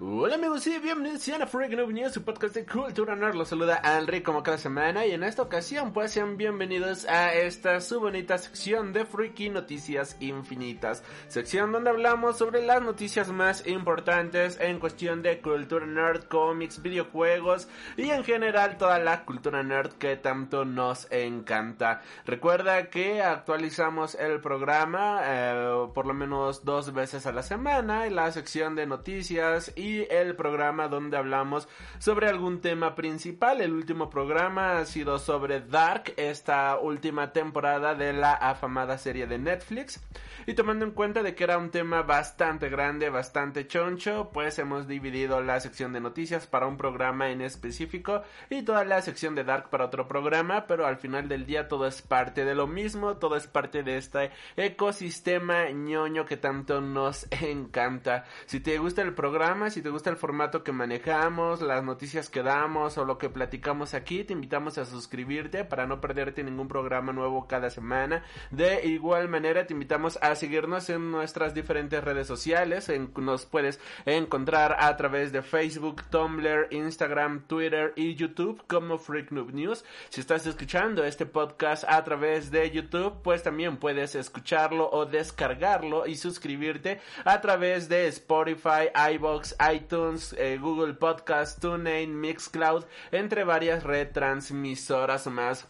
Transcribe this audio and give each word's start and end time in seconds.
Hola 0.00 0.36
amigos 0.36 0.64
y 0.68 0.78
bienvenidos 0.78 1.28
a 1.28 1.46
Freak 1.48 1.72
Noob 1.72 1.90
News, 1.90 2.12
su 2.12 2.22
podcast 2.22 2.54
de 2.54 2.64
Cultura 2.64 3.16
Nerd. 3.16 3.34
Los 3.34 3.48
saluda 3.48 3.82
Henry 3.82 4.22
como 4.22 4.44
cada 4.44 4.56
semana 4.56 5.04
y 5.04 5.10
en 5.10 5.24
esta 5.24 5.42
ocasión 5.42 5.92
pues 5.92 6.12
sean 6.12 6.36
bienvenidos 6.36 7.04
a 7.06 7.34
esta 7.34 7.80
su 7.80 7.98
bonita 7.98 8.38
sección 8.38 8.92
de 8.92 9.04
Freaky 9.04 9.48
Noticias 9.48 10.16
Infinitas. 10.20 11.02
Sección 11.26 11.72
donde 11.72 11.90
hablamos 11.90 12.38
sobre 12.38 12.64
las 12.64 12.80
noticias 12.80 13.32
más 13.32 13.66
importantes 13.66 14.60
en 14.60 14.78
cuestión 14.78 15.20
de 15.20 15.40
cultura 15.40 15.84
nerd, 15.84 16.28
cómics, 16.28 16.80
videojuegos 16.80 17.66
y 17.96 18.10
en 18.10 18.22
general 18.22 18.78
toda 18.78 19.00
la 19.00 19.24
cultura 19.24 19.64
nerd 19.64 19.94
que 19.94 20.14
tanto 20.14 20.64
nos 20.64 21.10
encanta. 21.10 22.02
Recuerda 22.24 22.88
que 22.88 23.20
actualizamos 23.20 24.14
el 24.14 24.40
programa 24.40 25.22
eh, 25.24 25.88
por 25.92 26.06
lo 26.06 26.14
menos 26.14 26.64
dos 26.64 26.92
veces 26.92 27.26
a 27.26 27.32
la 27.32 27.42
semana 27.42 28.06
en 28.06 28.14
la 28.14 28.30
sección 28.30 28.76
de 28.76 28.86
noticias 28.86 29.72
y 29.74 29.87
el 30.10 30.36
programa 30.36 30.88
donde 30.88 31.16
hablamos 31.16 31.68
sobre 31.98 32.28
algún 32.28 32.60
tema 32.60 32.94
principal. 32.94 33.60
El 33.60 33.72
último 33.72 34.10
programa 34.10 34.78
ha 34.78 34.84
sido 34.84 35.18
sobre 35.18 35.60
Dark, 35.60 36.12
esta 36.16 36.78
última 36.78 37.32
temporada 37.32 37.94
de 37.94 38.12
la 38.12 38.34
afamada 38.34 38.98
serie 38.98 39.26
de 39.26 39.38
Netflix. 39.38 40.00
Y 40.46 40.54
tomando 40.54 40.84
en 40.84 40.92
cuenta 40.92 41.22
de 41.22 41.34
que 41.34 41.44
era 41.44 41.58
un 41.58 41.70
tema 41.70 42.02
bastante 42.02 42.70
grande, 42.70 43.10
bastante 43.10 43.66
choncho, 43.66 44.30
pues 44.32 44.58
hemos 44.58 44.88
dividido 44.88 45.42
la 45.42 45.60
sección 45.60 45.92
de 45.92 46.00
noticias 46.00 46.46
para 46.46 46.66
un 46.66 46.78
programa 46.78 47.30
en 47.30 47.42
específico 47.42 48.22
y 48.48 48.62
toda 48.62 48.84
la 48.84 49.02
sección 49.02 49.34
de 49.34 49.44
Dark 49.44 49.68
para 49.68 49.84
otro 49.84 50.08
programa, 50.08 50.66
pero 50.66 50.86
al 50.86 50.96
final 50.96 51.28
del 51.28 51.44
día 51.44 51.68
todo 51.68 51.86
es 51.86 52.00
parte 52.00 52.44
de 52.44 52.54
lo 52.54 52.66
mismo, 52.66 53.18
todo 53.18 53.36
es 53.36 53.46
parte 53.46 53.82
de 53.82 53.98
este 53.98 54.30
ecosistema 54.56 55.68
ñoño 55.70 56.24
que 56.24 56.36
tanto 56.36 56.80
nos 56.80 57.26
encanta. 57.42 58.24
Si 58.46 58.60
te 58.60 58.78
gusta 58.78 59.02
el 59.02 59.14
programa, 59.14 59.70
si 59.70 59.77
te 59.82 59.90
gusta 59.90 60.10
el 60.10 60.16
formato 60.16 60.62
que 60.64 60.72
manejamos, 60.72 61.60
las 61.60 61.84
noticias 61.84 62.28
que 62.28 62.42
damos 62.42 62.98
o 62.98 63.04
lo 63.04 63.18
que 63.18 63.28
platicamos 63.28 63.94
aquí, 63.94 64.24
te 64.24 64.32
invitamos 64.32 64.78
a 64.78 64.84
suscribirte 64.84 65.64
para 65.64 65.86
no 65.86 66.00
perderte 66.00 66.42
ningún 66.42 66.68
programa 66.68 67.12
nuevo 67.12 67.46
cada 67.46 67.70
semana. 67.70 68.24
De 68.50 68.86
igual 68.86 69.28
manera, 69.28 69.66
te 69.66 69.74
invitamos 69.74 70.18
a 70.22 70.34
seguirnos 70.34 70.88
en 70.90 71.10
nuestras 71.10 71.54
diferentes 71.54 72.02
redes 72.02 72.26
sociales. 72.26 72.90
nos 73.16 73.46
puedes 73.46 73.80
encontrar 74.06 74.76
a 74.78 74.96
través 74.96 75.32
de 75.32 75.42
Facebook, 75.42 76.02
Tumblr, 76.10 76.68
Instagram, 76.70 77.46
Twitter 77.46 77.92
y 77.96 78.14
YouTube 78.14 78.62
como 78.66 78.98
Freak 78.98 79.30
Noob 79.30 79.52
News. 79.52 79.84
Si 80.08 80.20
estás 80.20 80.46
escuchando 80.46 81.04
este 81.04 81.26
podcast 81.26 81.84
a 81.88 82.02
través 82.04 82.50
de 82.50 82.70
YouTube, 82.70 83.22
pues 83.22 83.42
también 83.42 83.76
puedes 83.76 84.14
escucharlo 84.14 84.88
o 84.90 85.06
descargarlo 85.06 86.06
y 86.06 86.16
suscribirte 86.16 87.00
a 87.24 87.40
través 87.40 87.88
de 87.88 88.06
Spotify, 88.08 88.90
iBox, 89.14 89.56
iTunes, 89.72 90.34
eh, 90.38 90.58
Google 90.60 90.94
Podcast, 90.94 91.60
TuneIn, 91.60 92.20
Mixcloud, 92.20 92.84
entre 93.12 93.44
varias 93.44 93.84
retransmisoras 93.84 95.26
más. 95.26 95.68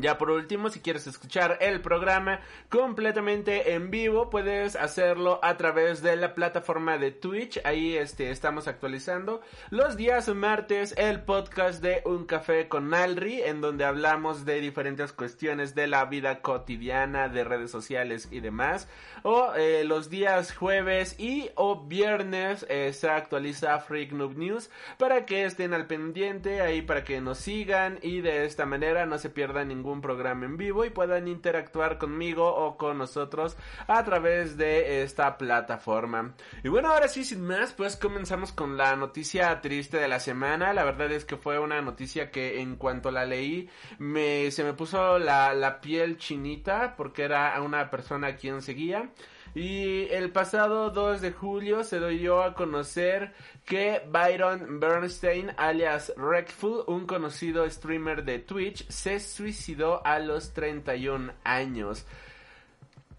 Ya 0.00 0.18
por 0.18 0.30
último, 0.30 0.68
si 0.68 0.80
quieres 0.80 1.06
escuchar 1.06 1.56
el 1.60 1.80
programa 1.80 2.40
completamente 2.68 3.72
en 3.72 3.90
vivo, 3.90 4.28
puedes 4.28 4.76
hacerlo 4.76 5.40
a 5.42 5.56
través 5.56 6.02
de 6.02 6.16
la 6.16 6.34
plataforma 6.34 6.98
de 6.98 7.12
Twitch. 7.12 7.60
Ahí 7.64 7.96
este, 7.96 8.30
estamos 8.30 8.68
actualizando 8.68 9.40
los 9.70 9.96
días 9.96 10.28
martes 10.28 10.94
el 10.98 11.22
podcast 11.22 11.82
de 11.82 12.02
Un 12.04 12.26
Café 12.26 12.68
con 12.68 12.92
Alri, 12.92 13.40
en 13.40 13.62
donde 13.62 13.84
hablamos 13.84 14.44
de 14.44 14.60
diferentes 14.60 15.14
cuestiones 15.14 15.74
de 15.74 15.86
la 15.86 16.04
vida 16.04 16.42
cotidiana, 16.42 17.28
de 17.28 17.44
redes 17.44 17.70
sociales 17.70 18.28
y 18.30 18.40
demás. 18.40 18.88
O 19.22 19.54
eh, 19.54 19.84
los 19.84 20.10
días 20.10 20.54
jueves 20.54 21.18
y 21.18 21.50
o 21.54 21.86
viernes 21.86 22.66
eh, 22.68 22.92
se 22.92 23.08
actualiza 23.08 23.78
Freak 23.78 24.12
Noob 24.12 24.36
News 24.36 24.68
para 24.98 25.24
que 25.24 25.44
estén 25.44 25.72
al 25.72 25.86
pendiente 25.86 26.60
ahí, 26.60 26.82
para 26.82 27.02
que 27.02 27.20
nos 27.20 27.38
sigan 27.38 27.98
y 28.02 28.20
de 28.20 28.44
esta 28.44 28.66
manera 28.66 29.06
no 29.06 29.18
se 29.18 29.30
pierdan 29.30 29.68
ningún 29.68 29.85
un 29.92 30.00
programa 30.00 30.44
en 30.46 30.56
vivo 30.56 30.84
y 30.84 30.90
puedan 30.90 31.28
interactuar 31.28 31.98
conmigo 31.98 32.46
o 32.54 32.76
con 32.76 32.98
nosotros 32.98 33.56
a 33.86 34.02
través 34.04 34.56
de 34.56 35.02
esta 35.02 35.38
plataforma. 35.38 36.34
Y 36.62 36.68
bueno, 36.68 36.92
ahora 36.92 37.08
sí, 37.08 37.24
sin 37.24 37.46
más, 37.46 37.72
pues 37.72 37.96
comenzamos 37.96 38.52
con 38.52 38.76
la 38.76 38.96
noticia 38.96 39.60
triste 39.60 39.98
de 39.98 40.08
la 40.08 40.20
semana. 40.20 40.72
La 40.72 40.84
verdad 40.84 41.10
es 41.12 41.24
que 41.24 41.36
fue 41.36 41.58
una 41.58 41.80
noticia 41.82 42.30
que 42.30 42.60
en 42.60 42.76
cuanto 42.76 43.10
la 43.10 43.24
leí 43.24 43.68
me, 43.98 44.50
se 44.50 44.64
me 44.64 44.72
puso 44.72 45.18
la, 45.18 45.54
la 45.54 45.80
piel 45.80 46.18
chinita 46.18 46.94
porque 46.96 47.24
era 47.24 47.60
una 47.60 47.90
persona 47.90 48.28
a 48.28 48.36
quien 48.36 48.62
seguía. 48.62 49.10
Y 49.56 50.06
el 50.10 50.30
pasado 50.32 50.90
2 50.90 51.22
de 51.22 51.32
julio 51.32 51.82
se 51.82 51.98
dio 52.10 52.42
a 52.42 52.52
conocer 52.52 53.32
que 53.64 54.02
Byron 54.06 54.80
Bernstein, 54.80 55.50
alias 55.56 56.12
Wreckful, 56.18 56.84
un 56.88 57.06
conocido 57.06 57.66
streamer 57.70 58.22
de 58.22 58.38
Twitch, 58.38 58.86
se 58.90 59.18
suicidó 59.18 60.06
a 60.06 60.18
los 60.18 60.52
31 60.52 61.32
años. 61.42 62.04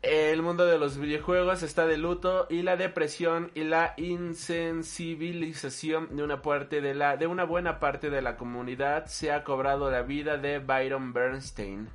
El 0.03 0.43
mundo 0.43 0.67
de 0.67 0.77
los 0.77 0.99
videojuegos 0.99 1.63
está 1.63 1.87
de 1.87 1.97
luto 1.97 2.45
y 2.51 2.61
la 2.61 2.77
depresión 2.77 3.49
y 3.55 3.63
la 3.63 3.95
insensibilización 3.97 6.15
de 6.15 6.21
una 6.21 6.43
parte 6.43 6.81
de 6.81 6.93
la 6.93 7.17
de 7.17 7.25
una 7.25 7.45
buena 7.45 7.79
parte 7.79 8.11
de 8.11 8.21
la 8.21 8.37
comunidad 8.37 9.07
se 9.07 9.31
ha 9.31 9.43
cobrado 9.43 9.89
la 9.89 10.03
vida 10.03 10.37
de 10.37 10.59
Byron 10.59 11.13
Bernstein. 11.13 11.89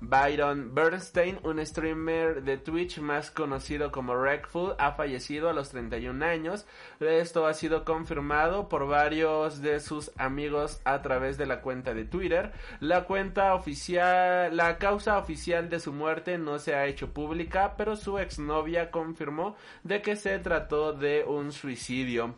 Byron 0.00 0.74
Bernstein, 0.74 1.38
un 1.42 1.64
streamer 1.64 2.42
de 2.42 2.58
Twitch 2.58 2.98
más 2.98 3.30
conocido 3.30 3.90
como 3.90 4.14
Wreckful, 4.14 4.74
ha 4.78 4.92
fallecido 4.92 5.48
a 5.48 5.52
los 5.52 5.70
31 5.70 6.24
años. 6.24 6.66
Esto 7.00 7.46
ha 7.46 7.54
sido 7.54 7.84
confirmado 7.84 8.68
por 8.68 8.86
varios 8.86 9.62
de 9.62 9.80
sus 9.80 10.10
amigos 10.18 10.80
a 10.84 11.02
través 11.02 11.38
de 11.38 11.46
la 11.46 11.60
cuenta 11.60 11.94
de 11.94 12.04
Twitter. 12.04 12.52
La 12.80 13.04
cuenta 13.04 13.54
oficial, 13.54 14.56
la 14.56 14.78
causa 14.78 15.18
oficial 15.18 15.68
de 15.70 15.80
su 15.80 15.92
muerte 15.92 16.38
no 16.38 16.58
se 16.58 16.74
ha 16.74 16.86
hecho 16.86 17.12
pública, 17.12 17.74
pero 17.76 17.96
su 17.96 18.18
exnovia 18.18 18.90
confirmó 18.90 19.56
de 19.82 20.02
que 20.02 20.16
se 20.16 20.38
trató 20.38 20.92
de 20.92 21.24
un 21.24 21.52
suicidio. 21.52 22.34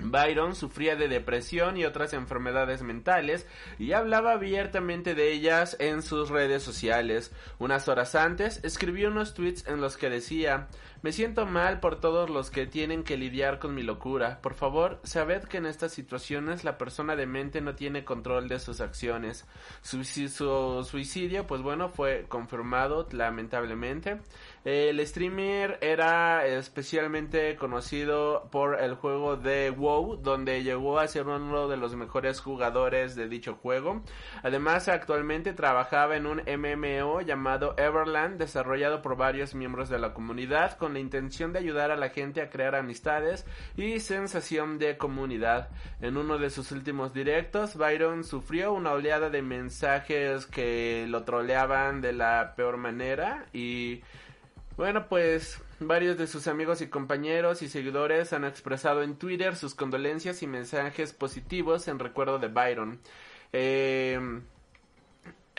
Byron 0.00 0.54
sufría 0.54 0.96
de 0.96 1.08
depresión 1.08 1.76
y 1.76 1.84
otras 1.84 2.12
enfermedades 2.12 2.82
mentales 2.82 3.46
y 3.78 3.92
hablaba 3.92 4.32
abiertamente 4.32 5.14
de 5.14 5.32
ellas 5.32 5.76
en 5.80 6.02
sus 6.02 6.30
redes 6.30 6.62
sociales. 6.62 7.32
Unas 7.58 7.88
horas 7.88 8.14
antes 8.14 8.60
escribió 8.62 9.08
unos 9.08 9.34
tweets 9.34 9.66
en 9.66 9.80
los 9.80 9.96
que 9.96 10.08
decía 10.10 10.68
me 11.02 11.12
siento 11.12 11.46
mal 11.46 11.80
por 11.80 12.00
todos 12.00 12.28
los 12.28 12.50
que 12.50 12.66
tienen 12.66 13.04
que 13.04 13.16
lidiar 13.16 13.58
con 13.58 13.74
mi 13.74 13.82
locura. 13.82 14.40
Por 14.42 14.54
favor, 14.54 15.00
sabed 15.04 15.44
que 15.44 15.58
en 15.58 15.66
estas 15.66 15.92
situaciones 15.92 16.64
la 16.64 16.78
persona 16.78 17.16
de 17.16 17.26
mente 17.26 17.60
no 17.60 17.74
tiene 17.74 18.04
control 18.04 18.48
de 18.48 18.58
sus 18.58 18.80
acciones. 18.80 19.46
Su, 19.82 20.04
su 20.04 20.84
suicidio, 20.84 21.46
pues 21.46 21.62
bueno, 21.62 21.88
fue 21.88 22.26
confirmado 22.28 23.06
lamentablemente. 23.12 24.18
El 24.64 25.04
streamer 25.06 25.78
era 25.80 26.44
especialmente 26.46 27.56
conocido 27.56 28.48
por 28.50 28.80
el 28.80 28.96
juego 28.96 29.36
de 29.36 29.70
WoW, 29.70 30.16
donde 30.16 30.62
llegó 30.62 30.98
a 30.98 31.08
ser 31.08 31.26
uno 31.26 31.68
de 31.68 31.76
los 31.76 31.94
mejores 31.94 32.40
jugadores 32.40 33.14
de 33.14 33.28
dicho 33.28 33.54
juego. 33.54 34.02
Además, 34.42 34.88
actualmente 34.88 35.52
trabajaba 35.54 36.16
en 36.16 36.26
un 36.26 36.42
MMO 36.42 37.20
llamado 37.22 37.74
Everland, 37.78 38.38
desarrollado 38.38 39.00
por 39.00 39.16
varios 39.16 39.54
miembros 39.54 39.88
de 39.88 39.98
la 39.98 40.12
comunidad, 40.12 40.76
la 40.94 40.98
intención 40.98 41.52
de 41.52 41.58
ayudar 41.58 41.90
a 41.90 41.96
la 41.96 42.10
gente 42.10 42.40
a 42.40 42.50
crear 42.50 42.74
amistades 42.74 43.44
y 43.76 44.00
sensación 44.00 44.78
de 44.78 44.96
comunidad. 44.96 45.68
En 46.00 46.16
uno 46.16 46.38
de 46.38 46.50
sus 46.50 46.72
últimos 46.72 47.12
directos, 47.12 47.76
Byron 47.76 48.24
sufrió 48.24 48.72
una 48.72 48.92
oleada 48.92 49.30
de 49.30 49.42
mensajes 49.42 50.46
que 50.46 51.06
lo 51.08 51.24
troleaban 51.24 52.00
de 52.00 52.12
la 52.12 52.54
peor 52.56 52.76
manera 52.76 53.46
y 53.52 54.02
bueno, 54.76 55.08
pues 55.08 55.60
varios 55.80 56.18
de 56.18 56.28
sus 56.28 56.46
amigos 56.46 56.80
y 56.80 56.88
compañeros 56.88 57.62
y 57.62 57.68
seguidores 57.68 58.32
han 58.32 58.44
expresado 58.44 59.02
en 59.02 59.16
Twitter 59.16 59.56
sus 59.56 59.74
condolencias 59.74 60.42
y 60.42 60.46
mensajes 60.46 61.12
positivos 61.12 61.88
en 61.88 61.98
recuerdo 61.98 62.38
de 62.38 62.48
Byron. 62.48 63.00
Eh, 63.52 64.20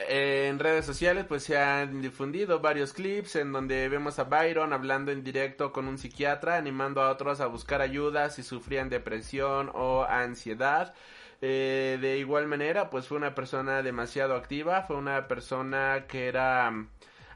en 0.07 0.60
redes 0.60 0.86
sociales 0.86 1.25
pues 1.28 1.44
se 1.44 1.57
han 1.57 2.01
difundido 2.01 2.60
varios 2.60 2.94
clips 2.94 3.36
en 3.36 3.51
donde 3.51 3.90
vemos 3.90 4.19
a 4.19 4.24
Byron 4.24 4.74
hablando 4.74 5.12
en 5.12 5.24
directo 5.24 5.72
con 5.72 5.88
un 5.88 5.98
psiquiatra 5.98 6.57
animando 6.57 7.01
a 7.01 7.10
otros 7.10 7.42
a 7.42 7.48
buscar 7.48 7.81
ayuda 7.81 8.30
si 8.30 8.44
sufrían 8.44 8.90
depresión 8.90 9.72
o 9.74 10.04
ansiedad. 10.04 10.94
Eh, 11.42 11.98
de 12.01 12.18
igual 12.18 12.48
manera 12.48 12.90
pues 12.90 13.07
fue 13.07 13.18
una 13.18 13.34
persona 13.34 13.81
demasiado 13.81 14.36
activa, 14.36 14.84
fue 14.84 14.98
una 14.98 15.28
persona 15.28 16.06
que 16.07 16.28
era 16.28 16.72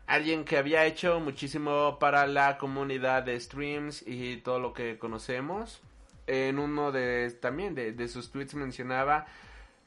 alguien 0.07 0.43
que 0.43 0.57
había 0.57 0.85
hecho 0.85 1.19
muchísimo 1.19 1.97
para 1.99 2.27
la 2.27 2.57
comunidad 2.57 3.23
de 3.23 3.39
streams 3.39 4.03
y 4.05 4.37
todo 4.37 4.59
lo 4.59 4.73
que 4.73 4.97
conocemos. 4.97 5.81
En 6.27 6.59
uno 6.59 6.91
de 6.91 7.31
también 7.41 7.75
de, 7.75 8.07
sus 8.07 8.31
tweets 8.31 8.55
mencionaba 8.55 9.25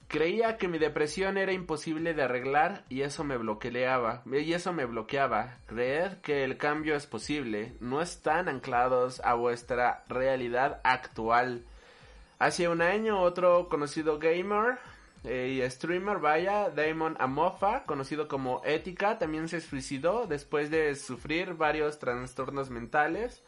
creía 0.08 0.56
que 0.56 0.68
mi 0.68 0.78
depresión 0.78 1.36
era 1.36 1.52
imposible 1.52 2.14
de 2.14 2.22
arreglar 2.22 2.84
y 2.88 3.02
eso 3.02 3.24
me 3.24 3.36
bloqueaba 3.36 4.22
y 4.26 4.52
eso 4.52 4.72
me 4.72 4.84
bloqueaba. 4.84 5.58
Creer 5.66 6.20
que 6.20 6.44
el 6.44 6.56
cambio 6.56 6.94
es 6.96 7.06
posible, 7.06 7.74
no 7.80 8.00
están 8.00 8.48
anclados 8.48 9.20
a 9.24 9.34
vuestra 9.34 10.04
realidad 10.08 10.80
actual. 10.84 11.64
Hace 12.38 12.68
un 12.68 12.82
año 12.82 13.20
otro 13.20 13.68
conocido 13.68 14.18
gamer 14.18 14.78
eh, 15.24 15.60
y 15.60 15.70
streamer, 15.70 16.18
vaya, 16.18 16.70
Damon 16.70 17.16
Amofa, 17.18 17.84
conocido 17.84 18.28
como 18.28 18.62
Ética, 18.64 19.18
también 19.18 19.48
se 19.48 19.60
suicidó 19.60 20.26
después 20.26 20.70
de 20.70 20.94
sufrir 20.94 21.54
varios 21.54 21.98
trastornos 21.98 22.70
mentales. 22.70 23.42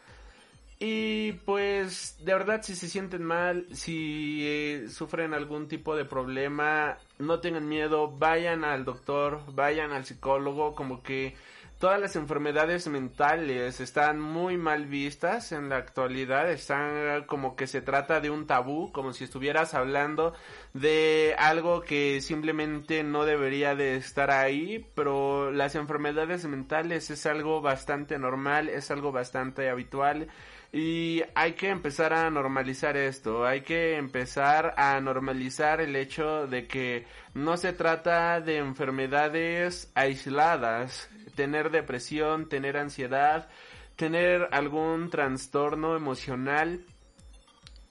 Y 0.80 1.32
pues, 1.44 2.16
de 2.20 2.34
verdad, 2.34 2.62
si 2.62 2.76
se 2.76 2.88
sienten 2.88 3.24
mal, 3.24 3.66
si 3.72 4.42
eh, 4.46 4.86
sufren 4.88 5.34
algún 5.34 5.66
tipo 5.66 5.96
de 5.96 6.04
problema, 6.04 6.98
no 7.18 7.40
tengan 7.40 7.68
miedo, 7.68 8.08
vayan 8.16 8.64
al 8.64 8.84
doctor, 8.84 9.40
vayan 9.52 9.90
al 9.90 10.04
psicólogo, 10.04 10.76
como 10.76 11.02
que 11.02 11.34
todas 11.80 12.00
las 12.00 12.14
enfermedades 12.14 12.86
mentales 12.86 13.80
están 13.80 14.20
muy 14.20 14.56
mal 14.56 14.86
vistas 14.86 15.50
en 15.50 15.68
la 15.68 15.78
actualidad, 15.78 16.48
están 16.50 17.24
como 17.26 17.56
que 17.56 17.66
se 17.66 17.80
trata 17.80 18.20
de 18.20 18.30
un 18.30 18.46
tabú, 18.46 18.92
como 18.92 19.12
si 19.12 19.24
estuvieras 19.24 19.74
hablando 19.74 20.32
de 20.74 21.34
algo 21.38 21.82
que 21.82 22.20
simplemente 22.20 23.02
no 23.02 23.24
debería 23.24 23.74
de 23.74 23.96
estar 23.96 24.30
ahí, 24.30 24.86
pero 24.94 25.50
las 25.50 25.74
enfermedades 25.74 26.44
mentales 26.46 27.10
es 27.10 27.26
algo 27.26 27.60
bastante 27.60 28.16
normal, 28.18 28.68
es 28.68 28.92
algo 28.92 29.10
bastante 29.10 29.70
habitual 29.70 30.28
y 30.72 31.22
hay 31.34 31.52
que 31.54 31.70
empezar 31.70 32.12
a 32.12 32.28
normalizar 32.30 32.96
esto, 32.96 33.46
hay 33.46 33.62
que 33.62 33.96
empezar 33.96 34.74
a 34.76 35.00
normalizar 35.00 35.80
el 35.80 35.96
hecho 35.96 36.46
de 36.46 36.66
que 36.66 37.06
no 37.34 37.56
se 37.56 37.72
trata 37.72 38.40
de 38.40 38.58
enfermedades 38.58 39.90
aisladas, 39.94 41.08
tener 41.34 41.70
depresión, 41.70 42.48
tener 42.48 42.76
ansiedad, 42.76 43.48
tener 43.96 44.48
algún 44.52 45.08
trastorno 45.08 45.96
emocional. 45.96 46.80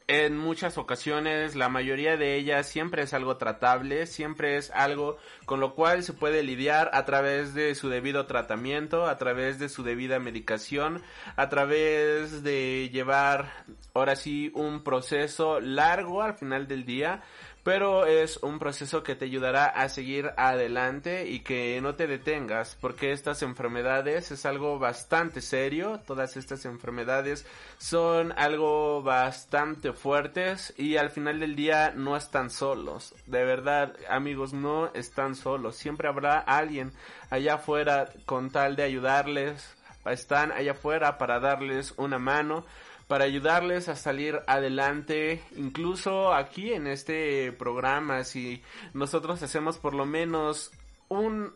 En 0.09 0.37
muchas 0.37 0.77
ocasiones, 0.77 1.57
la 1.57 1.67
mayoría 1.67 2.15
de 2.15 2.35
ellas 2.35 2.69
siempre 2.69 3.03
es 3.03 3.13
algo 3.13 3.35
tratable, 3.35 4.07
siempre 4.07 4.55
es 4.55 4.71
algo 4.71 5.17
con 5.43 5.59
lo 5.59 5.75
cual 5.75 6.01
se 6.01 6.13
puede 6.13 6.43
lidiar 6.43 6.89
a 6.93 7.03
través 7.03 7.53
de 7.53 7.75
su 7.75 7.89
debido 7.89 8.25
tratamiento, 8.25 9.05
a 9.05 9.17
través 9.17 9.59
de 9.59 9.67
su 9.67 9.83
debida 9.83 10.17
medicación, 10.19 11.03
a 11.35 11.49
través 11.49 12.41
de 12.41 12.89
llevar 12.89 13.51
ahora 13.93 14.15
sí 14.15 14.49
un 14.55 14.81
proceso 14.81 15.59
largo 15.59 16.21
al 16.21 16.35
final 16.35 16.69
del 16.69 16.85
día 16.85 17.21
pero 17.67 18.05
es 18.05 18.37
un 18.43 18.59
proceso 18.59 19.03
que 19.03 19.17
te 19.17 19.25
ayudará 19.25 19.65
a 19.65 19.89
seguir 19.89 20.31
adelante 20.37 21.27
y 21.27 21.41
que 21.41 21.81
no 21.81 21.95
te 21.95 22.07
detengas 22.07 22.77
porque 22.79 23.11
estas 23.11 23.41
enfermedades 23.41 24.31
es 24.31 24.45
algo 24.45 24.79
bastante 24.79 25.41
serio, 25.41 25.99
todas 26.07 26.37
estas 26.37 26.63
enfermedades 26.63 27.45
son 27.77 28.31
algo 28.37 29.03
bastante 29.03 29.91
fuertes 29.91 30.73
y 30.77 30.95
al 30.95 31.09
final 31.09 31.41
del 31.41 31.57
día 31.57 31.91
no 31.93 32.15
están 32.15 32.51
solos, 32.51 33.13
de 33.25 33.43
verdad 33.43 33.97
amigos 34.09 34.53
no 34.53 34.89
están 34.93 35.35
solos, 35.35 35.75
siempre 35.75 36.07
habrá 36.07 36.39
alguien 36.39 36.93
allá 37.29 37.55
afuera 37.55 38.07
con 38.25 38.49
tal 38.49 38.77
de 38.77 38.83
ayudarles, 38.83 39.75
están 40.05 40.53
allá 40.53 40.71
afuera 40.71 41.17
para 41.17 41.41
darles 41.41 41.93
una 41.97 42.17
mano, 42.17 42.65
para 43.07 43.25
ayudarles 43.25 43.87
a 43.89 43.95
salir 43.95 44.41
adelante, 44.47 45.41
incluso 45.55 46.33
aquí 46.33 46.73
en 46.73 46.87
este 46.87 47.51
programa, 47.53 48.23
si 48.23 48.61
nosotros 48.93 49.41
hacemos 49.41 49.77
por 49.77 49.93
lo 49.93 50.05
menos 50.05 50.71
un 51.07 51.53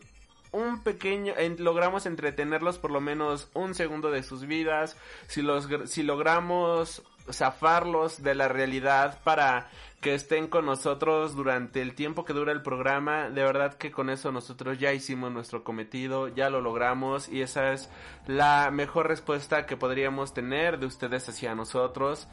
un 0.52 0.82
pequeño, 0.82 1.34
logramos 1.58 2.06
entretenerlos 2.06 2.78
por 2.78 2.90
lo 2.90 3.00
menos 3.00 3.48
un 3.54 3.74
segundo 3.74 4.10
de 4.10 4.22
sus 4.22 4.46
vidas, 4.46 4.96
si 5.26 5.40
los, 5.42 5.66
si 5.86 6.02
logramos 6.02 7.02
zafarlos 7.30 8.22
de 8.22 8.34
la 8.34 8.48
realidad 8.48 9.18
para 9.24 9.68
que 10.00 10.14
estén 10.14 10.48
con 10.48 10.66
nosotros 10.66 11.36
durante 11.36 11.80
el 11.80 11.94
tiempo 11.94 12.24
que 12.24 12.32
dura 12.32 12.52
el 12.52 12.62
programa. 12.62 13.30
De 13.30 13.44
verdad 13.44 13.74
que 13.74 13.92
con 13.92 14.10
eso 14.10 14.32
nosotros 14.32 14.78
ya 14.78 14.92
hicimos 14.92 15.30
nuestro 15.30 15.62
cometido, 15.62 16.28
ya 16.28 16.50
lo 16.50 16.60
logramos 16.60 17.28
y 17.28 17.40
esa 17.40 17.72
es 17.72 17.88
la 18.26 18.70
mejor 18.72 19.06
respuesta 19.06 19.64
que 19.64 19.76
podríamos 19.76 20.34
tener 20.34 20.78
de 20.78 20.86
ustedes 20.86 21.28
hacia 21.28 21.54
nosotros. 21.54 22.26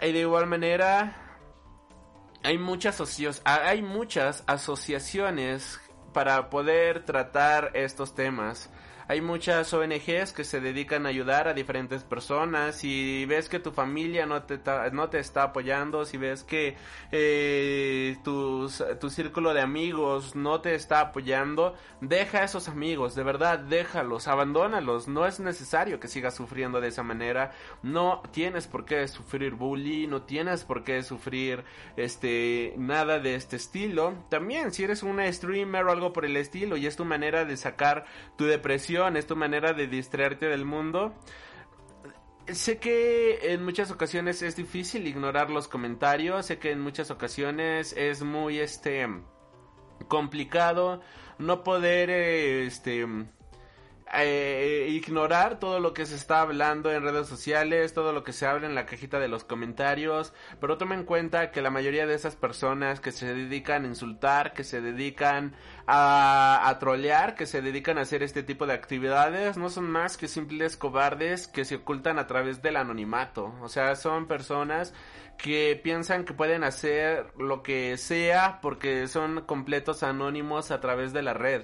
Y 0.00 0.12
de 0.12 0.20
igual 0.20 0.46
manera, 0.46 1.16
hay 2.44 2.58
muchas, 2.58 3.42
hay 3.44 3.82
muchas 3.82 4.44
asociaciones 4.46 5.80
para 6.12 6.48
poder 6.48 7.04
tratar 7.04 7.72
estos 7.74 8.14
temas. 8.14 8.70
Hay 9.08 9.20
muchas 9.20 9.72
ONGs 9.72 10.32
que 10.32 10.42
se 10.42 10.60
dedican 10.60 11.06
a 11.06 11.10
ayudar 11.10 11.46
a 11.46 11.54
diferentes 11.54 12.02
personas. 12.02 12.74
Si 12.74 13.24
ves 13.26 13.48
que 13.48 13.60
tu 13.60 13.70
familia 13.70 14.26
no 14.26 14.42
te, 14.42 14.58
no 14.92 15.08
te 15.08 15.20
está 15.20 15.44
apoyando, 15.44 16.04
si 16.04 16.16
ves 16.16 16.42
que 16.42 16.76
eh, 17.12 18.16
tu 18.24 18.68
círculo 18.68 19.54
de 19.54 19.60
amigos 19.60 20.34
no 20.34 20.60
te 20.60 20.74
está 20.74 21.00
apoyando, 21.00 21.74
deja 22.00 22.38
a 22.38 22.44
esos 22.44 22.68
amigos, 22.68 23.14
de 23.14 23.22
verdad, 23.22 23.60
déjalos, 23.60 24.26
abandónalos. 24.26 25.06
No 25.06 25.24
es 25.24 25.38
necesario 25.38 26.00
que 26.00 26.08
sigas 26.08 26.34
sufriendo 26.34 26.80
de 26.80 26.88
esa 26.88 27.04
manera. 27.04 27.52
No 27.84 28.22
tienes 28.32 28.66
por 28.66 28.84
qué 28.84 29.06
sufrir 29.06 29.54
bullying, 29.54 30.08
no 30.08 30.22
tienes 30.22 30.64
por 30.64 30.82
qué 30.82 31.04
sufrir 31.04 31.62
este 31.96 32.74
nada 32.76 33.20
de 33.20 33.36
este 33.36 33.54
estilo. 33.54 34.14
También 34.30 34.72
si 34.72 34.82
eres 34.82 35.04
una 35.04 35.32
streamer 35.32 35.84
o 35.84 35.92
algo 35.92 36.12
por 36.12 36.24
el 36.24 36.36
estilo 36.36 36.76
y 36.76 36.86
es 36.88 36.96
tu 36.96 37.04
manera 37.04 37.44
de 37.44 37.56
sacar 37.56 38.04
tu 38.36 38.46
depresión 38.46 38.95
es 39.16 39.26
tu 39.26 39.36
manera 39.36 39.72
de 39.72 39.86
distraerte 39.86 40.46
del 40.46 40.64
mundo. 40.64 41.14
Sé 42.46 42.78
que 42.78 43.52
en 43.52 43.64
muchas 43.64 43.90
ocasiones 43.90 44.42
es 44.42 44.56
difícil 44.56 45.06
ignorar 45.06 45.50
los 45.50 45.68
comentarios, 45.68 46.46
sé 46.46 46.58
que 46.58 46.70
en 46.70 46.80
muchas 46.80 47.10
ocasiones 47.10 47.92
es 47.96 48.22
muy 48.22 48.58
este 48.58 49.06
complicado 50.08 51.00
no 51.38 51.64
poder 51.64 52.10
este 52.10 53.04
eh, 54.18 54.88
ignorar 54.90 55.58
todo 55.58 55.80
lo 55.80 55.92
que 55.92 56.06
se 56.06 56.14
está 56.14 56.40
hablando 56.40 56.92
en 56.92 57.02
redes 57.02 57.26
sociales, 57.26 57.92
todo 57.94 58.12
lo 58.12 58.24
que 58.24 58.32
se 58.32 58.46
habla 58.46 58.66
en 58.66 58.74
la 58.74 58.86
cajita 58.86 59.18
de 59.18 59.28
los 59.28 59.44
comentarios, 59.44 60.32
pero 60.60 60.78
tome 60.78 60.94
en 60.94 61.04
cuenta 61.04 61.50
que 61.50 61.62
la 61.62 61.70
mayoría 61.70 62.06
de 62.06 62.14
esas 62.14 62.36
personas 62.36 63.00
que 63.00 63.12
se 63.12 63.34
dedican 63.34 63.84
a 63.84 63.88
insultar, 63.88 64.52
que 64.52 64.64
se 64.64 64.80
dedican 64.80 65.54
a, 65.86 66.68
a 66.68 66.78
trolear, 66.78 67.34
que 67.34 67.46
se 67.46 67.62
dedican 67.62 67.98
a 67.98 68.02
hacer 68.02 68.22
este 68.22 68.42
tipo 68.42 68.66
de 68.66 68.74
actividades, 68.74 69.56
no 69.56 69.68
son 69.70 69.90
más 69.90 70.16
que 70.16 70.28
simples 70.28 70.76
cobardes 70.76 71.48
que 71.48 71.64
se 71.64 71.76
ocultan 71.76 72.18
a 72.18 72.26
través 72.26 72.62
del 72.62 72.76
anonimato, 72.76 73.54
o 73.60 73.68
sea, 73.68 73.96
son 73.96 74.26
personas 74.26 74.94
que 75.36 75.78
piensan 75.82 76.24
que 76.24 76.32
pueden 76.32 76.64
hacer 76.64 77.26
lo 77.38 77.62
que 77.62 77.96
sea 77.98 78.60
porque 78.62 79.06
son 79.06 79.42
completos 79.42 80.02
anónimos 80.02 80.70
a 80.70 80.80
través 80.80 81.12
de 81.12 81.22
la 81.22 81.34
red 81.34 81.62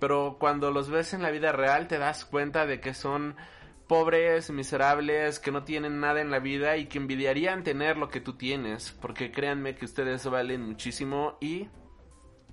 pero 0.00 0.36
cuando 0.40 0.70
los 0.70 0.90
ves 0.90 1.14
en 1.14 1.22
la 1.22 1.30
vida 1.30 1.52
real 1.52 1.86
te 1.86 1.98
das 1.98 2.24
cuenta 2.24 2.66
de 2.66 2.80
que 2.80 2.94
son 2.94 3.36
pobres, 3.86 4.50
miserables, 4.50 5.40
que 5.40 5.50
no 5.50 5.64
tienen 5.64 6.00
nada 6.00 6.20
en 6.20 6.30
la 6.30 6.38
vida 6.38 6.76
y 6.76 6.86
que 6.86 6.98
envidiarían 6.98 7.64
tener 7.64 7.96
lo 7.96 8.08
que 8.08 8.20
tú 8.20 8.34
tienes, 8.34 8.92
porque 8.92 9.30
créanme 9.32 9.74
que 9.74 9.84
ustedes 9.84 10.24
valen 10.26 10.62
muchísimo 10.62 11.36
y 11.40 11.68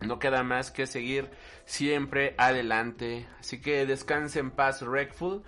no 0.02 0.20
queda 0.20 0.44
más 0.44 0.72
que 0.72 0.88
seguir 0.88 1.30
siempre 1.66 2.36
adelante. 2.38 3.28
Así 3.40 3.62
que 3.62 3.86
descansen 3.86 4.48
en 4.48 4.52
paz, 4.52 4.82
Wreckful. 4.82 5.44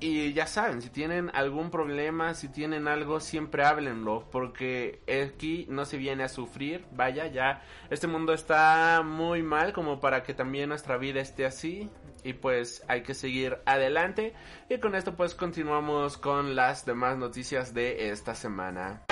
Y 0.00 0.32
ya 0.34 0.46
saben, 0.46 0.82
si 0.82 0.90
tienen 0.90 1.30
algún 1.34 1.70
problema, 1.70 2.34
si 2.34 2.48
tienen 2.48 2.88
algo, 2.88 3.20
siempre 3.20 3.64
háblenlo, 3.64 4.28
porque 4.30 5.00
aquí 5.24 5.66
no 5.70 5.84
se 5.86 5.96
viene 5.96 6.24
a 6.24 6.28
sufrir, 6.28 6.84
vaya, 6.92 7.26
ya 7.28 7.62
este 7.90 8.06
mundo 8.06 8.34
está 8.34 9.02
muy 9.04 9.42
mal 9.42 9.72
como 9.72 10.00
para 10.00 10.22
que 10.22 10.34
también 10.34 10.68
nuestra 10.68 10.98
vida 10.98 11.20
esté 11.20 11.46
así, 11.46 11.88
y 12.22 12.34
pues 12.34 12.84
hay 12.88 13.02
que 13.02 13.14
seguir 13.14 13.58
adelante, 13.64 14.34
y 14.68 14.78
con 14.78 14.94
esto 14.94 15.16
pues 15.16 15.34
continuamos 15.34 16.18
con 16.18 16.54
las 16.54 16.84
demás 16.84 17.16
noticias 17.16 17.72
de 17.72 18.10
esta 18.10 18.34
semana. 18.34 19.04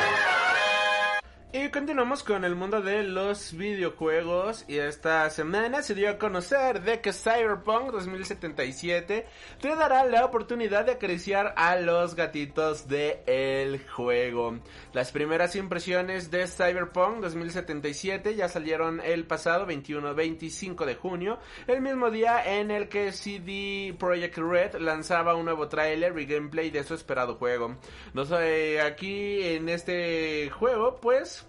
Y 1.54 1.68
continuamos 1.68 2.22
con 2.22 2.46
el 2.46 2.54
mundo 2.54 2.80
de 2.80 3.02
los 3.02 3.54
videojuegos 3.54 4.64
y 4.68 4.78
esta 4.78 5.28
semana 5.28 5.82
se 5.82 5.94
dio 5.94 6.08
a 6.08 6.16
conocer 6.16 6.80
de 6.80 7.02
que 7.02 7.12
Cyberpunk 7.12 7.90
2077 7.90 9.26
te 9.60 9.76
dará 9.76 10.02
la 10.06 10.24
oportunidad 10.24 10.86
de 10.86 10.92
acariciar 10.92 11.52
a 11.58 11.76
los 11.76 12.14
gatitos 12.14 12.88
del 12.88 13.18
el 13.26 13.86
juego. 13.86 14.60
Las 14.94 15.12
primeras 15.12 15.54
impresiones 15.54 16.30
de 16.30 16.46
Cyberpunk 16.46 17.20
2077 17.20 18.34
ya 18.34 18.48
salieron 18.48 19.02
el 19.02 19.26
pasado 19.26 19.66
21-25 19.66 20.86
de 20.86 20.94
junio, 20.94 21.38
el 21.66 21.82
mismo 21.82 22.10
día 22.10 22.42
en 22.46 22.70
el 22.70 22.88
que 22.88 23.12
CD 23.12 23.94
Projekt 23.98 24.38
Red 24.38 24.76
lanzaba 24.76 25.34
un 25.34 25.44
nuevo 25.44 25.68
tráiler 25.68 26.18
y 26.18 26.24
gameplay 26.24 26.70
de 26.70 26.82
su 26.82 26.94
esperado 26.94 27.34
juego. 27.34 27.76
No 28.14 28.24
sé, 28.24 28.80
aquí 28.80 29.42
en 29.42 29.68
este 29.68 30.48
juego 30.48 30.98
pues 30.98 31.41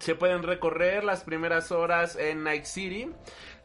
se 0.00 0.14
pueden 0.14 0.42
recorrer 0.42 1.04
las 1.04 1.22
primeras 1.22 1.70
horas 1.70 2.16
en 2.16 2.42
Night 2.42 2.64
City. 2.64 3.10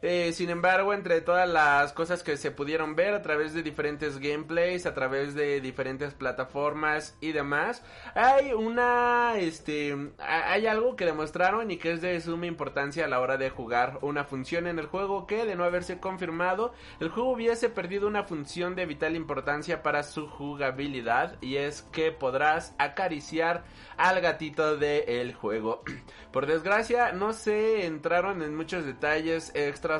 Eh, 0.02 0.32
sin 0.32 0.50
embargo, 0.50 0.92
entre 0.92 1.20
todas 1.20 1.48
las 1.48 1.92
cosas 1.92 2.22
que 2.22 2.36
se 2.36 2.50
pudieron 2.50 2.94
ver 2.96 3.14
a 3.14 3.22
través 3.22 3.54
de 3.54 3.62
diferentes 3.62 4.18
gameplays, 4.18 4.86
a 4.86 4.94
través 4.94 5.34
de 5.34 5.60
diferentes 5.60 6.14
plataformas 6.14 7.16
y 7.20 7.32
demás, 7.32 7.82
hay 8.14 8.52
una, 8.52 9.34
este, 9.38 9.96
hay 10.18 10.66
algo 10.66 10.96
que 10.96 11.06
demostraron 11.06 11.70
y 11.70 11.78
que 11.78 11.92
es 11.92 12.02
de 12.02 12.20
suma 12.20 12.46
importancia 12.46 13.04
a 13.04 13.08
la 13.08 13.20
hora 13.20 13.36
de 13.36 13.50
jugar 13.50 13.98
una 14.02 14.24
función 14.24 14.66
en 14.66 14.78
el 14.78 14.86
juego 14.86 15.26
que, 15.26 15.44
de 15.44 15.56
no 15.56 15.64
haberse 15.64 15.98
confirmado, 15.98 16.72
el 17.00 17.08
juego 17.08 17.30
hubiese 17.30 17.68
perdido 17.70 18.06
una 18.06 18.24
función 18.24 18.74
de 18.74 18.86
vital 18.86 19.16
importancia 19.16 19.82
para 19.82 20.02
su 20.02 20.28
jugabilidad 20.28 21.36
y 21.40 21.56
es 21.56 21.82
que 21.82 22.12
podrás 22.12 22.74
acariciar 22.78 23.64
al 23.96 24.20
gatito 24.20 24.76
del 24.76 25.34
juego. 25.34 25.82
Por 26.32 26.46
desgracia, 26.46 27.12
no 27.12 27.32
se 27.32 27.86
entraron 27.86 28.42
en 28.42 28.54
muchos 28.54 28.84
detalles 28.84 29.52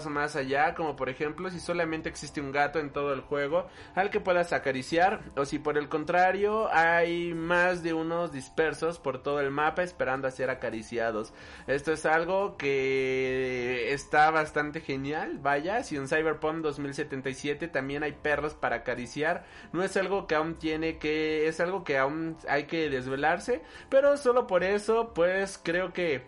más 0.07 0.37
allá, 0.37 0.75
como 0.75 0.97
por 0.97 1.09
ejemplo 1.09 1.51
si 1.51 1.61
solamente 1.61 2.09
existe 2.09 2.41
un 2.41 2.53
gato 2.53 2.79
en 2.79 2.91
todo 2.91 3.13
el 3.13 3.21
juego 3.21 3.67
al 3.95 4.11
que 4.11 4.21
puedas 4.21 4.53
acariciar, 4.53 5.21
o 5.37 5.45
si 5.45 5.59
por 5.59 5.79
el 5.79 5.89
contrario 5.89 6.69
hay 6.73 7.35
más 7.35 7.83
de 7.83 7.95
unos 7.95 8.33
dispersos 8.33 8.99
por 8.99 9.23
todo 9.23 9.41
el 9.41 9.51
mapa 9.51 9.83
esperando 9.83 10.29
a 10.29 10.31
ser 10.31 10.51
acariciados. 10.51 11.33
Esto 11.67 11.93
es 11.93 12.05
algo 12.07 12.57
que 12.57 13.93
está 13.93 14.31
bastante 14.31 14.81
genial, 14.81 15.39
vaya, 15.39 15.83
si 15.83 15.97
en 15.97 16.09
Cyberpunk 16.09 16.57
2077 16.63 17.69
también 17.69 18.03
hay 18.03 18.13
perros 18.13 18.55
para 18.55 18.77
acariciar, 18.77 19.45
no 19.73 19.83
es 19.83 19.97
algo 19.97 20.27
que 20.27 20.35
aún 20.35 20.57
tiene 20.57 20.99
que, 20.99 21.49
es 21.49 21.61
algo 21.61 21.85
que 21.85 21.99
aún 21.99 22.37
hay 22.49 22.65
que 22.65 22.91
desvelarse, 22.91 23.63
pero 23.89 24.17
solo 24.17 24.47
por 24.47 24.65
eso, 24.65 25.13
pues 25.15 25.61
creo 25.63 25.93
que 25.93 26.27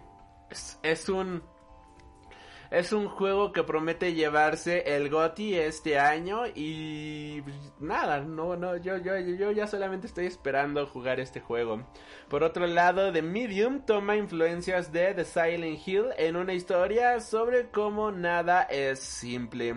es, 0.82 1.08
un 1.08 1.42
es 2.70 2.92
un 2.92 3.08
juego 3.08 3.52
que 3.52 3.62
promete 3.62 4.14
llevarse 4.14 4.94
el 4.94 5.08
GOTI 5.08 5.56
este 5.56 5.98
año 5.98 6.46
y 6.46 7.42
nada, 7.80 8.20
no, 8.20 8.56
no, 8.56 8.76
yo, 8.76 8.98
yo, 8.98 9.18
yo 9.18 9.50
ya 9.52 9.66
solamente 9.66 10.06
estoy 10.06 10.26
esperando 10.26 10.86
jugar 10.86 11.20
este 11.20 11.40
juego. 11.40 11.86
Por 12.28 12.42
otro 12.42 12.66
lado, 12.66 13.10
The 13.12 13.22
Medium 13.22 13.86
toma 13.86 14.16
influencias 14.16 14.92
de 14.92 15.14
The 15.14 15.24
Silent 15.24 15.86
Hill 15.86 16.06
en 16.18 16.36
una 16.36 16.52
historia 16.52 17.20
sobre 17.20 17.70
cómo 17.70 18.10
nada 18.10 18.62
es 18.64 18.98
simple. 18.98 19.74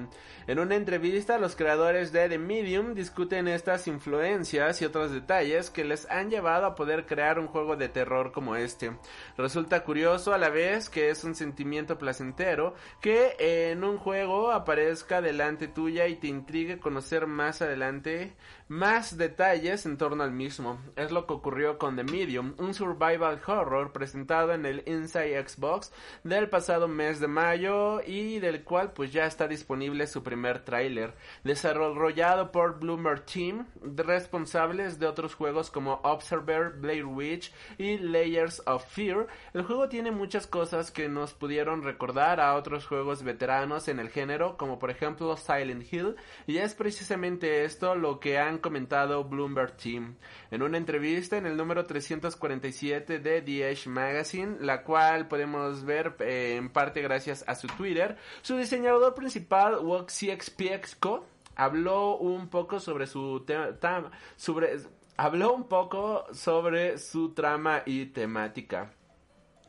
En 0.48 0.60
una 0.60 0.76
entrevista, 0.76 1.38
los 1.38 1.56
creadores 1.56 2.12
de 2.12 2.28
The 2.28 2.38
Medium 2.38 2.94
discuten 2.94 3.48
estas 3.48 3.88
influencias 3.88 4.82
y 4.82 4.86
otros 4.86 5.12
detalles 5.12 5.70
que 5.70 5.86
les 5.86 6.10
han 6.10 6.30
llevado 6.30 6.66
a 6.66 6.76
poder 6.76 7.06
crear 7.06 7.40
un 7.40 7.48
juego 7.48 7.78
de 7.78 7.88
terror 7.88 8.34
como 8.34 8.58
este. 8.58 8.92
Resulta 9.38 9.84
curioso 9.84 10.34
a 10.34 10.38
la 10.38 10.50
vez 10.50 10.90
que 10.90 11.10
es 11.10 11.24
un 11.24 11.36
sentimiento 11.36 11.98
placentero 11.98 12.74
que 13.02 13.36
en 13.40 13.84
un 13.84 13.98
juego 13.98 14.52
aparezca 14.52 15.22
delante 15.22 15.68
tuya 15.68 16.08
y 16.08 16.16
te 16.16 16.28
intrigue 16.28 16.80
conocer 16.80 17.28
más 17.28 17.62
adelante 17.62 18.34
más 18.72 19.18
detalles 19.18 19.86
en 19.86 19.98
torno 19.98 20.24
al 20.24 20.32
mismo. 20.32 20.80
Es 20.96 21.12
lo 21.12 21.28
que 21.28 21.34
ocurrió 21.34 21.78
con 21.78 21.98
The 21.98 22.06
Medium, 22.06 22.54
un 22.58 22.74
survival 22.74 23.42
horror 23.46 23.92
presentado 23.92 24.54
en 24.54 24.66
el 24.66 24.82
Inside 24.86 25.46
Xbox 25.46 25.92
del 26.24 26.48
pasado 26.48 26.88
mes 26.88 27.20
de 27.20 27.28
mayo 27.28 28.00
y 28.00 28.40
del 28.40 28.64
cual 28.64 28.94
pues 28.94 29.12
ya 29.12 29.26
está 29.26 29.50
disponible 29.50 30.08
su 30.08 30.24
primer 30.24 30.64
tráiler, 30.64 31.14
desarrollado 31.44 32.54
por 32.54 32.80
Bloomer 32.80 33.20
Team, 33.20 33.68
responsables 33.84 35.00
de 35.00 35.08
otros 35.08 35.36
juegos 35.36 35.70
como 35.70 36.00
Observer, 36.04 36.70
Blair 36.70 37.04
Witch 37.04 37.54
y 37.78 37.98
Layers 37.98 38.64
of 38.68 38.86
Fear. 38.86 39.28
El 39.54 39.64
juego 39.64 39.90
tiene 39.90 40.12
muchas 40.12 40.48
cosas 40.48 40.92
que 40.92 41.10
nos 41.10 41.34
pudieron 41.34 41.84
recordar 41.84 42.40
a 42.40 42.56
otros 42.56 42.88
juegos 42.88 43.22
veteranos 43.24 43.90
en 43.90 44.00
el 44.00 44.08
género, 44.08 44.56
como 44.56 44.80
por 44.80 44.92
ejemplo 44.92 45.36
Silent 45.36 45.92
Hill, 45.92 46.16
y 46.48 46.60
es 46.60 46.74
precisamente 46.74 47.66
esto 47.66 47.96
lo 47.96 48.22
que 48.22 48.40
han 48.40 48.61
comentado 48.62 49.24
Bloomberg 49.24 49.76
Team 49.76 50.16
en 50.52 50.62
una 50.62 50.78
entrevista 50.78 51.38
en 51.38 51.46
el 51.46 51.58
número 51.58 51.86
347 51.86 53.20
de 53.20 53.42
The 53.42 53.72
Edge 53.72 53.90
Magazine, 53.90 54.58
la 54.62 54.84
cual 54.84 55.28
podemos 55.28 55.84
ver 55.84 56.16
eh, 56.20 56.56
en 56.58 56.70
parte 56.70 57.02
gracias 57.02 57.44
a 57.48 57.56
su 57.56 57.68
Twitter. 57.68 58.18
Su 58.42 58.58
diseñador 58.58 59.14
principal, 59.16 59.80
WoxXPXCO, 59.80 61.26
habló 61.56 62.18
un 62.18 62.48
poco 62.48 62.80
sobre 62.80 63.08
su 63.08 63.44
tema, 63.46 64.12
sobre 64.36 64.78
habló 65.18 65.54
un 65.54 65.68
poco 65.68 66.26
sobre 66.34 66.98
su 66.98 67.34
trama 67.34 67.84
y 67.86 68.08
temática. 68.08 68.94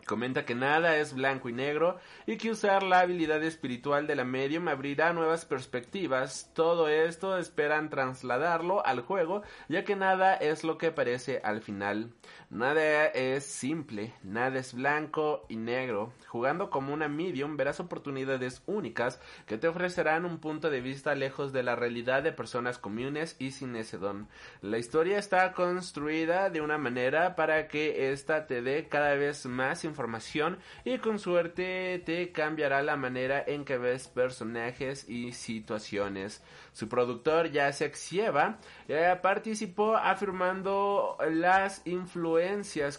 Comenta 0.06 0.44
que 0.44 0.54
nada 0.54 0.97
es 0.97 1.14
blanco 1.14 1.49
y 1.49 1.52
negro 1.52 1.99
y 2.26 2.37
que 2.37 2.50
usar 2.50 2.82
la 2.82 3.00
habilidad 3.00 3.42
espiritual 3.42 4.06
de 4.06 4.16
la 4.16 4.25
medium 4.25 4.68
abrirá 4.68 5.12
nuevas 5.12 5.44
perspectivas. 5.44 6.50
Todo 6.54 6.88
esto 6.88 7.38
esperan 7.38 7.88
trasladarlo 7.88 8.85
al 8.85 9.02
juego 9.02 9.42
ya 9.68 9.85
que 9.85 9.97
nada 9.97 10.35
es 10.35 10.64
lo 10.64 10.76
que 10.76 10.90
parece 10.90 11.40
al 11.44 11.62
final. 11.62 12.12
Nada 12.52 13.06
es 13.06 13.47
simple, 13.47 14.12
nada 14.23 14.59
es 14.59 14.75
blanco 14.75 15.47
y 15.49 15.56
negro. 15.56 16.12
Jugando 16.28 16.68
como 16.68 16.92
una 16.92 17.09
medium 17.09 17.56
verás 17.56 17.80
oportunidades 17.80 18.62
únicas 18.66 19.18
que 19.47 19.56
te 19.56 19.68
ofrecerán 19.68 20.26
un 20.26 20.37
punto 20.37 20.68
de 20.68 20.82
vista 20.82 21.14
lejos 21.14 21.54
de 21.54 21.62
la 21.62 21.76
realidad 21.76 22.23
de 22.23 22.30
personas 22.32 22.76
comunes 22.76 23.37
y 23.38 23.52
sin 23.52 23.75
ese 23.75 23.97
don. 23.97 24.28
La 24.61 24.76
historia 24.76 25.18
está 25.18 25.50
construida 25.54 26.50
de 26.50 26.61
una 26.61 26.76
manera 26.76 27.37
para 27.37 27.68
que 27.68 28.12
ésta 28.12 28.47
te 28.47 28.61
dé 28.61 28.87
cada 28.87 29.14
vez 29.14 29.47
más 29.47 29.87
información 29.87 30.59
y 30.85 30.99
con 30.99 31.18
suerte 31.18 32.02
te 32.04 32.32
cambiará 32.32 32.82
la 32.82 32.97
manera 32.97 33.42
en 33.47 33.64
que 33.64 33.78
ves 33.78 34.09
personajes 34.09 35.09
y 35.09 35.32
situaciones. 35.32 36.44
Su 36.75 36.87
productor, 36.90 37.50
Jacek 37.50 37.94
Sieva, 37.94 38.59
eh, 38.88 39.18
participó 39.23 39.97
afirmando 39.97 41.16
las 41.30 41.87
influencias 41.87 42.41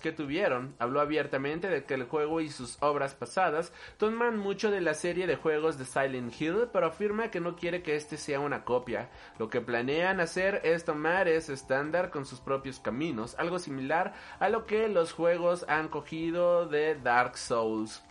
que 0.01 0.11
tuvieron. 0.11 0.73
Habló 0.79 1.01
abiertamente 1.01 1.67
de 1.67 1.83
que 1.83 1.95
el 1.95 2.05
juego 2.05 2.39
y 2.39 2.49
sus 2.49 2.81
obras 2.81 3.13
pasadas 3.13 3.73
toman 3.97 4.37
mucho 4.37 4.71
de 4.71 4.79
la 4.79 4.93
serie 4.93 5.27
de 5.27 5.35
juegos 5.35 5.77
de 5.77 5.85
Silent 5.85 6.33
Hill, 6.39 6.69
pero 6.71 6.87
afirma 6.87 7.29
que 7.29 7.41
no 7.41 7.57
quiere 7.57 7.83
que 7.83 7.95
este 7.95 8.15
sea 8.15 8.39
una 8.39 8.63
copia. 8.63 9.09
Lo 9.39 9.49
que 9.49 9.59
planean 9.59 10.21
hacer 10.21 10.61
es 10.63 10.85
tomar 10.85 11.27
ese 11.27 11.53
estándar 11.53 12.09
con 12.09 12.25
sus 12.25 12.39
propios 12.39 12.79
caminos, 12.79 13.35
algo 13.37 13.59
similar 13.59 14.13
a 14.39 14.47
lo 14.47 14.65
que 14.65 14.87
los 14.87 15.11
juegos 15.11 15.65
han 15.67 15.89
cogido 15.89 16.65
de 16.65 16.95
Dark 16.95 17.37
Souls. 17.37 18.01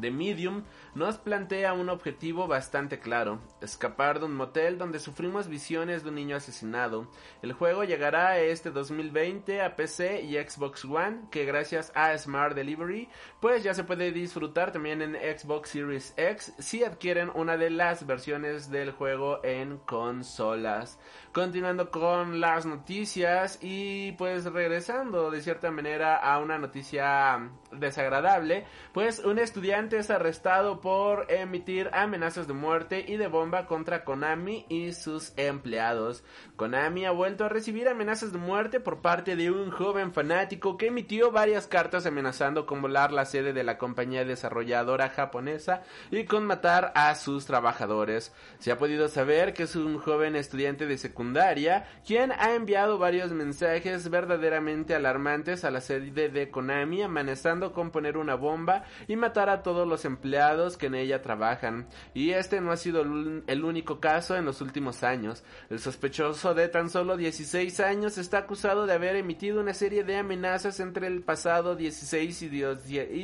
The 0.00 0.10
Medium 0.10 0.64
nos 0.98 1.16
plantea 1.16 1.74
un 1.74 1.90
objetivo 1.90 2.48
bastante 2.48 2.98
claro, 2.98 3.38
escapar 3.60 4.18
de 4.18 4.24
un 4.24 4.34
motel 4.34 4.78
donde 4.78 4.98
sufrimos 4.98 5.46
visiones 5.46 6.02
de 6.02 6.08
un 6.08 6.16
niño 6.16 6.34
asesinado. 6.34 7.06
El 7.40 7.52
juego 7.52 7.84
llegará 7.84 8.40
este 8.40 8.72
2020 8.72 9.62
a 9.62 9.76
PC 9.76 10.22
y 10.22 10.34
Xbox 10.34 10.84
One, 10.84 11.20
que 11.30 11.44
gracias 11.44 11.92
a 11.94 12.18
Smart 12.18 12.56
Delivery, 12.56 13.08
pues 13.38 13.62
ya 13.62 13.74
se 13.74 13.84
puede 13.84 14.10
disfrutar 14.10 14.72
también 14.72 15.00
en 15.00 15.14
Xbox 15.14 15.70
Series 15.70 16.14
X 16.16 16.52
si 16.58 16.82
adquieren 16.82 17.30
una 17.32 17.56
de 17.56 17.70
las 17.70 18.04
versiones 18.04 18.68
del 18.68 18.90
juego 18.90 19.38
en 19.44 19.78
consolas. 19.78 20.98
Continuando 21.32 21.92
con 21.92 22.40
las 22.40 22.66
noticias 22.66 23.60
y 23.62 24.12
pues 24.12 24.46
regresando 24.46 25.30
de 25.30 25.42
cierta 25.42 25.70
manera 25.70 26.16
a 26.16 26.40
una 26.40 26.58
noticia 26.58 27.50
desagradable, 27.70 28.66
pues 28.92 29.20
un 29.20 29.38
estudiante 29.38 29.98
es 29.98 30.10
arrestado 30.10 30.80
por 30.80 30.87
emitir 31.28 31.90
amenazas 31.92 32.46
de 32.46 32.52
muerte 32.52 33.04
y 33.06 33.16
de 33.16 33.28
bomba 33.28 33.66
contra 33.66 34.04
Konami 34.04 34.66
y 34.68 34.92
sus 34.92 35.32
empleados. 35.36 36.22
Konami 36.56 37.04
ha 37.04 37.10
vuelto 37.10 37.44
a 37.44 37.48
recibir 37.48 37.88
amenazas 37.88 38.32
de 38.32 38.38
muerte 38.38 38.80
por 38.80 39.00
parte 39.00 39.36
de 39.36 39.50
un 39.50 39.70
joven 39.70 40.12
fanático 40.12 40.76
que 40.76 40.88
emitió 40.88 41.30
varias 41.30 41.66
cartas 41.66 42.06
amenazando 42.06 42.66
con 42.66 42.82
volar 42.82 43.12
la 43.12 43.24
sede 43.24 43.52
de 43.52 43.64
la 43.64 43.78
compañía 43.78 44.24
desarrolladora 44.24 45.08
japonesa 45.08 45.82
y 46.10 46.24
con 46.24 46.46
matar 46.46 46.92
a 46.94 47.14
sus 47.14 47.46
trabajadores. 47.46 48.32
Se 48.58 48.72
ha 48.72 48.78
podido 48.78 49.08
saber 49.08 49.54
que 49.54 49.64
es 49.64 49.76
un 49.76 49.98
joven 49.98 50.36
estudiante 50.36 50.86
de 50.86 50.98
secundaria 50.98 51.86
quien 52.06 52.32
ha 52.32 52.54
enviado 52.54 52.98
varios 52.98 53.32
mensajes 53.32 54.10
verdaderamente 54.10 54.94
alarmantes 54.94 55.64
a 55.64 55.70
la 55.70 55.80
sede 55.80 56.28
de 56.28 56.50
Konami 56.50 57.02
amenazando 57.02 57.72
con 57.72 57.90
poner 57.90 58.16
una 58.16 58.34
bomba 58.34 58.84
y 59.06 59.16
matar 59.16 59.48
a 59.48 59.62
todos 59.62 59.86
los 59.86 60.04
empleados 60.04 60.67
que 60.76 60.86
en 60.86 60.94
ella 60.94 61.22
trabajan. 61.22 61.86
Y 62.14 62.30
este 62.30 62.60
no 62.60 62.72
ha 62.72 62.76
sido 62.76 63.02
el 63.02 63.64
único 63.64 64.00
caso 64.00 64.36
en 64.36 64.44
los 64.44 64.60
últimos 64.60 65.02
años. 65.02 65.42
El 65.70 65.78
sospechoso 65.78 66.54
de 66.54 66.68
tan 66.68 66.90
solo 66.90 67.16
16 67.16 67.80
años 67.80 68.18
está 68.18 68.38
acusado 68.38 68.86
de 68.86 68.92
haber 68.92 69.16
emitido 69.16 69.60
una 69.60 69.74
serie 69.74 70.04
de 70.04 70.16
amenazas 70.16 70.80
entre 70.80 71.06
el 71.06 71.22
pasado 71.22 71.76
16 71.76 72.42
y 72.42 72.48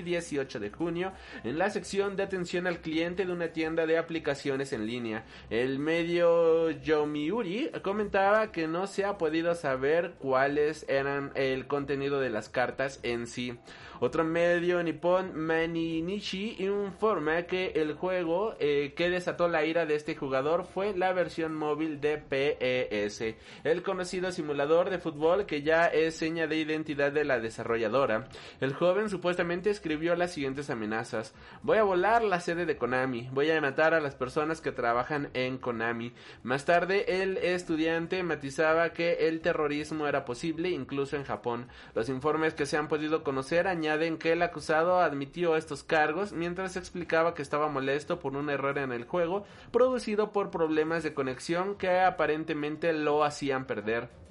18 0.03 0.61
de 0.61 0.71
junio 0.71 1.13
en 1.43 1.59
la 1.59 1.71
sección 1.71 2.17
de 2.17 2.23
atención 2.23 2.67
al 2.67 2.81
cliente 2.81 3.27
de 3.27 3.33
una 3.33 3.49
tienda 3.49 3.87
de 3.87 3.99
aplicaciones 3.99 4.73
en 4.73 4.87
línea. 4.87 5.25
El 5.51 5.79
medio 5.79 6.71
Yomiuri 6.71 7.71
comentaba 7.83 8.53
que 8.53 8.67
no 8.69 8.87
se 8.87 9.05
ha 9.05 9.19
podido 9.19 9.55
saber 9.55 10.15
cuáles 10.19 10.87
eran 10.89 11.33
el 11.35 11.67
contenido 11.67 12.21
de 12.21 12.31
las 12.31 12.49
cartas 12.49 13.01
en 13.03 13.27
sí. 13.27 13.59
Otro 14.01 14.25
medio 14.25 14.83
Nippon 14.83 15.37
Maninichi 15.37 16.57
informa 16.59 17.43
que 17.43 17.73
el 17.77 17.95
juego 17.95 18.55
eh, 18.59 18.93
que 18.97 19.09
desató 19.09 19.49
la 19.49 19.65
ira 19.65 19.87
de 19.87 19.95
este 19.95 20.17
jugador 20.17 20.65
fue 20.65 20.97
la 20.97 21.13
versión 21.13 21.55
móvil 21.55 22.01
de 22.01 22.19
PES, 22.19 23.37
el 23.63 23.83
conocido 23.83 24.33
simulador 24.33 24.91
de 24.91 24.99
fútbol 24.99 25.47
que 25.47 25.63
ya 25.63 25.87
es 25.87 26.17
seña 26.17 26.47
de 26.47 26.57
identidad 26.57 27.13
de 27.13 27.25
la 27.25 27.39
desarrolladora. 27.39 28.29
El 28.61 28.75
joven 28.75 29.09
supuestamente 29.09 29.71
escribió 29.71 30.17
las 30.17 30.33
siguientes 30.33 30.71
amenazas. 30.71 31.33
Voy 31.63 31.79
a 31.79 31.85
volar 31.85 32.25
la 32.25 32.41
sede 32.41 32.67
de 32.67 32.77
Konami, 32.77 33.29
voy 33.33 33.51
a 33.51 33.61
matar 33.61 33.95
a 33.95 34.01
las 34.01 34.17
personas 34.17 34.61
que 34.61 34.73
trabajan 34.73 35.31
en 35.35 35.59
Konami. 35.59 36.13
Más 36.43 36.65
tarde 36.65 37.23
el 37.23 37.37
estudiante 37.39 38.23
matizaba 38.23 38.93
que 38.93 39.29
el 39.29 39.41
terrorismo 39.41 40.09
era 40.09 40.25
posible 40.25 40.71
incluso 40.71 41.17
en 41.17 41.25
Japón. 41.25 41.69
Los 41.95 42.09
informes 42.09 42.55
que 42.55 42.67
se 42.67 42.77
han 42.77 42.89
podido 42.89 43.23
conocer 43.23 43.69
añaden 43.69 43.84
que 44.19 44.33
el 44.33 44.43
acusado 44.43 45.01
admitió 45.01 45.57
estos 45.57 45.83
cargos 45.85 46.33
mientras 46.33 46.77
explicaba 46.77 47.35
que 47.35 47.43
estaba 47.43 47.69
molesto 47.69 48.19
por 48.19 48.35
un 48.35 48.49
error 48.49 48.79
en 48.79 48.93
el 48.93 49.05
juego 49.05 49.45
producido 49.73 50.33
por 50.33 50.51
problemas 50.51 51.03
de 51.03 51.13
conexión 51.13 51.77
que 51.77 52.01
aparentemente 52.01 52.93
lo 52.95 53.25
hacían 53.25 53.67
perder. 53.67 54.24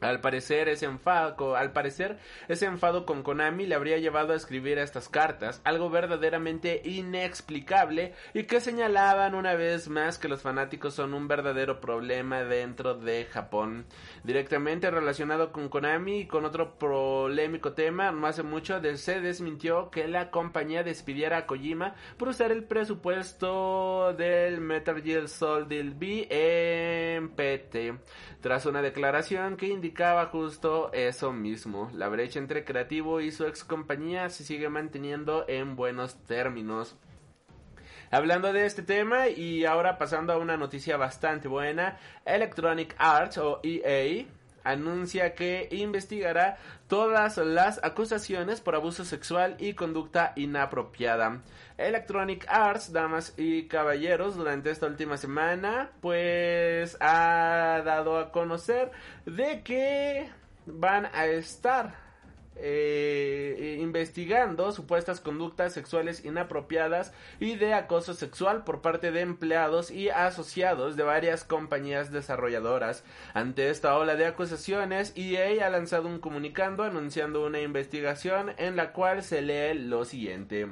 Al 0.00 0.20
parecer, 0.20 0.68
ese 0.68 0.86
enfado, 0.86 1.56
al 1.56 1.72
parecer, 1.72 2.18
ese 2.48 2.66
enfado 2.66 3.06
con 3.06 3.22
Konami 3.22 3.66
le 3.66 3.74
habría 3.74 3.98
llevado 3.98 4.32
a 4.32 4.36
escribir 4.36 4.78
estas 4.78 5.08
cartas, 5.08 5.60
algo 5.64 5.90
verdaderamente 5.90 6.82
inexplicable 6.84 8.12
y 8.34 8.44
que 8.44 8.60
señalaban 8.60 9.34
una 9.34 9.54
vez 9.54 9.88
más 9.88 10.18
que 10.18 10.28
los 10.28 10.42
fanáticos 10.42 10.94
son 10.94 11.14
un 11.14 11.28
verdadero 11.28 11.80
problema 11.80 12.44
dentro 12.44 12.94
de 12.94 13.24
Japón. 13.24 13.86
Directamente 14.22 14.90
relacionado 14.90 15.50
con 15.50 15.68
Konami 15.68 16.20
y 16.20 16.26
con 16.26 16.44
otro 16.44 16.78
polémico 16.78 17.72
tema, 17.72 18.12
no 18.12 18.26
hace 18.26 18.42
mucho 18.42 18.80
se 18.96 19.20
desmintió 19.20 19.90
que 19.90 20.08
la 20.08 20.30
compañía 20.30 20.82
despidiera 20.82 21.38
a 21.38 21.46
Kojima 21.46 21.94
por 22.16 22.28
usar 22.28 22.52
el 22.52 22.64
presupuesto 22.64 24.12
del 24.12 24.60
Metal 24.60 25.02
Gear 25.02 25.28
Solid 25.28 25.94
V 25.96 26.26
en 26.30 27.30
PT, 27.30 27.94
tras 28.40 28.66
una 28.66 28.82
declaración 28.82 29.56
que 29.56 29.66
justo 30.30 30.92
eso 30.92 31.32
mismo. 31.32 31.90
La 31.94 32.08
brecha 32.08 32.38
entre 32.38 32.64
Creativo 32.64 33.20
y 33.20 33.30
su 33.30 33.46
ex 33.46 33.64
compañía 33.64 34.30
se 34.30 34.44
sigue 34.44 34.68
manteniendo 34.68 35.44
en 35.48 35.76
buenos 35.76 36.16
términos. 36.24 36.96
Hablando 38.10 38.52
de 38.52 38.66
este 38.66 38.82
tema 38.82 39.28
y 39.28 39.64
ahora 39.64 39.98
pasando 39.98 40.32
a 40.32 40.38
una 40.38 40.56
noticia 40.56 40.96
bastante 40.96 41.48
buena, 41.48 41.98
Electronic 42.24 42.94
Arts 42.98 43.38
o 43.38 43.60
EA 43.62 44.26
anuncia 44.70 45.34
que 45.34 45.68
investigará 45.70 46.58
todas 46.88 47.36
las 47.38 47.82
acusaciones 47.82 48.60
por 48.60 48.74
abuso 48.74 49.04
sexual 49.04 49.56
y 49.58 49.74
conducta 49.74 50.32
inapropiada. 50.36 51.42
Electronic 51.78 52.46
Arts, 52.48 52.92
damas 52.92 53.34
y 53.36 53.66
caballeros, 53.68 54.36
durante 54.36 54.70
esta 54.70 54.86
última 54.86 55.16
semana, 55.16 55.90
pues 56.00 56.96
ha 57.00 57.82
dado 57.84 58.18
a 58.18 58.32
conocer 58.32 58.90
de 59.24 59.62
que 59.62 60.30
van 60.66 61.06
a 61.06 61.26
estar 61.26 62.05
eh, 62.58 63.78
investigando 63.80 64.72
supuestas 64.72 65.20
conductas 65.20 65.72
sexuales 65.72 66.24
inapropiadas 66.24 67.12
y 67.38 67.56
de 67.56 67.74
acoso 67.74 68.14
sexual 68.14 68.64
por 68.64 68.82
parte 68.82 69.12
de 69.12 69.20
empleados 69.20 69.90
y 69.90 70.08
asociados 70.10 70.96
de 70.96 71.02
varias 71.02 71.44
compañías 71.44 72.10
desarrolladoras. 72.10 73.04
Ante 73.34 73.70
esta 73.70 73.96
ola 73.96 74.16
de 74.16 74.26
acusaciones, 74.26 75.12
EA 75.16 75.66
ha 75.66 75.70
lanzado 75.70 76.08
un 76.08 76.18
comunicado 76.18 76.82
anunciando 76.82 77.44
una 77.44 77.60
investigación 77.60 78.52
en 78.56 78.76
la 78.76 78.92
cual 78.92 79.22
se 79.22 79.42
lee 79.42 79.78
lo 79.78 80.04
siguiente. 80.04 80.68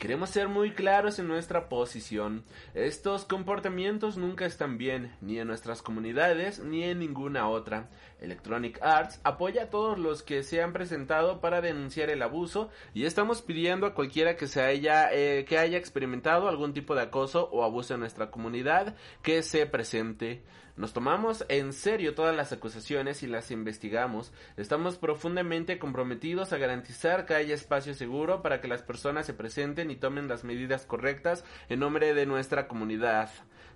Queremos 0.00 0.30
ser 0.30 0.48
muy 0.48 0.70
claros 0.70 1.18
en 1.18 1.28
nuestra 1.28 1.68
posición. 1.68 2.42
Estos 2.72 3.26
comportamientos 3.26 4.16
nunca 4.16 4.46
están 4.46 4.78
bien, 4.78 5.14
ni 5.20 5.38
en 5.38 5.46
nuestras 5.46 5.82
comunidades, 5.82 6.58
ni 6.58 6.84
en 6.84 7.00
ninguna 7.00 7.50
otra. 7.50 7.90
Electronic 8.20 8.78
Arts 8.82 9.20
apoya 9.24 9.64
a 9.64 9.70
todos 9.70 9.98
los 9.98 10.22
que 10.22 10.42
se 10.42 10.62
han 10.62 10.72
presentado 10.72 11.40
para 11.40 11.60
denunciar 11.60 12.10
el 12.10 12.22
abuso 12.22 12.70
y 12.94 13.04
estamos 13.04 13.42
pidiendo 13.42 13.86
a 13.86 13.94
cualquiera 13.94 14.36
que 14.36 14.46
se 14.46 14.62
haya, 14.62 15.12
eh, 15.12 15.44
que 15.48 15.58
haya 15.58 15.78
experimentado 15.78 16.48
algún 16.48 16.72
tipo 16.72 16.94
de 16.94 17.02
acoso 17.02 17.48
o 17.50 17.64
abuso 17.64 17.94
en 17.94 18.00
nuestra 18.00 18.30
comunidad 18.30 18.94
que 19.22 19.42
se 19.42 19.66
presente. 19.66 20.42
Nos 20.76 20.94
tomamos 20.94 21.44
en 21.48 21.74
serio 21.74 22.14
todas 22.14 22.34
las 22.34 22.52
acusaciones 22.52 23.22
y 23.22 23.26
las 23.26 23.50
investigamos. 23.50 24.32
Estamos 24.56 24.96
profundamente 24.96 25.78
comprometidos 25.78 26.52
a 26.52 26.58
garantizar 26.58 27.26
que 27.26 27.34
haya 27.34 27.54
espacio 27.54 27.92
seguro 27.92 28.40
para 28.40 28.62
que 28.62 28.68
las 28.68 28.82
personas 28.82 29.26
se 29.26 29.34
presenten 29.34 29.90
y 29.90 29.96
tomen 29.96 30.26
las 30.26 30.42
medidas 30.42 30.86
correctas 30.86 31.44
en 31.68 31.80
nombre 31.80 32.14
de 32.14 32.24
nuestra 32.24 32.66
comunidad. 32.66 33.28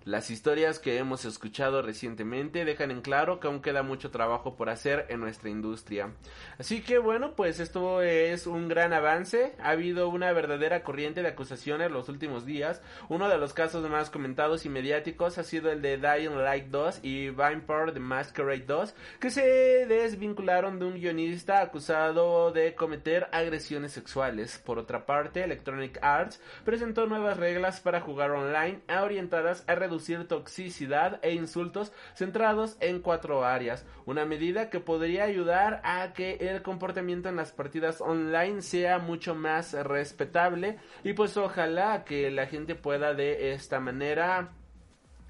Las 0.05 0.31
historias 0.31 0.81
que 0.81 0.99
hemos 0.99 1.25
escuchado 1.25 1.81
recientemente 1.81 2.67
dejan 2.67 2.91
en 2.91 3.01
claro 3.01 3.41
que 3.41 3.47
aún 3.47 3.63
queda 3.63 3.83
mucho 3.83 4.11
trabajo 4.11 4.55
por 4.55 4.69
hacer 4.69 5.07
en 5.09 5.19
nuestra 5.19 5.49
industria. 5.49 6.11
Así 6.59 6.83
que 6.83 6.99
bueno, 6.99 7.33
pues 7.35 7.59
esto 7.59 8.03
es 8.03 8.47
un 8.47 8.69
gran 8.69 8.93
avance. 8.93 9.55
Ha 9.63 9.71
habido 9.71 10.11
una 10.11 10.31
verdadera 10.33 10.83
corriente 10.83 11.23
de 11.23 11.29
acusaciones 11.29 11.91
los 11.91 12.11
últimos 12.11 12.45
días. 12.45 12.83
Uno 13.09 13.31
de 13.31 13.39
los 13.39 13.55
casos 13.55 13.89
más 13.89 14.11
comentados 14.11 14.67
y 14.67 14.69
mediáticos 14.69 15.39
ha 15.39 15.43
sido 15.43 15.73
el 15.73 15.81
de 15.81 15.97
Dying 15.97 16.37
Light 16.37 16.67
2 16.67 17.01
y 17.03 17.31
Vampire 17.31 17.93
the 17.95 18.01
Masquerade 18.01 18.67
2, 18.67 18.95
que 19.21 19.31
se 19.31 19.87
desvincularon 19.87 20.79
de 20.79 20.85
un 20.85 20.95
guionista 20.97 21.63
acusado 21.63 22.53
de 22.53 22.75
cometer 22.75 23.27
agresiones 23.33 23.93
sexuales. 23.93 24.59
Por 24.59 24.79
otra 24.79 25.07
parte, 25.07 25.43
Electronic 25.43 25.99
Arts 26.03 26.43
presentó 26.63 27.07
nuevas 27.07 27.39
reglas 27.39 27.81
para 27.81 28.03
jugar 28.03 28.33
online 28.33 28.83
orientadas 29.03 29.65
a 29.67 29.75
reducir 29.75 29.94
toxicidad 30.27 31.19
e 31.23 31.33
insultos 31.35 31.93
centrados 32.15 32.77
en 32.81 33.01
cuatro 33.01 33.45
áreas, 33.45 33.85
una 34.07 34.25
medida 34.25 34.71
que 34.71 34.81
podría 34.81 35.25
ayudar 35.25 35.81
a 35.85 36.13
que 36.13 36.37
el 36.41 36.63
comportamiento 36.63 37.29
en 37.29 37.37
las 37.37 37.53
partidas 37.53 38.01
online 38.01 38.63
sea 38.63 38.99
mucho 38.99 39.35
más 39.35 39.73
respetable 39.73 40.79
y 41.03 41.13
pues 41.13 41.37
ojalá 41.37 42.05
que 42.05 42.31
la 42.31 42.47
gente 42.47 42.75
pueda 42.75 43.15
de 43.15 43.53
esta 43.53 43.81
manera 43.81 44.53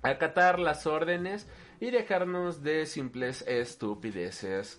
acatar 0.03 0.59
las 0.59 0.87
órdenes 0.87 1.47
y 1.81 1.91
dejarnos 1.91 2.63
de 2.63 2.87
simples 2.87 3.43
estupideces. 3.47 4.79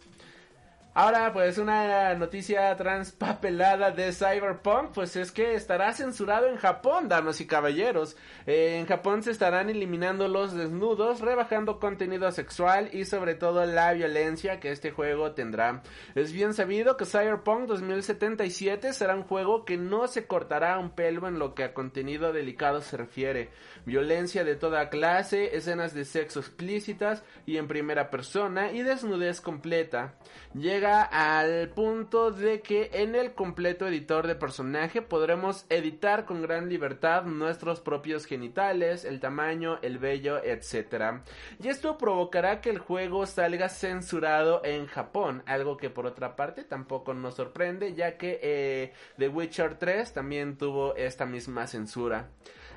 Ahora, 0.98 1.34
pues 1.34 1.58
una 1.58 2.16
noticia 2.16 2.74
transpapelada 2.78 3.92
de 3.92 4.14
Cyberpunk, 4.14 4.94
pues 4.94 5.18
es 5.18 5.34
que 5.34 5.54
estará 5.54 5.92
censurado 5.92 6.48
en 6.48 6.56
Japón, 6.56 7.10
damas 7.10 7.42
y 7.42 7.48
caballeros. 7.48 8.16
Eh, 8.48 8.78
en 8.80 8.86
Japón 8.86 9.22
se 9.22 9.32
estarán 9.32 9.70
eliminando 9.70 10.30
los 10.30 10.54
desnudos, 10.54 11.20
rebajando 11.20 11.82
contenido 11.82 12.32
sexual 12.32 12.92
y 12.94 13.04
sobre 13.04 13.36
todo 13.36 13.66
la 13.66 13.92
violencia 13.92 14.62
que 14.62 14.72
este 14.72 14.92
juego 14.92 15.34
tendrá. 15.34 15.84
Es 16.16 16.32
bien 16.32 16.54
sabido 16.54 16.96
que 16.96 17.06
Cyberpunk 17.06 17.68
2077 17.68 18.94
será 18.94 19.16
un 19.16 19.24
juego 19.24 19.66
que 19.66 19.76
no 19.76 20.08
se 20.08 20.28
cortará 20.28 20.80
un 20.80 20.92
pelo 20.92 21.28
en 21.28 21.40
lo 21.40 21.56
que 21.56 21.66
a 21.66 21.74
contenido 21.74 22.32
delicado 22.32 22.80
se 22.80 22.96
refiere. 22.96 23.50
Violencia 23.86 24.46
de 24.46 24.56
toda 24.56 24.88
clase, 24.88 25.58
escenas 25.58 25.94
de 25.94 26.06
sexo 26.06 26.40
explícitas 26.40 27.26
y 27.46 27.58
en 27.58 27.68
primera 27.68 28.10
persona 28.10 28.72
y 28.72 28.82
desnudez 28.82 29.42
completa. 29.42 30.14
Llega 30.54 30.85
al 30.86 31.70
punto 31.70 32.32
de 32.32 32.62
que 32.62 32.90
en 32.94 33.16
el 33.16 33.34
completo 33.34 33.88
editor 33.88 34.28
de 34.28 34.36
personaje 34.36 35.02
podremos 35.02 35.66
editar 35.70 36.26
con 36.26 36.42
gran 36.42 36.70
libertad 36.70 37.24
nuestros 37.24 37.82
propios 37.82 38.26
genitales, 38.26 39.04
el 39.04 39.20
tamaño, 39.20 39.80
el 39.82 39.98
vello, 39.98 40.44
etc. 40.44 41.22
Y 41.62 41.70
esto 41.70 41.98
provocará 41.98 42.62
que 42.62 42.70
el 42.70 42.80
juego 42.80 43.26
salga 43.26 43.70
censurado 43.70 44.62
en 44.64 44.86
Japón, 44.86 45.44
algo 45.46 45.78
que 45.78 45.90
por 45.90 46.06
otra 46.06 46.36
parte 46.36 46.64
tampoco 46.64 47.14
nos 47.14 47.36
sorprende 47.36 47.94
ya 47.96 48.18
que 48.18 48.40
eh, 48.42 48.94
The 49.18 49.30
Witcher 49.30 49.76
3 49.76 50.14
también 50.14 50.58
tuvo 50.58 50.96
esta 50.96 51.26
misma 51.26 51.68
censura. 51.68 52.30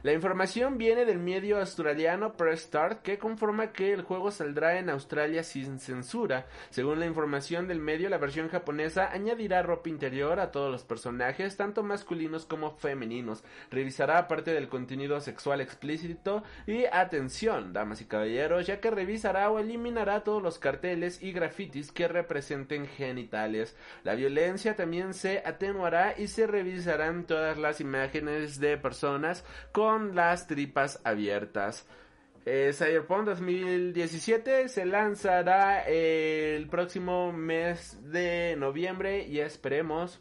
La 0.04 0.12
información 0.12 0.78
viene 0.78 1.04
del 1.04 1.18
medio 1.18 1.58
australiano 1.58 2.34
Press 2.34 2.60
Start 2.60 3.02
que 3.02 3.18
conforma 3.18 3.72
que 3.72 3.92
el 3.92 4.02
juego 4.02 4.30
saldrá 4.30 4.78
en 4.78 4.90
Australia 4.90 5.42
sin 5.42 5.80
censura. 5.80 6.46
Según 6.70 7.00
la 7.00 7.06
información 7.06 7.66
del 7.66 7.80
medio, 7.80 8.08
la 8.08 8.18
versión 8.18 8.48
japonesa 8.48 9.10
añadirá 9.10 9.62
ropa 9.62 9.88
interior 9.88 10.38
a 10.38 10.52
todos 10.52 10.70
los 10.70 10.84
personajes, 10.84 11.56
tanto 11.56 11.82
masculinos 11.82 12.46
como 12.46 12.76
femeninos. 12.76 13.42
Revisará 13.72 14.28
parte 14.28 14.52
del 14.52 14.68
contenido 14.68 15.20
sexual 15.20 15.60
explícito 15.60 16.44
y 16.68 16.84
atención, 16.84 17.72
damas 17.72 18.00
y 18.00 18.04
caballeros, 18.04 18.68
ya 18.68 18.80
que 18.80 18.92
revisará 18.92 19.50
o 19.50 19.58
eliminará 19.58 20.22
todos 20.22 20.40
los 20.40 20.60
carteles 20.60 21.20
y 21.24 21.32
grafitis 21.32 21.90
que 21.90 22.06
representen 22.06 22.86
genitales. 22.86 23.76
La 24.04 24.14
violencia 24.14 24.76
también 24.76 25.12
se 25.12 25.42
atenuará 25.44 26.14
y 26.16 26.28
se 26.28 26.46
revisarán 26.46 27.24
todas 27.24 27.58
las 27.58 27.80
imágenes 27.80 28.60
de 28.60 28.76
personas 28.76 29.44
con 29.72 29.87
con 29.88 30.14
las 30.14 30.46
tripas 30.46 31.00
abiertas. 31.02 31.86
Eh, 32.44 32.72
Cyberpunk 32.74 33.24
2017 33.24 34.68
se 34.68 34.84
lanzará 34.84 35.80
el 35.88 36.68
próximo 36.68 37.32
mes 37.32 37.96
de 38.12 38.54
noviembre 38.58 39.26
y 39.26 39.40
esperemos 39.40 40.20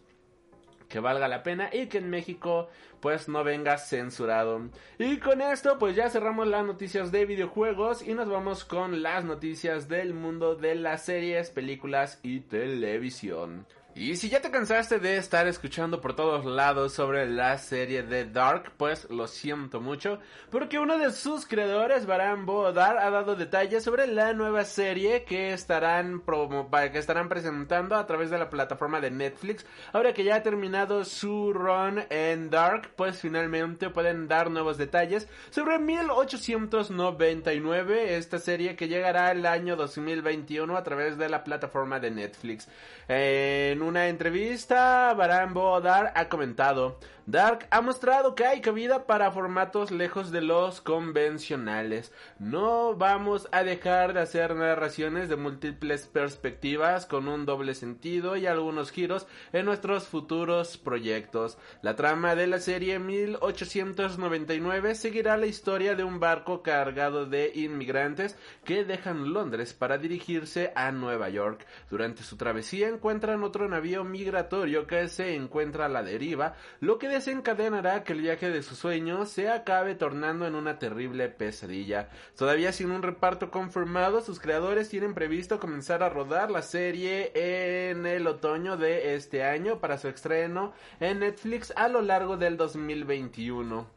que 0.87 1.01
valga 1.01 1.27
la 1.27 1.43
pena 1.43 1.69
y 1.73 1.87
que 1.87 1.97
en 1.97 2.09
México 2.09 2.69
pues 3.01 3.27
no 3.27 3.43
venga 3.43 3.77
censurado. 3.77 4.69
Y 4.99 5.17
con 5.17 5.41
esto 5.41 5.77
pues 5.77 5.97
ya 5.97 6.09
cerramos 6.09 6.47
las 6.47 6.65
noticias 6.65 7.11
de 7.11 7.25
videojuegos 7.25 8.01
y 8.07 8.13
nos 8.13 8.29
vamos 8.29 8.63
con 8.63 9.01
las 9.03 9.25
noticias 9.25 9.89
del 9.89 10.13
mundo 10.13 10.55
de 10.55 10.75
las 10.75 11.03
series, 11.03 11.49
películas 11.49 12.21
y 12.23 12.39
televisión. 12.39 13.65
Y 13.99 14.15
si 14.15 14.29
ya 14.29 14.41
te 14.41 14.51
cansaste 14.51 14.99
de 14.99 15.17
estar 15.17 15.47
escuchando 15.47 16.01
por 16.01 16.15
todos 16.15 16.45
lados 16.45 16.93
sobre 16.93 17.27
la 17.27 17.57
serie 17.57 18.03
de 18.03 18.25
Dark, 18.25 18.73
pues 18.77 19.09
lo 19.09 19.25
siento 19.25 19.81
mucho, 19.81 20.19
porque 20.51 20.77
uno 20.77 20.99
de 20.99 21.11
sus 21.11 21.47
creadores, 21.47 22.05
Baran 22.05 22.45
Bodar, 22.45 22.99
ha 22.99 23.09
dado 23.09 23.35
detalles 23.35 23.83
sobre 23.83 24.05
la 24.05 24.33
nueva 24.33 24.65
serie 24.65 25.23
que 25.23 25.51
estarán 25.51 26.21
promo 26.21 26.69
que 26.69 26.99
estarán 26.99 27.27
presentando 27.27 27.95
a 27.95 28.05
través 28.05 28.29
de 28.29 28.37
la 28.37 28.51
plataforma 28.51 29.01
de 29.01 29.09
Netflix. 29.09 29.65
Ahora 29.93 30.13
que 30.13 30.23
ya 30.23 30.35
ha 30.35 30.43
terminado 30.43 31.03
su 31.03 31.51
run 31.51 32.03
en 32.11 32.51
Dark, 32.51 32.91
pues 32.95 33.19
finalmente 33.19 33.89
pueden 33.89 34.27
dar 34.27 34.51
nuevos 34.51 34.77
detalles 34.77 35.27
sobre 35.49 35.79
1899, 35.79 38.15
esta 38.15 38.37
serie 38.37 38.75
que 38.75 38.89
llegará 38.89 39.31
el 39.31 39.47
año 39.47 39.75
2021 39.75 40.77
a 40.77 40.83
través 40.83 41.17
de 41.17 41.29
la 41.29 41.43
plataforma 41.43 41.99
de 41.99 42.11
Netflix. 42.11 42.67
En 43.07 43.86
una 43.87 44.07
entrevista, 44.07 45.13
Baran 45.13 45.53
Bodar 45.53 46.11
ha 46.15 46.27
comentado, 46.27 46.99
Dark 47.29 47.67
ha 47.71 47.81
mostrado 47.81 48.35
que 48.35 48.45
hay 48.45 48.61
cabida 48.61 49.05
para 49.05 49.33
formatos 49.33 49.91
lejos 49.91 50.31
de 50.31 50.39
los 50.39 50.79
convencionales. 50.79 52.13
No 52.39 52.95
vamos 52.95 53.49
a 53.51 53.65
dejar 53.65 54.13
de 54.13 54.21
hacer 54.21 54.55
narraciones 54.55 55.27
de 55.27 55.35
múltiples 55.35 56.07
perspectivas 56.07 57.05
con 57.05 57.27
un 57.27 57.45
doble 57.45 57.75
sentido 57.75 58.37
y 58.37 58.45
algunos 58.45 58.91
giros 58.91 59.27
en 59.51 59.65
nuestros 59.65 60.07
futuros 60.07 60.77
proyectos. 60.77 61.57
La 61.81 61.97
trama 61.97 62.33
de 62.35 62.47
la 62.47 62.59
serie 62.59 62.97
1899 62.97 64.95
seguirá 64.95 65.35
la 65.35 65.47
historia 65.47 65.95
de 65.95 66.05
un 66.05 66.21
barco 66.21 66.63
cargado 66.63 67.25
de 67.25 67.51
inmigrantes 67.55 68.37
que 68.63 68.85
dejan 68.85 69.33
Londres 69.33 69.73
para 69.73 69.97
dirigirse 69.97 70.71
a 70.77 70.93
Nueva 70.93 71.27
York. 71.27 71.67
Durante 71.89 72.23
su 72.23 72.37
travesía 72.37 72.87
encuentran 72.87 73.43
otro 73.43 73.67
navío 73.77 74.03
migratorio 74.03 74.87
que 74.87 75.07
se 75.07 75.35
encuentra 75.35 75.85
a 75.85 75.89
la 75.89 76.01
deriva, 76.01 76.55
lo 76.79 76.97
que 76.97 77.07
desencadenará 77.07 78.03
que 78.03 78.13
el 78.13 78.21
viaje 78.21 78.49
de 78.49 78.63
sus 78.63 78.79
sueños 78.79 79.29
se 79.29 79.51
acabe 79.51 79.93
tornando 79.93 80.47
en 80.47 80.55
una 80.55 80.79
terrible 80.79 81.29
pesadilla. 81.29 82.09
Todavía 82.35 82.71
sin 82.71 82.89
un 82.89 83.03
reparto 83.03 83.51
confirmado, 83.51 84.21
sus 84.21 84.39
creadores 84.39 84.89
tienen 84.89 85.13
previsto 85.13 85.59
comenzar 85.59 86.01
a 86.01 86.09
rodar 86.09 86.49
la 86.49 86.63
serie 86.63 87.31
en 87.35 88.07
el 88.07 88.25
otoño 88.25 88.77
de 88.77 89.13
este 89.13 89.43
año 89.43 89.79
para 89.79 89.99
su 89.99 90.07
estreno 90.07 90.73
en 90.99 91.19
Netflix 91.19 91.71
a 91.75 91.87
lo 91.87 92.01
largo 92.01 92.35
del 92.35 92.57
2021. 92.57 93.96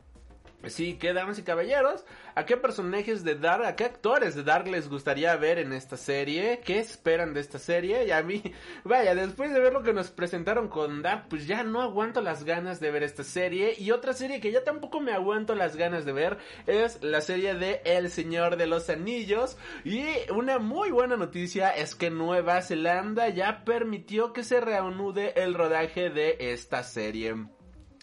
Sí, 0.67 0.99
que 0.99 1.15
damas 1.15 1.39
y 1.39 1.43
caballeros, 1.43 2.05
¿a 2.35 2.45
qué 2.45 2.59
personajes 2.59 3.25
de 3.25 3.35
Dark, 3.35 3.65
a 3.65 3.77
qué 3.77 3.85
actores 3.85 4.35
de 4.35 4.43
Dark 4.43 4.69
les 4.69 4.91
gustaría 4.91 5.35
ver 5.37 5.59
en 5.59 5.73
esta 5.73 5.97
serie? 5.97 6.61
¿Qué 6.63 6.79
esperan 6.79 7.33
de 7.33 7.41
esta 7.41 7.59
serie? 7.59 8.07
Y 8.07 8.11
a 8.11 8.23
mí, 8.23 8.43
vaya, 8.85 9.15
después 9.15 9.55
de 9.55 9.61
ver 9.61 9.73
lo 9.73 9.83
que 9.83 9.95
nos 9.95 10.11
presentaron 10.11 10.69
con 10.69 11.01
Dark, 11.01 11.29
pues 11.31 11.47
ya 11.47 11.63
no 11.63 11.81
aguanto 11.81 12.21
las 12.21 12.45
ganas 12.45 12.79
de 12.79 12.91
ver 12.91 13.03
esta 13.05 13.25
serie. 13.25 13.75
Y 13.79 13.91
otra 13.91 14.13
serie 14.13 14.41
que 14.41 14.53
ya 14.53 14.63
tampoco 14.63 15.01
me 15.01 15.13
aguanto 15.13 15.55
las 15.55 15.77
ganas 15.77 16.05
de 16.05 16.13
ver 16.13 16.37
es 16.67 17.03
la 17.03 17.23
serie 17.23 17.55
de 17.55 17.81
El 17.87 18.11
Señor 18.11 18.57
de 18.57 18.67
los 18.67 18.91
Anillos. 18.91 19.57
Y 19.85 20.05
una 20.31 20.59
muy 20.59 20.91
buena 20.91 21.17
noticia 21.17 21.71
es 21.71 21.95
que 21.95 22.11
Nueva 22.11 22.61
Zelanda 22.61 23.31
ya 23.31 23.65
permitió 23.65 24.35
que 24.35 24.45
se 24.45 24.61
reanude 24.61 25.33
el 25.43 25.55
rodaje 25.55 26.11
de 26.11 26.37
esta 26.39 26.83
serie. 26.83 27.35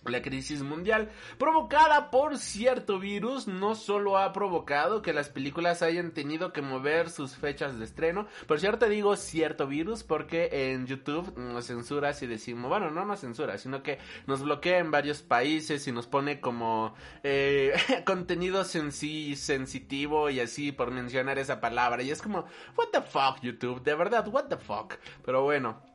La 0.08 0.22
crisis 0.22 0.62
mundial 0.62 1.10
provocada 1.38 2.10
por 2.10 2.38
cierto 2.38 3.00
virus 3.00 3.48
no 3.48 3.76
solo 3.76 4.17
ha 4.17 4.32
provocado 4.32 5.02
que 5.02 5.12
las 5.12 5.30
películas 5.30 5.82
hayan 5.82 6.12
tenido 6.12 6.54
que 6.54 6.62
mover 6.62 7.10
sus 7.10 7.36
fechas 7.36 7.78
de 7.78 7.86
estreno, 7.86 8.28
por 8.48 8.60
cierto 8.60 8.88
digo 8.88 9.15
cierto 9.17 9.67
virus 9.67 10.04
porque 10.04 10.72
en 10.72 10.88
YouTube 10.88 11.38
nos 11.38 11.65
censura 11.65 12.13
si 12.13 12.26
decimos, 12.26 12.70
bueno, 12.70 12.89
no 12.89 13.06
nos 13.06 13.20
censura, 13.20 13.58
sino 13.58 13.84
que 13.84 14.00
nos 14.28 14.41
bloquea 14.41 14.80
en 14.80 14.91
varios 14.91 15.22
países 15.22 15.88
y 15.88 15.91
nos 15.91 16.08
pone 16.08 16.39
como 16.39 16.93
eh, 17.24 17.74
contenido 18.06 18.63
sensi 18.63 19.36
sensitivo 19.36 20.30
y 20.30 20.39
así 20.39 20.72
por 20.72 20.91
mencionar 20.91 21.38
esa 21.38 21.60
palabra 21.60 22.02
y 22.02 22.12
es 22.12 22.22
como, 22.22 22.46
what 22.78 22.88
the 22.91 23.02
fuck 23.02 23.41
YouTube, 23.41 23.84
de 23.84 23.96
verdad, 23.96 24.28
what 24.30 24.46
the 24.46 24.58
fuck, 24.58 24.93
pero 25.26 25.43
bueno. 25.43 25.87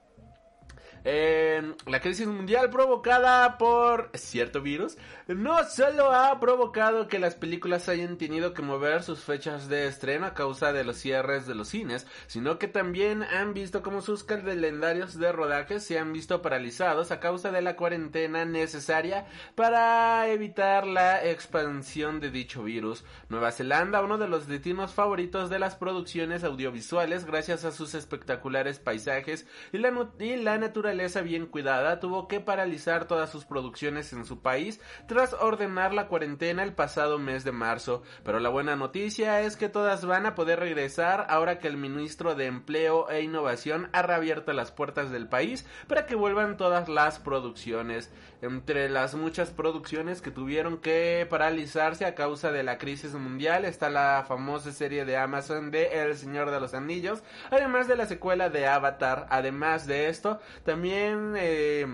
Eh, 1.04 1.74
la 1.86 2.00
crisis 2.00 2.28
mundial 2.28 2.70
provocada 2.70 3.58
por 3.58 4.10
cierto 4.14 4.62
virus 4.62 4.96
no 5.26 5.64
solo 5.64 6.12
ha 6.12 6.38
provocado 6.38 7.08
que 7.08 7.18
las 7.18 7.34
películas 7.34 7.88
hayan 7.88 8.18
tenido 8.18 8.54
que 8.54 8.62
mover 8.62 9.02
sus 9.02 9.20
fechas 9.20 9.68
de 9.68 9.88
estreno 9.88 10.26
a 10.26 10.34
causa 10.34 10.72
de 10.72 10.84
los 10.84 10.98
cierres 10.98 11.46
de 11.48 11.56
los 11.56 11.68
cines, 11.68 12.06
sino 12.28 12.58
que 12.58 12.68
también 12.68 13.24
han 13.24 13.52
visto 13.52 13.82
como 13.82 14.00
sus 14.00 14.22
calendarios 14.22 15.18
de 15.18 15.32
rodaje 15.32 15.80
se 15.80 15.98
han 15.98 16.12
visto 16.12 16.40
paralizados 16.40 17.10
a 17.10 17.18
causa 17.18 17.50
de 17.50 17.62
la 17.62 17.74
cuarentena 17.74 18.44
necesaria 18.44 19.26
para 19.56 20.28
evitar 20.28 20.86
la 20.86 21.24
expansión 21.24 22.20
de 22.20 22.30
dicho 22.30 22.62
virus. 22.62 23.04
Nueva 23.28 23.50
Zelanda, 23.50 24.02
uno 24.02 24.18
de 24.18 24.28
los 24.28 24.46
destinos 24.46 24.92
favoritos 24.92 25.50
de 25.50 25.58
las 25.58 25.74
producciones 25.74 26.44
audiovisuales 26.44 27.24
gracias 27.24 27.64
a 27.64 27.72
sus 27.72 27.94
espectaculares 27.94 28.78
paisajes 28.78 29.46
y 29.72 29.78
la, 29.78 29.92
y 30.20 30.36
la 30.36 30.58
naturaleza 30.58 30.91
bien 31.24 31.46
cuidada 31.46 32.00
tuvo 32.00 32.28
que 32.28 32.40
paralizar 32.40 33.06
todas 33.06 33.30
sus 33.30 33.44
producciones 33.44 34.12
en 34.12 34.24
su 34.24 34.40
país 34.40 34.80
tras 35.06 35.32
ordenar 35.32 35.94
la 35.94 36.08
cuarentena 36.08 36.62
el 36.62 36.74
pasado 36.74 37.18
mes 37.18 37.44
de 37.44 37.52
marzo. 37.52 38.02
Pero 38.24 38.40
la 38.40 38.48
buena 38.50 38.76
noticia 38.76 39.40
es 39.40 39.56
que 39.56 39.68
todas 39.68 40.04
van 40.04 40.26
a 40.26 40.34
poder 40.34 40.60
regresar 40.60 41.26
ahora 41.28 41.58
que 41.58 41.68
el 41.68 41.76
ministro 41.76 42.34
de 42.34 42.46
Empleo 42.46 43.08
e 43.10 43.22
Innovación 43.22 43.88
ha 43.92 44.02
reabierto 44.02 44.52
las 44.52 44.70
puertas 44.70 45.10
del 45.10 45.28
país 45.28 45.66
para 45.88 46.06
que 46.06 46.14
vuelvan 46.14 46.56
todas 46.56 46.88
las 46.88 47.18
producciones. 47.18 48.10
Entre 48.42 48.88
las 48.88 49.14
muchas 49.14 49.50
producciones 49.50 50.20
que 50.20 50.32
tuvieron 50.32 50.78
que 50.78 51.24
paralizarse 51.30 52.04
a 52.04 52.16
causa 52.16 52.50
de 52.50 52.64
la 52.64 52.76
crisis 52.76 53.14
mundial 53.14 53.64
está 53.64 53.88
la 53.88 54.24
famosa 54.26 54.72
serie 54.72 55.04
de 55.04 55.16
Amazon 55.16 55.70
de 55.70 56.02
El 56.02 56.16
Señor 56.16 56.50
de 56.50 56.58
los 56.58 56.74
Anillos, 56.74 57.22
además 57.52 57.86
de 57.86 57.94
la 57.94 58.06
secuela 58.06 58.50
de 58.50 58.66
Avatar. 58.66 59.28
Además 59.30 59.86
de 59.86 60.08
esto, 60.08 60.40
también... 60.64 61.34
Eh, 61.36 61.86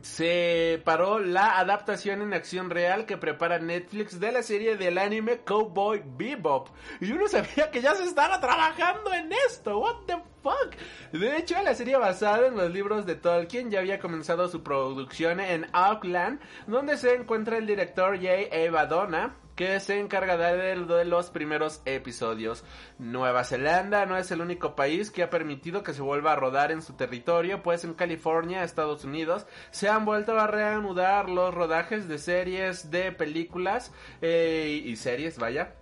se 0.00 0.80
paró 0.84 1.18
la 1.18 1.58
adaptación 1.58 2.22
en 2.22 2.34
acción 2.34 2.70
real 2.70 3.06
que 3.06 3.16
prepara 3.16 3.58
Netflix 3.58 4.18
de 4.18 4.32
la 4.32 4.42
serie 4.42 4.76
del 4.76 4.98
anime 4.98 5.40
Cowboy 5.40 6.02
Bebop. 6.16 6.68
Y 7.00 7.06
yo 7.06 7.16
no 7.16 7.28
sabía 7.28 7.70
que 7.70 7.82
ya 7.82 7.94
se 7.94 8.04
estaba 8.04 8.40
trabajando 8.40 9.12
en 9.12 9.32
esto. 9.48 9.78
What 9.78 10.06
the 10.06 10.16
fuck? 10.42 10.74
De 11.12 11.36
hecho, 11.36 11.62
la 11.62 11.74
serie 11.74 11.96
basada 11.96 12.48
en 12.48 12.56
los 12.56 12.70
libros 12.70 13.06
de 13.06 13.14
Tolkien 13.14 13.70
ya 13.70 13.80
había 13.80 14.00
comenzado 14.00 14.48
su 14.48 14.62
producción 14.62 15.38
en 15.40 15.66
Auckland, 15.72 16.40
donde 16.66 16.96
se 16.96 17.14
encuentra 17.14 17.58
el 17.58 17.66
director 17.66 18.20
Jay 18.20 18.48
Evadona 18.50 19.36
que 19.56 19.78
se 19.80 19.98
encargará 19.98 20.54
de, 20.54 20.84
de, 20.84 21.04
los 21.04 21.30
primeros 21.30 21.82
episodios. 21.84 22.64
Nueva 22.98 23.44
Zelanda 23.44 24.06
no 24.06 24.16
es 24.16 24.30
el 24.30 24.40
único 24.40 24.74
país 24.74 25.10
que 25.10 25.22
ha 25.22 25.30
permitido 25.30 25.82
que 25.82 25.92
se 25.92 26.02
vuelva 26.02 26.32
a 26.32 26.36
rodar 26.36 26.72
en 26.72 26.82
su 26.82 26.94
territorio, 26.94 27.62
pues 27.62 27.84
en 27.84 27.94
California, 27.94 28.64
Estados 28.64 29.04
Unidos, 29.04 29.46
se 29.70 29.88
han 29.88 30.04
vuelto 30.04 30.38
a 30.38 30.46
reanudar 30.46 31.28
los 31.28 31.54
rodajes 31.54 32.08
de 32.08 32.18
series 32.18 32.90
de 32.90 33.12
películas 33.12 33.92
eh, 34.20 34.82
y 34.84 34.96
series, 34.96 35.38
vaya 35.38 35.74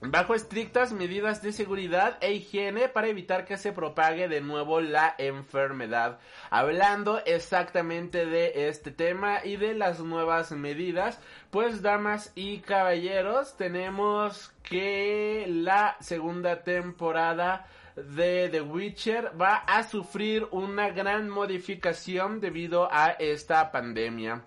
bajo 0.00 0.34
estrictas 0.34 0.92
medidas 0.92 1.42
de 1.42 1.52
seguridad 1.52 2.18
e 2.20 2.32
higiene 2.32 2.88
para 2.88 3.08
evitar 3.08 3.44
que 3.44 3.56
se 3.56 3.72
propague 3.72 4.28
de 4.28 4.40
nuevo 4.40 4.80
la 4.80 5.14
enfermedad. 5.18 6.18
Hablando 6.50 7.20
exactamente 7.24 8.26
de 8.26 8.68
este 8.68 8.90
tema 8.90 9.44
y 9.44 9.56
de 9.56 9.74
las 9.74 10.00
nuevas 10.00 10.52
medidas, 10.52 11.18
pues 11.50 11.82
damas 11.82 12.32
y 12.34 12.58
caballeros, 12.58 13.56
tenemos 13.56 14.52
que 14.62 15.46
la 15.48 15.96
segunda 16.00 16.62
temporada 16.62 17.66
de 17.96 18.50
The 18.50 18.60
Witcher 18.60 19.32
va 19.40 19.56
a 19.56 19.82
sufrir 19.82 20.46
una 20.50 20.90
gran 20.90 21.30
modificación 21.30 22.40
debido 22.40 22.88
a 22.92 23.12
esta 23.12 23.72
pandemia. 23.72 24.44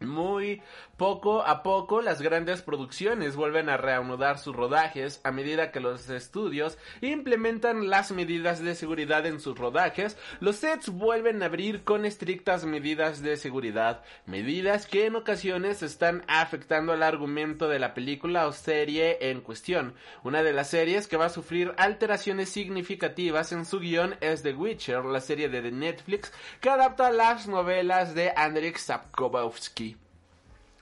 Muy 0.00 0.62
poco 0.96 1.42
a 1.42 1.64
poco 1.64 2.02
las 2.02 2.22
grandes 2.22 2.62
producciones 2.62 3.34
vuelven 3.34 3.68
a 3.68 3.76
reanudar 3.76 4.38
sus 4.38 4.54
rodajes 4.54 5.20
a 5.24 5.32
medida 5.32 5.72
que 5.72 5.80
los 5.80 6.08
estudios 6.08 6.78
implementan 7.00 7.88
las 7.88 8.12
medidas 8.12 8.62
de 8.62 8.76
seguridad 8.76 9.26
en 9.26 9.40
sus 9.40 9.58
rodajes, 9.58 10.16
los 10.38 10.56
sets 10.56 10.90
vuelven 10.90 11.42
a 11.42 11.46
abrir 11.46 11.82
con 11.82 12.04
estrictas 12.04 12.64
medidas 12.64 13.22
de 13.22 13.36
seguridad, 13.36 14.04
medidas 14.24 14.86
que 14.86 15.06
en 15.06 15.16
ocasiones 15.16 15.82
están 15.82 16.24
afectando 16.28 16.92
al 16.92 17.02
argumento 17.02 17.68
de 17.68 17.80
la 17.80 17.92
película 17.92 18.46
o 18.46 18.52
serie 18.52 19.30
en 19.30 19.40
cuestión. 19.40 19.94
Una 20.22 20.44
de 20.44 20.52
las 20.52 20.70
series 20.70 21.08
que 21.08 21.16
va 21.16 21.26
a 21.26 21.30
sufrir 21.30 21.74
alteraciones 21.76 22.50
significativas 22.50 23.50
en 23.50 23.64
su 23.64 23.80
guion 23.80 24.14
es 24.20 24.42
The 24.42 24.54
Witcher, 24.54 25.04
la 25.04 25.20
serie 25.20 25.48
de 25.48 25.72
Netflix 25.72 26.32
que 26.60 26.70
adapta 26.70 27.10
las 27.10 27.48
novelas 27.48 28.14
de 28.14 28.32
Andrzej 28.36 28.78
Sapkowski. 28.78 29.87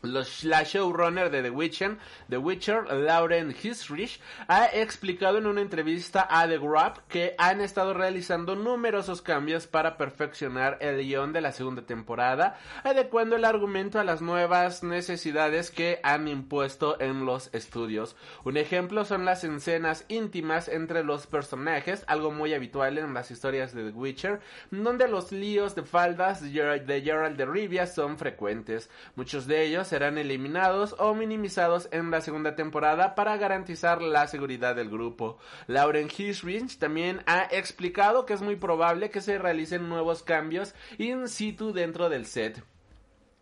Los, 0.03 0.45
la 0.45 0.63
showrunner 0.63 1.31
de 1.31 1.43
The 1.43 1.51
Witcher, 1.51 1.99
The 2.29 2.39
Witcher, 2.39 2.93
Lauren 2.93 3.51
Hisrich, 3.51 4.21
ha 4.47 4.67
explicado 4.67 5.39
en 5.39 5.47
una 5.47 5.63
entrevista 5.63 6.27
a 6.31 6.47
The 6.47 6.59
Grab 6.59 7.07
que 7.09 7.35
han 7.39 7.61
estado 7.61 7.95
realizando 7.95 8.55
numerosos 8.55 9.23
cambios 9.23 9.67
para 9.67 9.97
perfeccionar 9.97 10.79
el 10.81 11.03
guion 11.03 11.33
de 11.33 11.41
la 11.41 11.53
segunda 11.53 11.83
temporada, 11.83 12.59
adecuando 12.85 13.37
el 13.37 13.45
argumento 13.45 13.99
a 13.99 14.05
las 14.05 14.23
nuevas 14.23 14.83
necesidades 14.83 15.71
que 15.71 15.99
han 16.03 16.29
impuesto 16.29 17.01
en 17.01 17.25
los 17.25 17.53
estudios. 17.53 18.17
Un 18.45 18.59
ejemplo 18.59 19.05
son 19.05 19.25
las 19.25 19.45
escenas 19.45 20.05
íntimas 20.09 20.69
entre 20.69 21.05
los 21.05 21.27
personajes, 21.27 22.05
algo 22.07 22.31
muy 22.31 22.55
habitual 22.55 22.99
en 22.99 23.15
las 23.15 23.31
historias 23.31 23.75
de 23.75 23.91
The 23.91 23.97
Witcher, 23.97 24.41
donde 24.71 25.09
los 25.09 25.33
líos 25.33 25.75
de 25.75 25.83
faldas 25.83 26.43
de 26.43 27.03
Geralt 27.03 27.37
de 27.37 27.47
Rivia 27.47 27.87
son 27.87 28.19
frecuentes. 28.19 28.91
Muchos 29.15 29.47
de 29.47 29.65
ellos 29.65 29.86
serán 29.89 30.19
eliminados 30.19 30.95
o 30.99 31.15
minimizados 31.15 31.89
en 31.93 32.11
la 32.11 32.21
segunda 32.21 32.55
temporada 32.55 33.15
para 33.15 33.37
garantizar 33.37 34.03
la 34.03 34.27
seguridad 34.27 34.77
del 34.77 34.91
grupo. 34.91 35.39
Lauren 35.67 36.09
Hisrich 36.09 36.79
también 36.79 37.23
ha 37.27 37.49
explicado 37.51 38.27
que 38.27 38.35
es 38.35 38.43
muy 38.43 38.57
probable 38.57 39.11
que 39.11 39.21
se 39.21 39.39
realicen 39.39 39.89
nuevos 39.89 40.23
cambios 40.23 40.75
in 40.99 41.29
situ 41.29 41.73
dentro 41.73 42.09
del 42.09 42.27
set. 42.27 42.63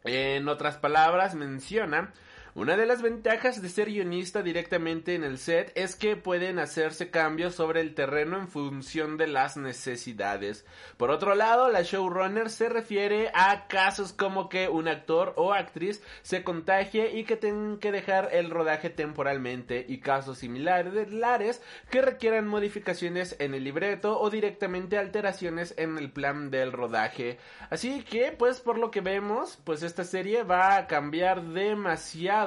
En 0.05 0.49
otras 0.49 0.77
palabras, 0.77 1.35
menciona 1.35 2.13
una 2.57 2.77
de 2.77 2.87
las 2.87 3.03
ventajas 3.03 3.61
de 3.61 3.69
ser 3.69 3.89
guionista 3.89 4.41
directamente 4.41 5.17
en 5.17 5.25
el 5.25 5.39
set 5.39 5.73
es 5.75 5.97
que 5.97 6.15
pueden 6.15 6.61
hacerse 6.61 7.11
cambios 7.11 7.57
sobre 7.57 7.81
el 7.81 7.97
terreno 7.97 8.39
en 8.39 8.47
función 8.47 9.17
de 9.17 9.27
las 9.27 9.57
necesidades. 9.57 10.65
Por 10.97 11.11
otro 11.11 11.35
lado, 11.35 11.69
la 11.69 11.83
showrunner 11.83 12.51
se 12.51 12.69
refiere 12.69 13.33
a 13.35 13.67
casos 13.67 14.13
como 14.13 14.49
que 14.49 14.69
un 14.69 14.87
actor 14.87 15.33
o 15.35 15.53
actriz 15.53 16.01
se 16.23 16.45
contagie 16.45 17.19
y 17.19 17.25
que 17.25 17.35
tengan 17.37 17.79
que 17.79 17.91
dejar 17.91 18.29
el 18.31 18.51
rodaje 18.51 18.89
temporalmente 18.89 19.85
y 19.89 19.99
casos 19.99 20.39
similares 20.39 21.61
que 21.91 22.03
requieran 22.03 22.47
modificaciones 22.47 23.35
en 23.41 23.55
el 23.55 23.65
libreto 23.65 24.21
o 24.21 24.31
directamente 24.31 24.97
alteraciones 24.97 25.75
en 25.77 25.99
el 25.99 26.13
plan 26.13 26.53
del 26.53 26.71
rodaje. 26.71 27.39
Así 27.71 28.05
que, 28.05 28.31
pues 28.31 28.61
por 28.61 28.79
lo 28.79 28.93
que 28.93 29.01
vemos, 29.01 29.59
pues 29.65 29.83
esta 29.83 30.05
serie 30.05 30.45
va 30.45 30.77
a 30.77 30.87
cambiar 30.87 31.43
demasiado 31.43 32.44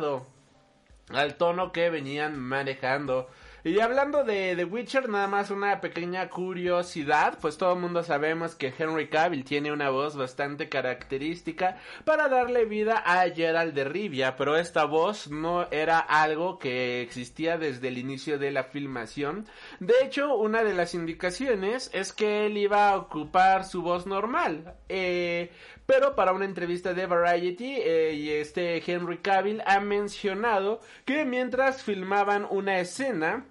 al 1.10 1.36
tono 1.36 1.72
que 1.72 1.90
venían 1.90 2.38
manejando. 2.40 3.28
Y 3.64 3.82
hablando 3.82 4.24
de 4.24 4.56
The 4.56 4.64
Witcher, 4.64 5.10
nada 5.10 5.28
más 5.28 5.52
una 5.52 5.82
pequeña 5.82 6.30
curiosidad, 6.30 7.38
pues 7.42 7.58
todo 7.58 7.74
el 7.74 7.80
mundo 7.80 8.02
sabemos 8.02 8.56
que 8.56 8.74
Henry 8.78 9.10
Cavill 9.10 9.44
tiene 9.44 9.74
una 9.74 9.90
voz 9.90 10.16
bastante 10.16 10.70
característica 10.70 11.78
para 12.06 12.30
darle 12.30 12.64
vida 12.64 13.04
a 13.06 13.30
Gerald 13.30 13.74
de 13.74 13.84
Rivia, 13.84 14.38
pero 14.38 14.56
esta 14.56 14.86
voz 14.86 15.30
no 15.30 15.70
era 15.72 16.00
algo 16.00 16.60
que 16.60 17.02
existía 17.02 17.58
desde 17.58 17.90
el 17.90 17.98
inicio 17.98 18.40
de 18.40 18.52
la 18.52 18.64
filmación. 18.64 19.46
De 19.82 19.96
hecho, 20.02 20.36
una 20.36 20.64
de 20.64 20.74
las 20.74 20.94
indicaciones 20.94 21.90
es 21.94 22.14
que 22.14 22.46
él 22.46 22.58
iba 22.58 22.90
a 22.90 22.96
ocupar 22.96 23.66
su 23.66 23.82
voz 23.82 24.06
normal, 24.06 24.76
eh, 24.88 25.52
pero 25.88 26.16
para 26.16 26.34
una 26.34 26.46
entrevista 26.46 26.94
de 26.94 27.08
Variety 27.08 27.78
eh, 27.78 28.14
y 28.14 28.30
este 28.30 28.84
Henry 28.86 29.18
Cavill 29.20 29.64
ha 29.66 29.80
mencionado 29.80 30.82
que 31.06 31.26
mientras 31.26 31.82
filmaban 31.82 32.46
una 32.48 32.80
escena 32.80 33.46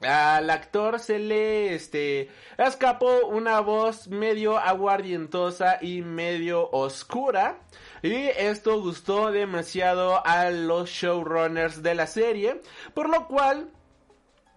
al 0.00 0.48
actor 0.48 0.98
se 0.98 1.18
le 1.18 1.74
este 1.74 2.30
escapó 2.56 3.26
una 3.26 3.60
voz 3.60 4.08
medio 4.08 4.56
aguardientosa 4.56 5.78
y 5.82 6.00
medio 6.00 6.70
oscura 6.70 7.58
y 8.00 8.14
esto 8.14 8.80
gustó 8.80 9.30
demasiado 9.30 10.24
a 10.24 10.48
los 10.50 10.88
showrunners 10.88 11.82
de 11.82 11.94
la 11.94 12.06
serie 12.06 12.62
por 12.94 13.10
lo 13.10 13.26
cual 13.26 13.68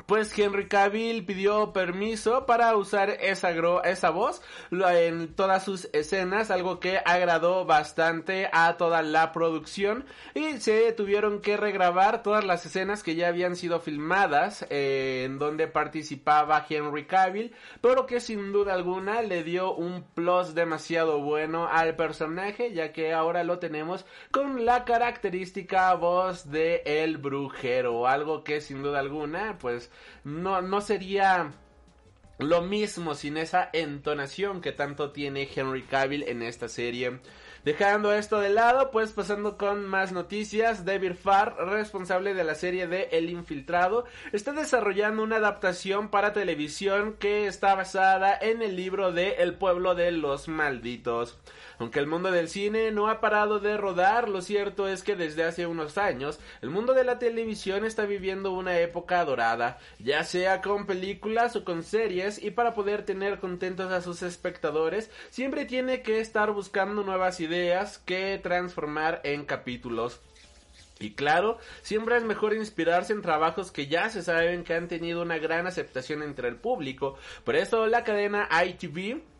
pues 0.05 0.37
Henry 0.37 0.67
Cavill 0.67 1.25
pidió 1.25 1.73
permiso 1.73 2.45
para 2.45 2.75
usar 2.75 3.09
esa, 3.21 3.51
esa 3.83 4.09
voz 4.09 4.41
en 4.71 5.33
todas 5.33 5.63
sus 5.63 5.89
escenas, 5.93 6.51
algo 6.51 6.79
que 6.79 6.99
agradó 7.03 7.65
bastante 7.65 8.49
a 8.51 8.77
toda 8.77 9.01
la 9.01 9.31
producción. 9.31 10.05
Y 10.33 10.59
se 10.59 10.91
tuvieron 10.91 11.41
que 11.41 11.57
regrabar 11.57 12.23
todas 12.23 12.43
las 12.43 12.65
escenas 12.65 13.03
que 13.03 13.15
ya 13.15 13.27
habían 13.27 13.55
sido 13.55 13.79
filmadas 13.79 14.65
eh, 14.69 15.23
en 15.25 15.39
donde 15.39 15.67
participaba 15.67 16.65
Henry 16.67 17.05
Cavill, 17.05 17.53
pero 17.81 18.05
que 18.05 18.19
sin 18.19 18.51
duda 18.51 18.73
alguna 18.73 19.21
le 19.21 19.43
dio 19.43 19.73
un 19.73 20.03
plus 20.13 20.53
demasiado 20.55 21.19
bueno 21.21 21.67
al 21.67 21.95
personaje, 21.95 22.73
ya 22.73 22.91
que 22.91 23.13
ahora 23.13 23.43
lo 23.43 23.59
tenemos 23.59 24.05
con 24.31 24.65
la 24.65 24.85
característica 24.85 25.93
voz 25.93 26.49
de 26.49 26.81
el 26.85 27.17
brujero, 27.17 28.07
algo 28.07 28.43
que 28.43 28.61
sin 28.61 28.83
duda 28.83 28.99
alguna 28.99 29.57
pues 29.59 29.91
no, 30.23 30.61
no 30.61 30.81
sería 30.81 31.51
lo 32.39 32.61
mismo 32.61 33.15
sin 33.15 33.37
esa 33.37 33.69
entonación 33.73 34.61
que 34.61 34.71
tanto 34.71 35.11
tiene 35.11 35.49
Henry 35.53 35.83
Cavill 35.83 36.23
en 36.23 36.41
esta 36.41 36.67
serie. 36.67 37.19
Dejando 37.63 38.11
esto 38.11 38.41
de 38.41 38.49
lado, 38.49 38.91
pues 38.91 39.13
pasando 39.13 39.57
con 39.57 39.85
más 39.85 40.11
noticias, 40.11 40.83
David 40.83 41.13
Farr, 41.13 41.55
responsable 41.69 42.33
de 42.33 42.43
la 42.43 42.55
serie 42.55 42.87
de 42.87 43.03
El 43.13 43.29
Infiltrado, 43.29 44.03
está 44.33 44.51
desarrollando 44.51 45.23
una 45.23 45.37
adaptación 45.37 46.09
para 46.09 46.33
televisión 46.33 47.15
que 47.17 47.47
está 47.47 47.73
basada 47.73 48.37
en 48.37 48.61
el 48.61 48.75
libro 48.75 49.13
de 49.13 49.35
El 49.35 49.53
pueblo 49.53 49.95
de 49.95 50.11
los 50.11 50.49
malditos. 50.49 51.37
Aunque 51.83 51.99
el 51.99 52.07
mundo 52.07 52.31
del 52.31 52.47
cine 52.47 52.91
no 52.91 53.09
ha 53.09 53.19
parado 53.19 53.59
de 53.59 53.75
rodar, 53.75 54.29
lo 54.29 54.41
cierto 54.41 54.87
es 54.87 55.03
que 55.03 55.17
desde 55.17 55.43
hace 55.43 55.67
unos 55.67 55.97
años 55.97 56.39
el 56.61 56.69
mundo 56.69 56.93
de 56.93 57.03
la 57.03 57.19
televisión 57.19 57.83
está 57.83 58.05
viviendo 58.05 58.53
una 58.53 58.79
época 58.79 59.25
dorada, 59.25 59.79
ya 59.99 60.23
sea 60.23 60.61
con 60.61 60.85
películas 60.85 61.57
o 61.57 61.65
con 61.65 61.83
series, 61.83 62.41
y 62.41 62.51
para 62.51 62.73
poder 62.73 63.03
tener 63.03 63.37
contentos 63.39 63.91
a 63.91 64.01
sus 64.01 64.23
espectadores, 64.23 65.11
siempre 65.29 65.65
tiene 65.65 66.03
que 66.03 66.21
estar 66.21 66.53
buscando 66.53 67.03
nuevas 67.03 67.41
ideas 67.41 67.97
que 67.97 68.39
transformar 68.41 69.19
en 69.25 69.43
capítulos. 69.43 70.21
Y 71.01 71.15
claro, 71.15 71.57
siempre 71.81 72.15
es 72.15 72.23
mejor 72.23 72.53
inspirarse 72.53 73.11
en 73.11 73.21
trabajos 73.21 73.73
que 73.73 73.87
ya 73.87 74.09
se 74.09 74.23
saben 74.23 74.63
que 74.63 74.73
han 74.73 74.87
tenido 74.87 75.21
una 75.21 75.37
gran 75.37 75.67
aceptación 75.67 76.23
entre 76.23 76.47
el 76.47 76.55
público. 76.55 77.17
Por 77.43 77.57
eso 77.57 77.87
la 77.87 78.05
cadena 78.05 78.47
ITV 78.65 79.32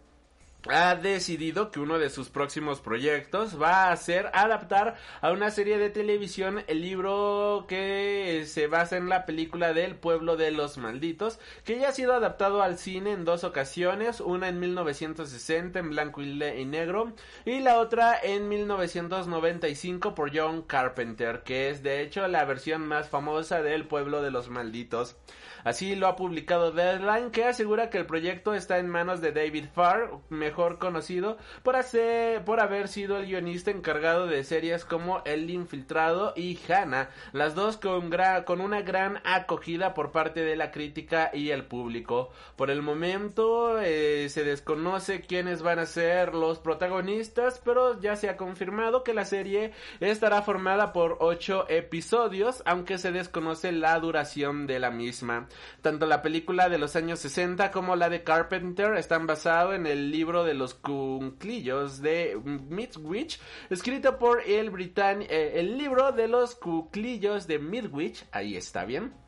ha 0.70 0.96
decidido 0.96 1.72
que 1.72 1.80
uno 1.80 2.00
de 2.00 2.10
sus 2.10 2.30
próximos 2.30 2.80
proyectos 2.80 3.62
va 3.62 3.92
a 3.92 3.98
ser 3.98 4.30
adaptar 4.34 4.96
a 5.22 5.32
una 5.32 5.52
serie 5.52 5.78
de 5.78 5.90
televisión 5.90 6.64
el 6.68 6.82
libro 6.82 7.66
que 7.68 8.44
se 8.48 8.68
basa 8.68 8.98
en 8.98 9.10
la 9.10 9.26
película 9.26 9.74
del 9.74 9.96
pueblo 9.96 10.38
de 10.38 10.52
los 10.52 10.78
malditos, 10.78 11.40
que 11.66 11.80
ya 11.80 11.90
ha 11.90 11.92
sido 11.92 12.14
adaptado 12.14 12.62
al 12.62 12.78
cine 12.78 13.12
en 13.12 13.26
dos 13.26 13.44
ocasiones, 13.44 14.22
una 14.22 14.48
en 14.48 14.60
1960 14.60 15.80
en 15.80 15.90
blanco 15.90 16.22
y 16.22 16.66
negro 16.66 17.14
y 17.46 17.60
la 17.60 17.80
otra 17.80 18.18
en 18.22 18.48
1995 18.48 20.16
por 20.16 20.36
John 20.36 20.62
Carpenter, 20.62 21.44
que 21.44 21.70
es 21.70 21.84
de 21.84 22.02
hecho 22.02 22.28
la 22.28 22.46
versión 22.46 22.88
más 22.88 23.10
famosa 23.10 23.62
del 23.62 23.86
pueblo 23.86 24.22
de 24.22 24.32
los 24.32 24.50
malditos. 24.50 25.16
Así 25.64 25.96
lo 25.96 26.08
ha 26.08 26.16
publicado 26.16 26.72
Deadline, 26.72 27.32
que 27.32 27.46
asegura 27.46 27.90
que 27.90 27.98
el 27.98 28.06
proyecto 28.06 28.54
está 28.54 28.80
en 28.80 28.90
manos 28.90 29.22
de 29.22 29.32
David 29.32 29.66
Farr, 29.74 30.12
mejor 30.30 30.78
conocido 30.78 31.38
por, 31.64 31.76
hacer, 31.76 32.44
por 32.44 32.60
haber 32.60 32.88
sido 32.88 33.18
el 33.18 33.26
guionista 33.26 33.72
encargado 33.72 34.28
de 34.28 34.44
series 34.44 34.86
como 34.86 35.22
El 35.26 35.50
Infiltrado 35.50 36.34
y 36.36 36.60
Hannah, 36.68 37.10
las 37.32 37.56
dos 37.56 37.78
con, 37.78 38.12
con 38.46 38.62
una 38.62 38.82
gran 38.82 39.22
acogida 39.24 39.94
por 39.94 40.12
parte 40.12 40.42
de 40.42 40.56
la 40.56 40.72
crítica 40.72 41.32
y 41.34 41.52
el 41.52 41.66
público. 41.66 42.32
Por 42.56 42.70
el 42.70 42.82
momento 42.82 43.80
eh, 43.80 44.28
se 44.30 44.44
desconoce 44.44 45.22
quiénes 45.22 45.62
van 45.62 45.80
a 45.80 45.86
ser 45.86 46.34
los 46.34 46.60
protagonistas, 46.60 47.62
pero 47.64 48.00
ya 48.00 48.16
se 48.16 48.30
ha 48.30 48.38
confirmado 48.38 49.04
que 49.04 49.14
la 49.14 49.26
serie 49.26 49.72
estará 50.00 50.42
formada 50.42 50.94
por 50.94 51.18
ocho 51.20 51.66
episodios, 51.70 52.62
aunque 52.66 52.98
se 52.98 53.12
desconoce 53.12 53.72
la 53.72 53.98
duración 54.00 54.68
de 54.68 54.80
la 54.80 54.92
misma. 54.92 55.48
Tanto 55.82 56.06
la 56.06 56.22
película 56.22 56.70
de 56.70 56.78
los 56.78 56.96
años 56.96 57.20
60 57.20 57.72
como 57.72 57.96
la 57.96 58.10
de 58.10 58.24
Carpenter 58.24 58.96
están 58.96 59.28
basados 59.28 59.76
en 59.76 59.88
el 59.88 60.12
libro 60.12 60.44
de 60.44 60.54
los 60.54 60.74
cuclillos 60.74 62.02
de 62.02 62.40
Midwich, 62.44 63.40
escrito 63.70 64.18
por 64.18 64.42
el, 64.42 64.70
Britan 64.70 65.22
eh, 65.24 65.54
el 65.56 65.78
libro 65.78 66.12
de 66.12 66.28
los 66.28 66.56
cuclillos 66.56 67.48
de 67.48 67.60
Midwich, 67.60 68.26
ahí 68.32 68.56
está 68.56 68.86
bien 68.86 69.23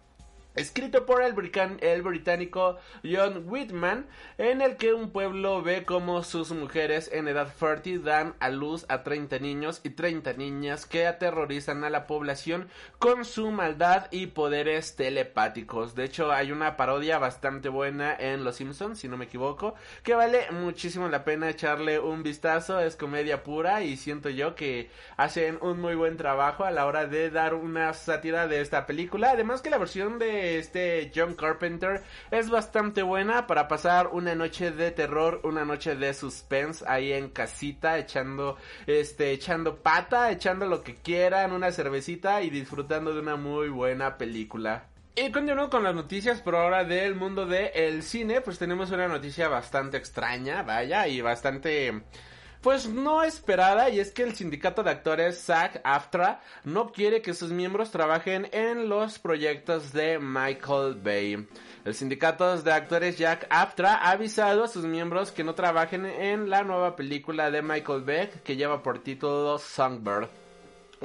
escrito 0.56 1.06
por 1.06 1.22
el, 1.22 1.34
británico 1.34 2.78
John 3.04 3.44
Whitman, 3.48 4.08
en 4.38 4.62
el 4.62 4.78
que 4.78 4.94
un 4.94 5.12
pueblo 5.12 5.62
ve 5.62 5.84
cómo 5.84 6.24
sus 6.24 6.52
mujeres 6.52 7.10
en 7.14 7.28
edad 7.28 7.54
fértil 7.54 8.04
dan 8.04 8.36
a 8.40 8.50
luz 8.50 8.86
a 8.90 9.04
30 9.04 9.40
niños 9.40 9.82
y 9.84 9.92
30 9.92 10.34
niñas 10.34 10.86
que 10.86 11.08
aterrorizan 11.08 11.84
a 11.84 11.90
la 11.90 12.08
población 12.08 12.70
con 13.00 13.26
su 13.26 13.52
maldad 13.52 14.08
y 14.12 14.28
poderes 14.28 14.96
telepáticos. 14.96 15.96
De 15.96 16.06
hecho, 16.06 16.32
hay 16.32 16.52
una 16.52 16.78
parodia 16.78 17.18
bastante 17.20 17.70
buena 17.70 18.16
en 18.18 18.44
Los 18.44 18.58
Simpsons, 18.58 19.00
si 19.00 19.08
no 19.08 19.18
me 19.18 19.26
equivoco, 19.26 19.76
que 20.04 20.16
vale 20.16 20.52
muchísimo 20.52 21.10
la 21.10 21.24
pena 21.24 21.50
echarle 21.50 22.00
un 22.00 22.24
vistazo. 22.24 22.80
Es 22.80 22.96
comedia 22.96 23.44
pura 23.44 23.84
y 23.84 23.98
siento 23.98 24.30
yo 24.30 24.56
que 24.56 24.90
hacen 25.18 25.58
un 25.62 25.80
muy 25.80 25.96
buen 25.96 26.18
trabajo 26.18 26.64
a 26.64 26.72
la 26.72 26.86
hora 26.86 27.06
de 27.06 27.30
dar 27.30 27.54
una 27.54 27.94
sátira 27.94 28.48
de 28.48 28.62
esta 28.62 28.86
película. 28.86 29.32
Además 29.32 29.62
que 29.62 29.70
la 29.70 29.78
versión 29.78 30.20
de 30.20 30.45
este 30.46 31.12
John 31.16 31.36
Carpenter 31.36 32.04
es 32.32 32.50
bastante 32.50 33.02
buena 33.04 33.48
para 33.48 33.68
pasar 33.68 34.08
una 34.08 34.36
noche 34.36 34.72
de 34.72 34.92
terror, 34.92 35.42
una 35.44 35.66
noche 35.66 35.96
de 35.96 36.14
suspense 36.14 36.86
ahí 36.88 37.12
en 37.14 37.30
casita, 37.30 37.98
echando, 37.98 38.58
este, 38.88 39.32
echando 39.32 39.78
pata, 39.78 40.32
echando 40.32 40.66
lo 40.66 40.84
que 40.84 40.96
quieran, 40.96 41.52
una 41.52 41.72
cervecita 41.72 42.42
y 42.42 42.50
disfrutando 42.50 43.14
de 43.14 43.20
una 43.20 43.36
muy 43.36 43.70
buena 43.70 44.18
película. 44.18 44.86
Y 45.18 45.32
continúo 45.32 45.70
con 45.70 45.84
las 45.84 45.96
noticias 45.96 46.42
por 46.42 46.56
ahora 46.56 46.84
del 46.84 47.16
mundo 47.16 47.46
del 47.46 48.04
cine, 48.04 48.42
pues 48.42 48.60
tenemos 48.60 48.92
una 48.92 49.08
noticia 49.08 49.48
bastante 49.48 49.96
extraña, 49.96 50.62
vaya, 50.64 51.08
y 51.08 51.22
bastante 51.22 52.04
pues 52.66 52.90
no 52.90 53.22
esperada 53.22 53.92
y 53.92 54.00
es 54.00 54.10
que 54.10 54.24
el 54.24 54.34
sindicato 54.34 54.82
de 54.82 54.90
actores 54.90 55.48
SAG-AFTRA 55.48 56.40
no 56.64 56.92
quiere 56.92 57.22
que 57.22 57.36
sus 57.36 57.52
miembros 57.52 57.92
trabajen 57.92 58.50
en 58.54 58.90
los 58.90 59.20
proyectos 59.20 59.94
de 59.94 60.18
Michael 60.18 60.96
Bay. 60.96 61.48
El 61.86 61.94
sindicato 61.94 62.60
de 62.60 62.74
actores 62.74 63.20
Jack 63.20 63.46
AFTRA 63.52 63.94
ha 63.94 64.10
avisado 64.10 64.64
a 64.64 64.68
sus 64.68 64.84
miembros 64.84 65.32
que 65.32 65.44
no 65.44 65.54
trabajen 65.54 66.08
en 66.08 66.50
la 66.50 66.64
nueva 66.64 66.96
película 66.96 67.52
de 67.52 67.62
Michael 67.62 68.02
Bay 68.02 68.32
que 68.44 68.56
lleva 68.56 68.82
por 68.82 68.98
título 68.98 69.60
Songbird. 69.60 70.45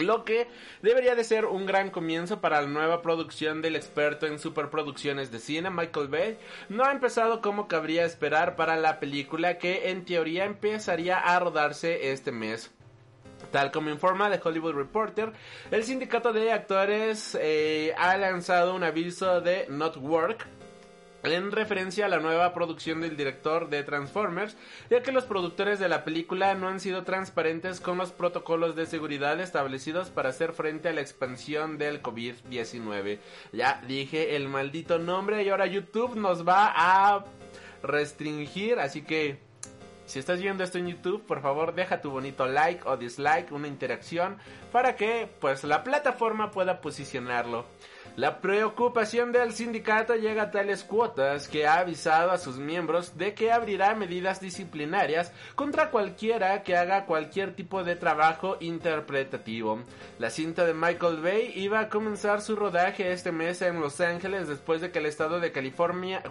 Lo 0.01 0.25
que 0.25 0.49
debería 0.83 1.15
de 1.15 1.25
ser 1.25 1.45
un 1.45 1.67
gran 1.67 1.91
comienzo 1.91 2.41
para 2.41 2.61
la 2.63 2.69
nueva 2.69 3.03
producción 3.03 3.61
del 3.61 3.77
experto 3.77 4.27
en 4.27 4.39
superproducciones 4.39 5.31
de 5.31 5.39
cine, 5.39 5.71
Michael 5.71 6.09
Bay, 6.09 6.39
no 6.69 6.85
ha 6.85 6.93
empezado 6.93 7.41
como 7.41 7.69
cabría 7.69 8.05
esperar 8.05 8.57
para 8.57 8.77
la 8.77 8.99
película 8.99 9.59
que 9.59 9.91
en 9.91 10.05
teoría 10.05 10.45
empezaría 10.45 11.19
a 11.19 11.39
rodarse 11.39 12.11
este 12.11 12.33
mes. 12.33 12.71
Tal 13.53 13.71
como 13.73 13.91
informa 13.91 14.31
The 14.31 14.41
Hollywood 14.43 14.75
Reporter, 14.75 15.33
el 15.71 15.85
sindicato 15.85 16.33
de 16.33 16.53
actores 16.53 17.37
eh, 17.41 17.93
ha 17.99 18.17
lanzado 18.17 18.75
un 18.75 18.85
aviso 18.85 19.41
de 19.41 19.67
Not 19.69 19.97
Work 19.97 20.47
en 21.23 21.53
referencia 21.53 22.07
a 22.07 22.09
la 22.09 22.19
nueva 22.19 22.55
producción 22.55 23.01
del 23.01 23.17
director 23.17 23.69
de 23.69 23.83
Transformers, 23.83 24.57
ya 24.91 25.03
que 25.03 25.13
los 25.13 25.25
productores 25.25 25.79
de 25.79 25.89
la 25.89 26.05
película 26.05 26.55
no 26.55 26.69
han 26.69 26.81
sido 26.81 27.05
transparentes 27.05 27.81
con 27.81 27.99
los 27.99 28.13
protocolos 28.13 28.77
de 28.77 28.87
seguridad 28.87 29.41
establecidos 29.41 30.11
para 30.11 30.31
hacer 30.31 30.53
frente 30.53 30.89
a 30.89 30.93
la 30.93 31.01
expansión 31.01 31.79
del 31.79 32.03
COVID-19. 32.03 33.19
Ya 33.53 33.83
dije 33.87 34.37
el 34.37 34.49
maldito 34.49 34.99
nombre 34.99 35.43
y 35.43 35.49
ahora 35.49 35.67
YouTube 35.67 36.17
nos 36.17 36.47
va 36.47 36.73
a 36.75 37.25
restringir, 37.83 38.79
así 38.79 39.03
que 39.03 39.39
si 40.11 40.19
estás 40.19 40.41
viendo 40.41 40.65
esto 40.65 40.77
en 40.79 40.89
YouTube, 40.89 41.25
por 41.25 41.41
favor 41.41 41.73
deja 41.73 42.01
tu 42.01 42.11
bonito 42.11 42.47
like 42.47 42.83
o 42.85 42.97
dislike, 42.97 43.53
una 43.53 43.69
interacción 43.69 44.39
para 44.73 44.97
que 44.97 45.29
pues 45.41 45.63
la 45.63 45.85
plataforma 45.85 46.51
pueda 46.51 46.81
posicionarlo. 46.81 47.65
La 48.17 48.41
preocupación 48.41 49.31
del 49.31 49.53
sindicato 49.53 50.17
llega 50.17 50.43
a 50.43 50.51
tales 50.51 50.83
cuotas 50.83 51.49
que 51.49 51.67
ha 51.67 51.79
avisado 51.79 52.33
a 52.33 52.39
sus 52.39 52.59
miembros 52.59 53.17
de 53.17 53.35
que 53.35 53.53
abrirá 53.53 53.95
medidas 53.95 54.41
disciplinarias 54.41 55.33
contra 55.55 55.91
cualquiera 55.91 56.63
que 56.65 56.77
haga 56.77 57.07
cualquier 57.07 57.55
tipo 57.55 57.85
de 57.85 57.95
trabajo 57.95 58.57
interpretativo. 58.61 59.85
La 60.19 60.29
cinta 60.29 60.67
de 60.67 60.75
Michael 60.75 61.21
Bay 61.23 61.53
iba 61.55 61.81
a 61.81 61.89
comenzar 61.89 62.41
su 62.41 62.57
rodaje 62.57 63.13
este 63.13 63.31
mes 63.31 63.63
en 63.63 63.81
Los 63.81 64.01
Ángeles 64.01 64.49
después 64.49 64.81
de 64.81 64.91
que 64.91 64.99
el 64.99 65.07
estado 65.07 65.39
de 65.39 65.53
California, 65.53 66.23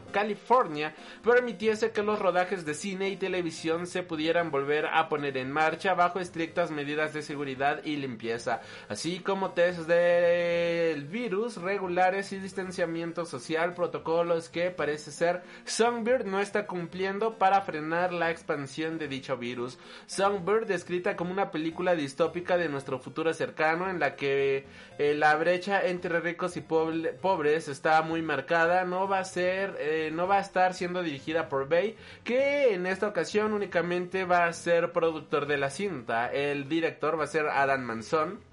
permitiese 1.23 1.91
que 1.91 2.03
los 2.03 2.19
rodajes 2.19 2.65
de 2.65 2.73
cine 2.73 3.09
y 3.09 3.17
televisión 3.17 3.87
se 3.87 4.03
pudieran 4.03 4.51
volver 4.51 4.85
a 4.85 5.07
poner 5.07 5.37
en 5.37 5.51
marcha 5.51 5.93
bajo 5.93 6.19
estrictas 6.19 6.71
medidas 6.71 7.13
de 7.13 7.21
seguridad 7.21 7.81
y 7.85 7.95
limpieza, 7.95 8.61
así 8.89 9.19
como 9.19 9.51
test 9.51 9.87
del 9.87 11.05
virus 11.05 11.55
regulares 11.69 12.33
y 12.33 12.39
distanciamiento 12.39 13.25
social, 13.25 13.75
protocolos 13.75 14.49
que 14.49 14.71
parece 14.71 15.11
ser 15.11 15.43
Songbird 15.65 16.25
no 16.25 16.39
está 16.39 16.65
cumpliendo 16.65 17.37
para 17.37 17.61
frenar 17.61 18.11
la 18.11 18.31
expansión 18.31 18.97
de 18.97 19.07
dicho 19.07 19.37
virus. 19.37 19.77
Songbird 20.07 20.65
descrita 20.65 21.15
como 21.15 21.31
una 21.31 21.51
película 21.51 21.93
distópica 21.93 22.57
de 22.57 22.69
nuestro 22.69 22.97
futuro 22.97 23.35
cercano 23.35 23.87
en 23.87 23.99
la 23.99 24.15
que 24.15 24.65
eh, 24.97 25.13
la 25.13 25.35
brecha 25.35 25.85
entre 25.85 26.19
ricos 26.21 26.57
y 26.57 26.61
pobres 26.61 27.67
está 27.67 28.01
muy 28.01 28.23
marcada, 28.23 28.83
no 28.83 29.07
va 29.07 29.19
a 29.19 29.25
ser, 29.25 29.75
eh, 29.79 30.09
no 30.11 30.27
va 30.27 30.37
a 30.37 30.41
estar 30.41 30.73
siendo 30.73 31.03
dirigida 31.03 31.49
por 31.49 31.69
Bay, 31.69 31.95
que 32.23 32.73
en 32.73 32.87
esta 32.87 33.07
ocasión 33.07 33.53
únicamente 33.53 34.25
va 34.25 34.45
a 34.45 34.53
ser 34.53 34.91
productor 34.91 35.45
de 35.45 35.57
la 35.57 35.69
cinta. 35.69 36.33
El 36.33 36.67
director 36.67 37.19
va 37.19 37.25
a 37.25 37.27
ser 37.27 37.45
Adam 37.45 37.83
Manson 37.83 38.48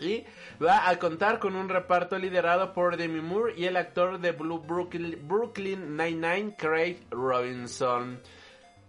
y 0.00 0.24
va 0.62 0.88
a 0.88 0.98
contar 0.98 1.38
con 1.38 1.56
un 1.56 1.68
reparto 1.68 2.18
liderado 2.18 2.72
por 2.72 2.96
Demi 2.96 3.20
Moore 3.20 3.54
y 3.56 3.64
el 3.64 3.76
actor 3.76 4.18
de 4.20 4.32
Blue 4.32 4.60
Brooklyn, 4.60 5.96
Nine-Nine, 5.96 6.56
Craig 6.56 6.98
Robinson. 7.10 8.20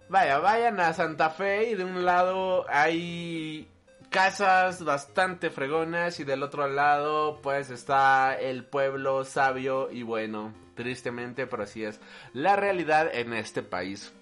vaya, 0.09 0.39
vayan 0.39 0.79
a 0.79 0.93
Santa 0.93 1.29
Fe 1.29 1.71
y 1.71 1.75
de 1.75 1.83
un 1.83 2.05
lado 2.05 2.65
hay 2.69 3.67
casas 4.09 4.83
bastante 4.83 5.49
fregonas 5.49 6.19
y 6.19 6.23
del 6.23 6.43
otro 6.43 6.67
lado 6.67 7.39
pues 7.41 7.69
está 7.69 8.33
el 8.33 8.65
pueblo 8.65 9.23
sabio 9.23 9.91
y 9.91 10.03
bueno, 10.03 10.53
tristemente 10.75 11.45
pero 11.45 11.63
así 11.63 11.83
es 11.83 11.99
la 12.33 12.55
realidad 12.55 13.09
en 13.13 13.33
este 13.33 13.61
país. 13.61 14.13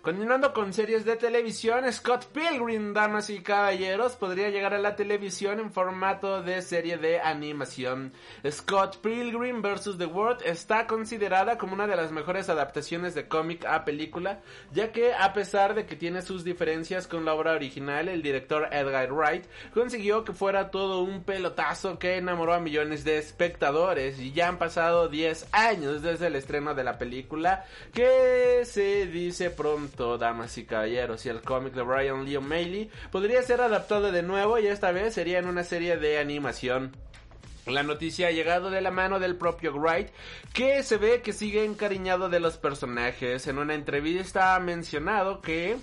Continuando 0.00 0.52
con 0.52 0.72
series 0.72 1.04
de 1.04 1.16
televisión, 1.16 1.92
Scott 1.92 2.26
Pilgrim, 2.26 2.94
damas 2.94 3.30
y 3.30 3.40
caballeros, 3.40 4.14
podría 4.14 4.48
llegar 4.48 4.72
a 4.72 4.78
la 4.78 4.94
televisión 4.94 5.58
en 5.58 5.72
formato 5.72 6.40
de 6.40 6.62
serie 6.62 6.98
de 6.98 7.20
animación. 7.20 8.12
Scott 8.48 8.98
Pilgrim 8.98 9.60
vs. 9.60 9.98
The 9.98 10.06
World 10.06 10.42
está 10.44 10.86
considerada 10.86 11.58
como 11.58 11.74
una 11.74 11.88
de 11.88 11.96
las 11.96 12.12
mejores 12.12 12.48
adaptaciones 12.48 13.16
de 13.16 13.26
cómic 13.26 13.64
a 13.64 13.84
película, 13.84 14.40
ya 14.72 14.92
que 14.92 15.14
a 15.14 15.32
pesar 15.32 15.74
de 15.74 15.84
que 15.84 15.96
tiene 15.96 16.22
sus 16.22 16.44
diferencias 16.44 17.08
con 17.08 17.24
la 17.24 17.34
obra 17.34 17.52
original, 17.52 18.08
el 18.08 18.22
director 18.22 18.68
Edgar 18.70 19.12
Wright 19.12 19.46
consiguió 19.74 20.22
que 20.22 20.32
fuera 20.32 20.70
todo 20.70 21.02
un 21.02 21.24
pelotazo 21.24 21.98
que 21.98 22.18
enamoró 22.18 22.54
a 22.54 22.60
millones 22.60 23.02
de 23.02 23.18
espectadores 23.18 24.20
y 24.20 24.30
ya 24.30 24.46
han 24.46 24.58
pasado 24.58 25.08
10 25.08 25.48
años 25.50 26.02
desde 26.02 26.28
el 26.28 26.36
estreno 26.36 26.76
de 26.76 26.84
la 26.84 26.98
película 26.98 27.64
que 27.92 28.60
se 28.64 29.06
dice 29.06 29.50
pronto 29.50 29.87
damas 29.96 30.58
y 30.58 30.64
caballeros, 30.64 31.24
y 31.26 31.28
el 31.28 31.42
cómic 31.42 31.74
de 31.74 31.82
Brian 31.82 32.24
Lee 32.24 32.36
O'Malley 32.36 32.90
podría 33.10 33.42
ser 33.42 33.60
adaptado 33.60 34.12
de 34.12 34.22
nuevo 34.22 34.58
y 34.58 34.66
esta 34.66 34.92
vez 34.92 35.14
sería 35.14 35.38
en 35.38 35.46
una 35.46 35.64
serie 35.64 35.96
de 35.96 36.18
animación. 36.18 36.96
La 37.66 37.82
noticia 37.82 38.28
ha 38.28 38.30
llegado 38.30 38.70
de 38.70 38.80
la 38.80 38.90
mano 38.90 39.20
del 39.20 39.36
propio 39.36 39.74
Wright, 39.74 40.08
que 40.54 40.82
se 40.82 40.96
ve 40.96 41.20
que 41.20 41.34
sigue 41.34 41.64
encariñado 41.64 42.30
de 42.30 42.40
los 42.40 42.56
personajes. 42.56 43.46
En 43.46 43.58
una 43.58 43.74
entrevista 43.74 44.54
ha 44.54 44.60
mencionado 44.60 45.42
que 45.42 45.76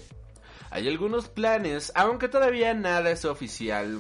hay 0.72 0.88
algunos 0.88 1.30
planes, 1.30 1.92
aunque 1.94 2.28
todavía 2.28 2.74
nada 2.74 3.12
es 3.12 3.24
oficial. 3.24 4.00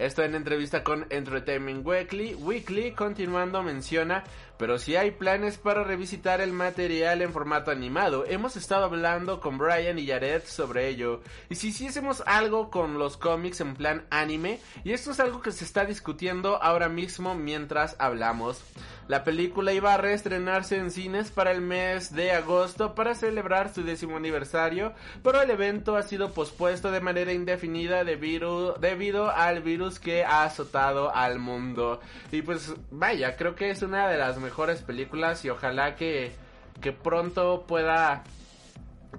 Esto 0.00 0.22
en 0.22 0.34
entrevista 0.34 0.82
con 0.82 1.06
Entertainment 1.10 1.86
Weekly. 1.86 2.34
Weekly, 2.34 2.92
continuando, 2.92 3.62
menciona 3.62 4.24
pero 4.60 4.78
si 4.78 4.94
hay 4.94 5.12
planes 5.12 5.56
para 5.56 5.84
revisitar 5.84 6.42
el 6.42 6.52
material 6.52 7.22
en 7.22 7.32
formato 7.32 7.70
animado. 7.70 8.26
Hemos 8.26 8.56
estado 8.56 8.84
hablando 8.84 9.40
con 9.40 9.56
Brian 9.56 9.98
y 9.98 10.06
Jared 10.06 10.42
sobre 10.44 10.88
ello. 10.88 11.22
Y 11.48 11.54
si 11.54 11.68
hiciésemos 11.68 12.22
algo 12.26 12.68
con 12.68 12.98
los 12.98 13.16
cómics 13.16 13.62
en 13.62 13.74
plan 13.74 14.04
anime, 14.10 14.60
y 14.84 14.92
esto 14.92 15.12
es 15.12 15.20
algo 15.20 15.40
que 15.40 15.50
se 15.50 15.64
está 15.64 15.86
discutiendo 15.86 16.62
ahora 16.62 16.90
mismo 16.90 17.34
mientras 17.34 17.96
hablamos. 17.98 18.62
La 19.08 19.24
película 19.24 19.72
iba 19.72 19.94
a 19.94 19.96
reestrenarse 19.96 20.76
en 20.76 20.90
cines 20.90 21.30
para 21.30 21.52
el 21.52 21.62
mes 21.62 22.14
de 22.14 22.30
agosto 22.30 22.94
para 22.94 23.14
celebrar 23.14 23.74
su 23.74 23.82
décimo 23.82 24.18
aniversario, 24.18 24.92
pero 25.24 25.40
el 25.40 25.50
evento 25.50 25.96
ha 25.96 26.02
sido 26.02 26.32
pospuesto 26.32 26.92
de 26.92 27.00
manera 27.00 27.32
indefinida 27.32 28.04
debido 28.04 29.30
al 29.30 29.62
virus 29.62 29.89
que 29.98 30.24
ha 30.24 30.44
azotado 30.44 31.14
al 31.14 31.38
mundo. 31.38 32.00
Y 32.30 32.42
pues 32.42 32.74
vaya, 32.90 33.36
creo 33.36 33.54
que 33.54 33.70
es 33.70 33.82
una 33.82 34.08
de 34.08 34.18
las 34.18 34.38
mejores 34.38 34.82
películas 34.82 35.44
y 35.44 35.50
ojalá 35.50 35.96
que, 35.96 36.32
que 36.80 36.92
pronto 36.92 37.64
pueda 37.66 38.22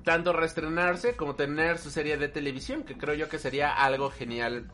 tanto 0.04 0.34
reestrenarse 0.34 1.16
como 1.16 1.36
tener 1.36 1.78
su 1.78 1.90
serie 1.90 2.18
de 2.18 2.28
televisión, 2.28 2.84
que 2.84 2.98
creo 2.98 3.16
yo 3.16 3.30
que 3.30 3.40
sería 3.40 3.74
algo 3.74 4.10
genial. 4.10 4.66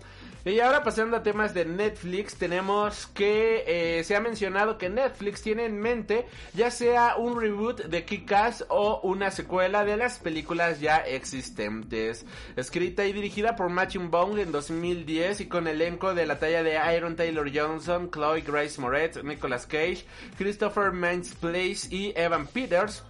Y 0.48 0.62
ahora 0.62 0.82
pasando 0.82 1.18
a 1.18 1.24
temas 1.24 1.54
de 1.54 1.66
Netflix, 1.66 2.36
tenemos 2.36 3.08
que 3.08 3.66
eh, 3.68 4.04
se 4.06 4.16
ha 4.16 4.22
mencionado 4.22 4.78
que 4.78 4.90
Netflix 4.90 5.42
tiene 5.42 5.66
en 5.66 5.78
mente 5.78 6.26
ya 6.54 6.72
sea 6.72 7.18
un 7.18 7.40
reboot 7.40 7.84
de 7.84 8.06
Kick-Ass 8.06 8.66
o 8.70 9.02
una 9.04 9.30
secuela 9.30 9.84
de 9.84 9.98
las 9.98 10.20
películas 10.20 10.80
ya 10.80 11.00
existentes. 11.00 12.26
Escrita 12.56 13.06
y 13.06 13.12
dirigida 13.12 13.58
por 13.58 13.70
Matthew 13.70 14.10
Bong 14.10 14.40
en 14.40 14.54
2010 14.54 15.42
y 15.42 15.48
con 15.48 15.68
elenco 15.68 16.14
de 16.14 16.26
la 16.26 16.40
talla 16.40 16.64
de 16.64 16.80
Iron 16.96 17.18
Taylor 17.18 17.52
Johnson, 17.54 18.10
Chloe 18.10 18.42
Grace 18.42 18.80
Moretz, 18.80 19.22
Nicolas 19.24 19.66
Cage, 19.66 20.06
Christopher 20.38 20.94
Mintz 20.94 21.36
Place 21.36 21.94
y 21.94 22.14
Evan 22.16 22.48
Peters. 22.48 23.04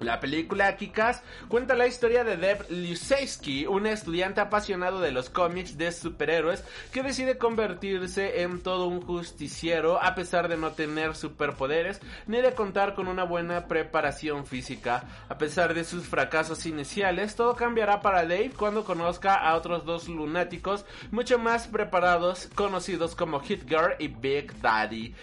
La 0.00 0.20
película 0.20 0.76
Kikas 0.76 1.22
cuenta 1.48 1.74
la 1.74 1.86
historia 1.86 2.22
de 2.22 2.36
Deb 2.36 2.66
Lusewski, 2.68 3.64
un 3.64 3.86
estudiante 3.86 4.42
apasionado 4.42 5.00
de 5.00 5.10
los 5.10 5.30
cómics 5.30 5.78
de 5.78 5.90
superhéroes 5.90 6.62
que 6.92 7.02
decide 7.02 7.38
convertirse 7.38 8.42
en 8.42 8.60
todo 8.60 8.88
un 8.88 9.00
justiciero 9.00 10.02
a 10.02 10.14
pesar 10.14 10.48
de 10.48 10.58
no 10.58 10.72
tener 10.72 11.16
superpoderes 11.16 12.02
ni 12.26 12.42
de 12.42 12.52
contar 12.52 12.94
con 12.94 13.08
una 13.08 13.24
buena 13.24 13.68
preparación 13.68 14.44
física. 14.44 15.04
A 15.30 15.38
pesar 15.38 15.72
de 15.72 15.82
sus 15.82 16.06
fracasos 16.06 16.66
iniciales, 16.66 17.34
todo 17.34 17.56
cambiará 17.56 18.02
para 18.02 18.22
Dave 18.22 18.52
cuando 18.54 18.84
conozca 18.84 19.34
a 19.34 19.56
otros 19.56 19.86
dos 19.86 20.08
lunáticos 20.08 20.84
mucho 21.10 21.38
más 21.38 21.68
preparados, 21.68 22.50
conocidos 22.54 23.14
como 23.14 23.40
Hit 23.40 23.66
Girl 23.66 23.94
y 23.98 24.08
Big 24.08 24.60
Daddy, 24.60 25.14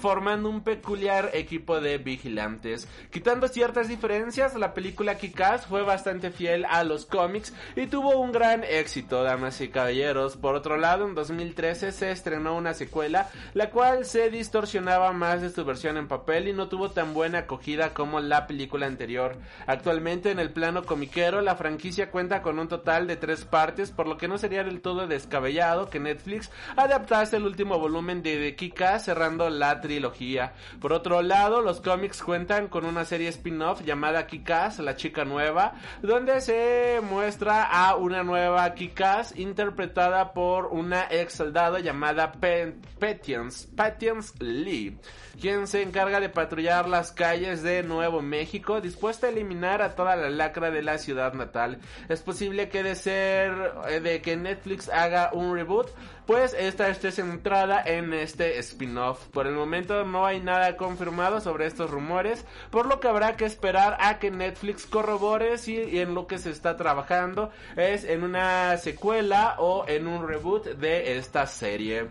formando 0.00 0.50
un 0.50 0.62
peculiar 0.62 1.30
equipo 1.32 1.80
de 1.80 1.96
vigilantes, 1.96 2.86
quitando 3.10 3.48
ciertas 3.48 3.88
diferencias 3.88 4.17
la 4.56 4.74
película 4.74 5.16
Kick-Ass 5.16 5.66
fue 5.66 5.82
bastante 5.82 6.30
fiel 6.30 6.64
a 6.64 6.82
los 6.82 7.06
cómics 7.06 7.54
y 7.76 7.86
tuvo 7.86 8.18
un 8.18 8.32
gran 8.32 8.64
éxito, 8.64 9.22
damas 9.22 9.60
y 9.60 9.68
caballeros. 9.68 10.36
Por 10.36 10.56
otro 10.56 10.76
lado, 10.76 11.06
en 11.06 11.14
2013 11.14 11.92
se 11.92 12.10
estrenó 12.10 12.56
una 12.56 12.74
secuela, 12.74 13.30
la 13.54 13.70
cual 13.70 14.04
se 14.04 14.28
distorsionaba 14.28 15.12
más 15.12 15.40
de 15.40 15.50
su 15.50 15.64
versión 15.64 15.96
en 15.96 16.08
papel 16.08 16.48
y 16.48 16.52
no 16.52 16.68
tuvo 16.68 16.90
tan 16.90 17.14
buena 17.14 17.40
acogida 17.40 17.94
como 17.94 18.18
la 18.18 18.48
película 18.48 18.86
anterior. 18.86 19.36
Actualmente, 19.66 20.32
en 20.32 20.40
el 20.40 20.50
plano 20.50 20.84
comiquero, 20.84 21.40
la 21.40 21.54
franquicia 21.54 22.10
cuenta 22.10 22.42
con 22.42 22.58
un 22.58 22.66
total 22.66 23.06
de 23.06 23.16
tres 23.16 23.44
partes, 23.44 23.92
por 23.92 24.08
lo 24.08 24.16
que 24.16 24.26
no 24.26 24.36
sería 24.36 24.64
del 24.64 24.80
todo 24.80 25.06
descabellado 25.06 25.90
que 25.90 26.00
Netflix 26.00 26.50
adaptase 26.76 27.36
el 27.36 27.44
último 27.44 27.78
volumen 27.78 28.22
de 28.22 28.56
Kick-Ass 28.56 29.04
cerrando 29.04 29.48
la 29.48 29.80
trilogía. 29.80 30.54
Por 30.80 30.92
otro 30.92 31.22
lado, 31.22 31.62
los 31.62 31.80
cómics 31.80 32.22
cuentan 32.22 32.68
con 32.68 32.84
una 32.84 33.04
serie 33.04 33.28
spin-off 33.28 33.82
llamada 33.84 34.07
llamada 34.08 34.26
Kikas, 34.26 34.78
la 34.78 34.96
chica 34.96 35.24
nueva, 35.24 35.74
donde 36.00 36.40
se 36.40 37.00
muestra 37.02 37.64
a 37.64 37.94
una 37.96 38.22
nueva 38.22 38.72
Kikas 38.74 39.36
interpretada 39.38 40.32
por 40.32 40.66
una 40.66 41.06
ex 41.10 41.34
soldado 41.34 41.78
llamada 41.78 42.32
Patience, 42.32 43.68
Patience 43.76 44.32
Lee, 44.38 44.98
quien 45.38 45.66
se 45.66 45.82
encarga 45.82 46.20
de 46.20 46.30
patrullar 46.30 46.88
las 46.88 47.12
calles 47.12 47.62
de 47.62 47.82
Nuevo 47.82 48.22
México, 48.22 48.80
dispuesta 48.80 49.26
a 49.26 49.30
eliminar 49.30 49.82
a 49.82 49.94
toda 49.94 50.16
la 50.16 50.30
lacra 50.30 50.70
de 50.70 50.82
la 50.82 50.96
ciudad 50.96 51.34
natal. 51.34 51.78
Es 52.08 52.22
posible 52.22 52.70
que 52.70 52.82
de 52.82 52.94
ser 52.94 53.52
eh, 53.90 54.00
de 54.00 54.22
que 54.22 54.38
Netflix 54.38 54.88
haga 54.88 55.30
un 55.34 55.54
reboot, 55.54 55.88
pues 56.28 56.52
esta 56.52 56.90
esté 56.90 57.10
centrada 57.10 57.82
en 57.82 58.12
este 58.12 58.58
spin-off. 58.58 59.28
Por 59.28 59.46
el 59.46 59.54
momento 59.54 60.04
no 60.04 60.26
hay 60.26 60.40
nada 60.40 60.76
confirmado 60.76 61.40
sobre 61.40 61.64
estos 61.64 61.90
rumores, 61.90 62.44
por 62.70 62.84
lo 62.84 63.00
que 63.00 63.08
habrá 63.08 63.34
que 63.38 63.46
esperar 63.46 63.96
a 63.98 64.18
que 64.18 64.30
Netflix 64.30 64.84
corrobore 64.84 65.56
si 65.56 65.98
en 65.98 66.14
lo 66.14 66.26
que 66.26 66.36
se 66.36 66.50
está 66.50 66.76
trabajando 66.76 67.50
es 67.76 68.04
en 68.04 68.24
una 68.24 68.76
secuela 68.76 69.56
o 69.56 69.86
en 69.88 70.06
un 70.06 70.28
reboot 70.28 70.66
de 70.66 71.16
esta 71.16 71.46
serie 71.46 72.08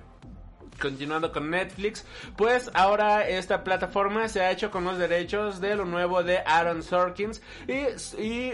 continuando 0.82 1.32
con 1.32 1.52
Netflix, 1.52 2.04
pues 2.36 2.72
ahora 2.74 3.28
esta 3.28 3.64
plataforma 3.64 4.30
se 4.30 4.42
ha 4.42 4.52
hecho 4.52 4.72
con 4.72 4.84
los 4.84 4.98
derechos 4.98 5.62
de 5.62 5.76
lo 5.76 5.86
nuevo 5.86 6.24
de 6.24 6.40
Aaron 6.40 6.82
Sorkins 6.82 7.42
y, 7.68 7.74
y, 8.20 8.54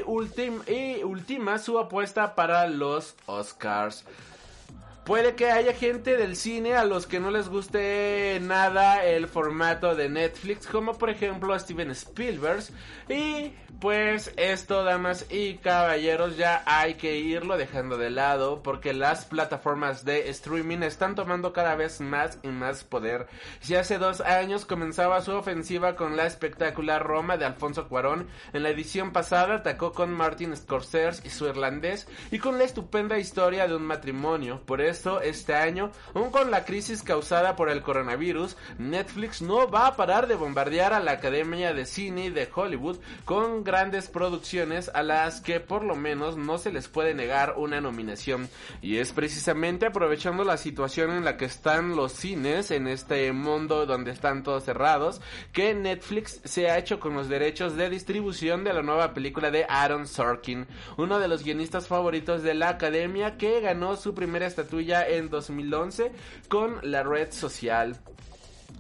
y 0.68 1.04
ultima 1.04 1.58
su 1.58 1.80
apuesta 1.80 2.36
para 2.36 2.68
los 2.68 3.16
Oscars. 3.28 4.06
Puede 5.06 5.36
que 5.36 5.52
haya 5.52 5.74
gente 5.74 6.16
del 6.16 6.38
cine 6.38 6.76
a 6.76 6.86
los 6.86 7.08
que 7.08 7.20
no 7.20 7.30
les 7.30 7.50
guste 7.50 8.40
nada 8.42 9.04
el 9.04 9.28
formato 9.28 9.96
de 9.96 10.08
Netflix, 10.08 10.66
como 10.66 10.98
por 10.98 11.10
ejemplo 11.10 11.60
Steven 11.60 11.92
Spielberg. 11.92 12.64
Y 13.10 13.52
pues 13.82 14.32
esto, 14.38 14.86
damas 14.86 15.26
y 15.30 15.56
caballeros, 15.56 16.38
ya 16.38 16.64
hay 16.66 16.94
que 16.94 17.18
irlo 17.18 17.58
dejando 17.58 17.98
de 17.98 18.12
lado 18.12 18.64
porque 18.64 18.94
las 18.94 19.26
plataformas 19.26 20.06
de 20.06 20.30
streaming 20.30 20.84
están 20.84 21.16
tomando 21.16 21.52
cada 21.52 21.76
vez 21.76 22.00
más 22.00 22.40
y 22.42 22.48
más 22.48 22.86
poder. 22.86 23.28
Si 23.60 23.76
hace 23.76 23.98
dos 23.98 24.22
años 24.22 24.64
comenzaba 24.66 25.22
su 25.22 25.34
ofensiva 25.34 25.98
con 25.98 26.16
la 26.16 26.28
espectacular 26.28 27.06
Roma 27.06 27.36
de 27.36 27.44
Alfonso 27.44 27.90
Cuarón, 27.90 28.28
en 28.54 28.64
la 28.64 28.70
edición 28.70 29.12
pasada 29.12 29.56
atacó 29.56 29.92
con 29.92 30.14
Martin 30.14 30.56
Scorsese 30.56 31.28
y 31.28 31.30
su 31.30 31.46
irlandés 31.46 32.08
y 32.32 32.40
con 32.40 32.58
la 32.58 32.64
estupenda 32.64 33.20
historia 33.20 33.68
de 33.68 33.76
un 33.76 33.84
matrimonio. 33.84 34.62
Por 34.66 34.80
eso 34.80 34.93
esto 34.94 35.22
este 35.22 35.56
año, 35.56 35.92
aún 36.14 36.30
con 36.30 36.52
la 36.52 36.66
crisis 36.66 37.02
causada 37.02 37.56
por 37.56 37.70
el 37.70 37.82
coronavirus, 37.82 38.56
Netflix 38.78 39.42
no 39.42 39.70
va 39.70 39.88
a 39.88 39.96
parar 39.96 40.28
de 40.28 40.36
bombardear 40.36 40.94
a 40.94 41.00
la 41.00 41.14
Academia 41.14 41.74
de 41.74 41.86
Cine 41.86 42.30
de 42.30 42.48
Hollywood 42.54 43.00
con 43.26 43.64
grandes 43.64 44.08
producciones 44.08 44.92
a 44.94 45.02
las 45.02 45.42
que 45.42 45.60
por 45.60 45.84
lo 45.84 45.96
menos 45.96 46.38
no 46.38 46.58
se 46.60 46.72
les 46.72 46.88
puede 46.88 47.16
negar 47.16 47.56
una 47.58 47.82
nominación. 47.82 48.50
Y 48.82 48.98
es 48.98 49.12
precisamente 49.12 49.88
aprovechando 49.88 50.44
la 50.44 50.58
situación 50.58 51.12
en 51.12 51.26
la 51.26 51.38
que 51.38 51.46
están 51.46 51.96
los 51.96 52.12
cines 52.12 52.70
en 52.70 52.88
este 52.88 53.32
mundo 53.34 53.88
donde 53.88 54.12
están 54.12 54.44
todos 54.44 54.64
cerrados, 54.64 55.22
que 55.52 55.74
Netflix 55.74 56.40
se 56.44 56.70
ha 56.70 56.78
hecho 56.78 57.00
con 57.00 57.16
los 57.16 57.30
derechos 57.30 57.76
de 57.76 57.90
distribución 57.90 58.64
de 58.64 58.74
la 58.74 58.84
nueva 58.84 59.14
película 59.16 59.50
de 59.50 59.66
Aaron 59.68 60.08
Sorkin, 60.08 60.68
uno 60.98 61.20
de 61.20 61.28
los 61.28 61.44
guionistas 61.44 61.88
favoritos 61.88 62.44
de 62.44 62.54
la 62.54 62.70
academia 62.70 63.38
que 63.38 63.60
ganó 63.60 63.96
su 63.96 64.14
primera 64.14 64.46
estatuilla 64.46 64.83
en 64.92 65.30
2011 65.30 66.12
con 66.48 66.80
la 66.84 67.04
red 67.04 67.32
social 67.32 67.98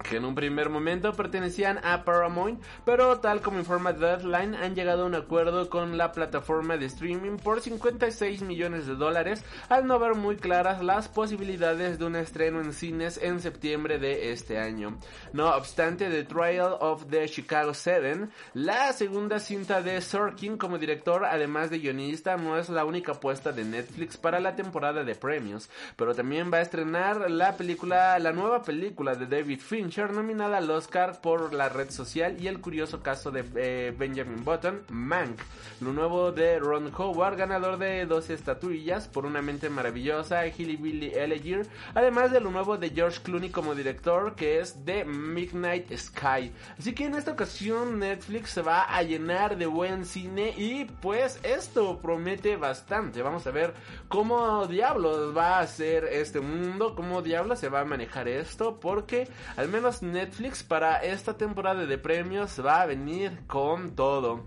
que 0.01 0.17
en 0.17 0.25
un 0.25 0.35
primer 0.35 0.69
momento 0.69 1.13
pertenecían 1.13 1.79
a 1.83 2.03
Paramount, 2.03 2.61
pero 2.85 3.19
tal 3.19 3.41
como 3.41 3.59
informa 3.59 3.93
Deadline 3.93 4.55
han 4.55 4.75
llegado 4.75 5.03
a 5.03 5.05
un 5.05 5.15
acuerdo 5.15 5.69
con 5.69 5.97
la 5.97 6.11
plataforma 6.11 6.77
de 6.77 6.87
streaming 6.87 7.37
por 7.37 7.61
56 7.61 8.41
millones 8.41 8.87
de 8.87 8.95
dólares 8.95 9.43
al 9.69 9.85
no 9.85 9.99
ver 9.99 10.15
muy 10.15 10.35
claras 10.37 10.83
las 10.83 11.07
posibilidades 11.07 11.99
de 11.99 12.05
un 12.05 12.15
estreno 12.15 12.61
en 12.61 12.73
cines 12.73 13.19
en 13.21 13.39
septiembre 13.39 13.99
de 13.99 14.31
este 14.31 14.57
año. 14.57 14.97
No 15.31 15.49
obstante, 15.55 16.09
The 16.09 16.23
Trial 16.23 16.77
of 16.79 17.05
the 17.09 17.27
Chicago 17.29 17.73
7, 17.73 18.27
la 18.53 18.91
segunda 18.93 19.39
cinta 19.39 19.81
de 19.81 20.01
Sorkin 20.01 20.57
como 20.57 20.77
director, 20.77 21.25
además 21.25 21.69
de 21.69 21.79
guionista, 21.79 22.35
no 22.37 22.57
es 22.57 22.69
la 22.69 22.85
única 22.85 23.13
apuesta 23.13 23.51
de 23.51 23.63
Netflix 23.63 24.17
para 24.17 24.39
la 24.39 24.55
temporada 24.55 25.03
de 25.03 25.15
premios, 25.15 25.69
pero 25.95 26.15
también 26.15 26.51
va 26.51 26.57
a 26.57 26.61
estrenar 26.61 27.29
la 27.29 27.55
película, 27.55 28.17
la 28.19 28.31
nueva 28.31 28.61
película 28.63 29.15
de 29.15 29.27
David 29.27 29.59
Fincher 29.59 29.82
nominada 29.83 30.57
al 30.57 30.71
Oscar 30.71 31.19
por 31.21 31.53
la 31.53 31.69
red 31.69 31.91
social 31.91 32.37
y 32.39 32.47
el 32.47 32.61
curioso 32.61 33.03
caso 33.03 33.31
de 33.31 33.43
eh, 33.55 33.93
Benjamin 33.97 34.43
Button, 34.43 34.83
Mank, 34.89 35.39
lo 35.81 35.91
nuevo 35.91 36.31
de 36.31 36.57
Ron 36.59 36.91
Howard, 36.95 37.37
ganador 37.37 37.77
de 37.77 38.05
12 38.05 38.33
estatuillas 38.33 39.07
por 39.07 39.25
Una 39.25 39.41
mente 39.41 39.69
maravillosa, 39.69 40.47
Hilly 40.47 40.77
Billy 40.77 41.11
Elegier, 41.13 41.67
además 41.93 42.31
de 42.31 42.39
lo 42.39 42.49
nuevo 42.49 42.77
de 42.77 42.91
George 42.91 43.19
Clooney 43.23 43.49
como 43.49 43.75
director 43.75 44.35
que 44.35 44.59
es 44.59 44.77
The 44.85 45.05
Midnight 45.05 45.91
Sky. 45.95 46.51
Así 46.77 46.93
que 46.93 47.05
en 47.05 47.15
esta 47.15 47.31
ocasión 47.31 47.99
Netflix 47.99 48.51
se 48.51 48.61
va 48.61 48.83
a 48.83 49.03
llenar 49.03 49.57
de 49.57 49.65
buen 49.65 50.05
cine 50.05 50.53
y 50.57 50.85
pues 50.85 51.39
esto 51.43 51.99
promete 51.99 52.55
bastante. 52.55 53.21
Vamos 53.21 53.45
a 53.47 53.51
ver 53.51 53.73
cómo 54.07 54.65
diablos 54.67 55.35
va 55.35 55.59
a 55.59 55.67
ser 55.67 56.05
este 56.05 56.39
mundo, 56.39 56.95
cómo 56.95 57.21
diablos 57.21 57.59
se 57.59 57.69
va 57.69 57.81
a 57.81 57.85
manejar 57.85 58.27
esto, 58.27 58.79
porque 58.79 59.27
al 59.57 59.72
menos 59.73 60.03
Netflix 60.03 60.61
para 60.61 60.97
esta 60.97 61.35
temporada 61.35 61.87
de 61.87 61.97
premios 61.97 62.63
va 62.63 62.83
a 62.83 62.85
venir 62.85 63.39
con 63.47 63.95
todo. 63.95 64.45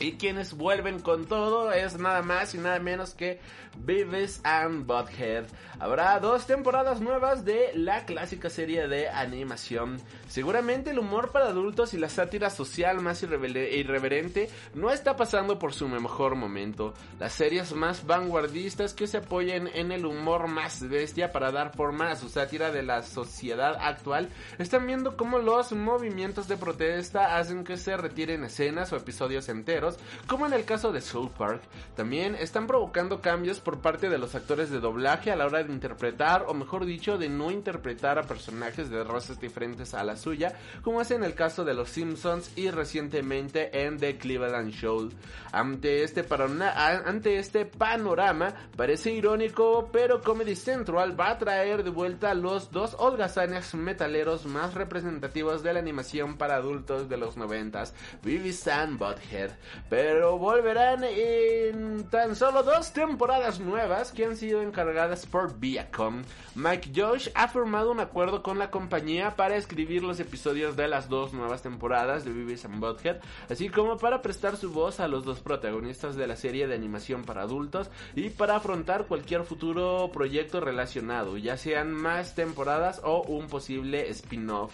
Y 0.00 0.12
quienes 0.16 0.54
vuelven 0.54 0.98
con 0.98 1.26
todo 1.26 1.70
es 1.72 1.96
nada 1.96 2.22
más 2.22 2.56
y 2.56 2.58
nada 2.58 2.80
menos 2.80 3.14
que 3.14 3.40
Beavis 3.78 4.40
and 4.42 4.84
Butthead. 4.84 5.44
Habrá 5.78 6.18
dos 6.18 6.46
temporadas 6.46 7.00
nuevas 7.00 7.44
de 7.44 7.70
la 7.74 8.04
clásica 8.04 8.50
serie 8.50 8.88
de 8.88 9.08
animación. 9.08 9.98
Seguramente 10.28 10.90
el 10.90 10.98
humor 10.98 11.30
para 11.30 11.48
adultos 11.48 11.94
y 11.94 11.98
la 11.98 12.10
sátira 12.10 12.50
social 12.50 13.00
más 13.00 13.22
irreverente 13.22 14.50
no 14.74 14.90
está 14.90 15.16
pasando 15.16 15.58
por 15.58 15.72
su 15.72 15.88
mejor 15.88 16.34
momento. 16.34 16.92
Las 17.18 17.32
series 17.32 17.72
más 17.74 18.06
vanguardistas 18.06 18.92
que 18.92 19.06
se 19.06 19.18
apoyen 19.18 19.68
en 19.72 19.90
el 19.90 20.04
humor 20.04 20.46
más 20.46 20.86
bestia 20.86 21.32
para 21.32 21.50
dar 21.50 21.74
forma 21.74 22.10
a 22.10 22.16
su 22.16 22.28
sátira 22.28 22.70
de 22.70 22.82
la 22.82 23.02
sociedad 23.02 23.76
actual 23.80 24.28
están 24.58 24.86
viendo 24.86 25.16
cómo 25.16 25.38
los 25.38 25.72
movimientos 25.72 26.46
de 26.46 26.58
protesta 26.58 27.38
hacen 27.38 27.64
que 27.64 27.78
se 27.78 27.96
retiren 27.96 28.44
escenas 28.44 28.92
o 28.92 28.96
episodios 28.96 29.48
enteros 29.48 29.96
como 30.26 30.44
en 30.44 30.52
el 30.52 30.66
caso 30.66 30.92
de 30.92 31.00
Soul 31.00 31.30
Park. 31.30 31.62
También 31.96 32.34
están 32.34 32.66
provocando 32.66 33.22
cambios 33.22 33.60
por 33.60 33.80
parte 33.80 34.10
de 34.10 34.18
los 34.18 34.34
actores 34.34 34.68
de 34.70 34.80
doblaje 34.80 35.32
a 35.32 35.36
la 35.36 35.46
hora 35.46 35.62
de 35.62 35.72
interpretar, 35.72 36.44
o 36.48 36.54
mejor 36.54 36.84
dicho, 36.84 37.16
de 37.16 37.30
no 37.30 37.50
interpretar 37.50 38.18
a 38.18 38.24
personajes 38.24 38.90
de 38.90 39.02
razas 39.04 39.40
diferentes 39.40 39.94
a 39.94 40.04
la 40.04 40.17
suya, 40.18 40.54
como 40.82 41.00
es 41.00 41.10
en 41.10 41.24
el 41.24 41.34
caso 41.34 41.64
de 41.64 41.74
Los 41.74 41.90
Simpsons 41.90 42.50
y 42.56 42.70
recientemente 42.70 43.84
en 43.84 43.98
The 43.98 44.18
Cleveland 44.18 44.72
Show. 44.72 45.10
Ante 45.52 46.02
este, 46.02 46.26
ante 46.30 47.38
este 47.38 47.64
panorama, 47.64 48.54
parece 48.76 49.12
irónico, 49.12 49.88
pero 49.92 50.20
Comedy 50.20 50.56
Central 50.56 51.18
va 51.18 51.30
a 51.30 51.38
traer 51.38 51.84
de 51.84 51.90
vuelta 51.90 52.34
los 52.34 52.70
dos 52.70 52.94
holgazanes 52.98 53.74
metaleros 53.74 54.44
más 54.46 54.74
representativos 54.74 55.62
de 55.62 55.72
la 55.72 55.78
animación 55.78 56.36
para 56.36 56.56
adultos 56.56 57.08
de 57.08 57.16
los 57.16 57.36
noventas, 57.36 57.94
Beavis 58.22 58.66
and 58.68 58.98
Butthead 58.98 59.52
pero 59.88 60.38
volverán 60.38 61.04
en 61.04 62.08
tan 62.10 62.36
solo 62.36 62.62
dos 62.62 62.92
temporadas 62.92 63.60
nuevas 63.60 64.12
que 64.12 64.24
han 64.24 64.36
sido 64.36 64.62
encargadas 64.62 65.26
por 65.26 65.58
Viacom. 65.58 66.22
Mike 66.54 66.92
Josh 66.94 67.28
ha 67.34 67.48
firmado 67.48 67.90
un 67.90 68.00
acuerdo 68.00 68.42
con 68.42 68.58
la 68.58 68.70
compañía 68.70 69.36
para 69.36 69.56
escribir 69.56 70.02
los 70.08 70.18
episodios 70.20 70.74
de 70.74 70.88
las 70.88 71.08
dos 71.08 71.32
nuevas 71.32 71.62
temporadas 71.62 72.24
de 72.24 72.32
Beavis 72.32 72.64
and 72.64 72.80
Butthead, 72.80 73.18
así 73.48 73.68
como 73.68 73.98
para 73.98 74.22
prestar 74.22 74.56
su 74.56 74.72
voz 74.72 75.00
a 75.00 75.06
los 75.06 75.24
dos 75.24 75.40
protagonistas 75.40 76.16
de 76.16 76.26
la 76.26 76.34
serie 76.34 76.66
de 76.66 76.74
animación 76.74 77.24
para 77.24 77.42
adultos 77.42 77.90
y 78.16 78.30
para 78.30 78.56
afrontar 78.56 79.06
cualquier 79.06 79.44
futuro 79.44 80.10
proyecto 80.12 80.60
relacionado, 80.60 81.36
ya 81.36 81.56
sean 81.56 81.92
más 81.92 82.34
temporadas 82.34 83.00
o 83.04 83.22
un 83.22 83.46
posible 83.48 84.08
spin-off. 84.10 84.72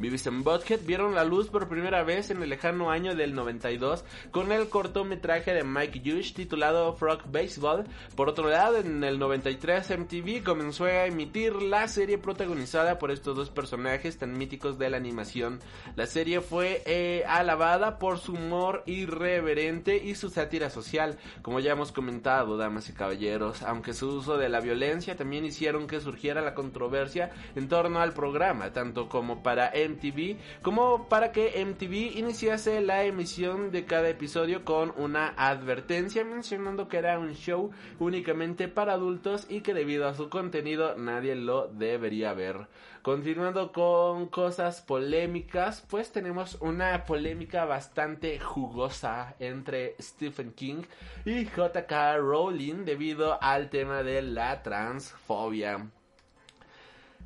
Beavis 0.00 0.26
and 0.26 0.42
Butthead 0.42 0.80
vieron 0.86 1.14
la 1.14 1.24
luz 1.24 1.48
por 1.48 1.68
primera 1.68 2.02
vez 2.02 2.30
en 2.30 2.42
el 2.42 2.48
lejano 2.48 2.90
año 2.90 3.14
del 3.14 3.34
92 3.34 4.02
con 4.30 4.50
el 4.50 4.70
cortometraje 4.70 5.52
de 5.52 5.62
Mike 5.62 6.00
Hughes 6.00 6.32
titulado 6.32 6.94
Frog 6.94 7.30
Baseball. 7.30 7.84
Por 8.16 8.30
otro 8.30 8.48
lado, 8.48 8.78
en 8.78 9.04
el 9.04 9.18
93 9.18 9.98
MTV 9.98 10.42
comenzó 10.42 10.86
a 10.86 11.04
emitir 11.04 11.52
la 11.60 11.86
serie 11.86 12.16
protagonizada 12.16 12.98
por 12.98 13.10
estos 13.10 13.36
dos 13.36 13.50
personajes 13.50 14.16
tan 14.16 14.38
míticos 14.38 14.78
de 14.78 14.88
la 14.88 14.96
animación. 14.96 15.60
La 15.96 16.06
serie 16.06 16.40
fue 16.40 16.82
eh, 16.86 17.22
alabada 17.28 17.98
por 17.98 18.18
su 18.18 18.32
humor 18.32 18.82
irreverente 18.86 20.02
y 20.02 20.14
su 20.14 20.30
sátira 20.30 20.70
social, 20.70 21.18
como 21.42 21.60
ya 21.60 21.72
hemos 21.72 21.92
comentado, 21.92 22.56
damas 22.56 22.88
y 22.88 22.94
caballeros, 22.94 23.62
aunque 23.62 23.92
su 23.92 24.08
uso 24.08 24.38
de 24.38 24.48
la 24.48 24.60
violencia 24.60 25.14
también 25.14 25.44
hicieron 25.44 25.86
que 25.86 26.00
surgiera 26.00 26.40
la 26.40 26.54
controversia 26.54 27.32
en 27.54 27.68
torno 27.68 28.00
al 28.00 28.14
programa, 28.14 28.72
tanto 28.72 29.10
como 29.10 29.42
para 29.42 29.70
como 30.62 31.08
para 31.08 31.32
que 31.32 31.64
MTV 31.64 32.18
iniciase 32.18 32.80
la 32.80 33.04
emisión 33.04 33.70
de 33.70 33.84
cada 33.84 34.08
episodio 34.08 34.64
con 34.64 34.92
una 34.96 35.34
advertencia 35.36 36.24
mencionando 36.24 36.88
que 36.88 36.98
era 36.98 37.18
un 37.18 37.34
show 37.34 37.70
únicamente 37.98 38.68
para 38.68 38.94
adultos 38.94 39.46
y 39.48 39.60
que 39.60 39.74
debido 39.74 40.06
a 40.08 40.14
su 40.14 40.28
contenido 40.28 40.96
nadie 40.96 41.34
lo 41.34 41.68
debería 41.68 42.32
ver. 42.32 42.66
Continuando 43.02 43.72
con 43.72 44.28
cosas 44.28 44.82
polémicas, 44.82 45.82
pues 45.88 46.12
tenemos 46.12 46.58
una 46.60 47.04
polémica 47.06 47.64
bastante 47.64 48.38
jugosa 48.38 49.34
entre 49.38 49.94
Stephen 50.00 50.52
King 50.52 50.82
y 51.24 51.46
JK 51.46 52.18
Rowling 52.18 52.84
debido 52.84 53.42
al 53.42 53.70
tema 53.70 54.02
de 54.02 54.20
la 54.20 54.62
transfobia. 54.62 55.90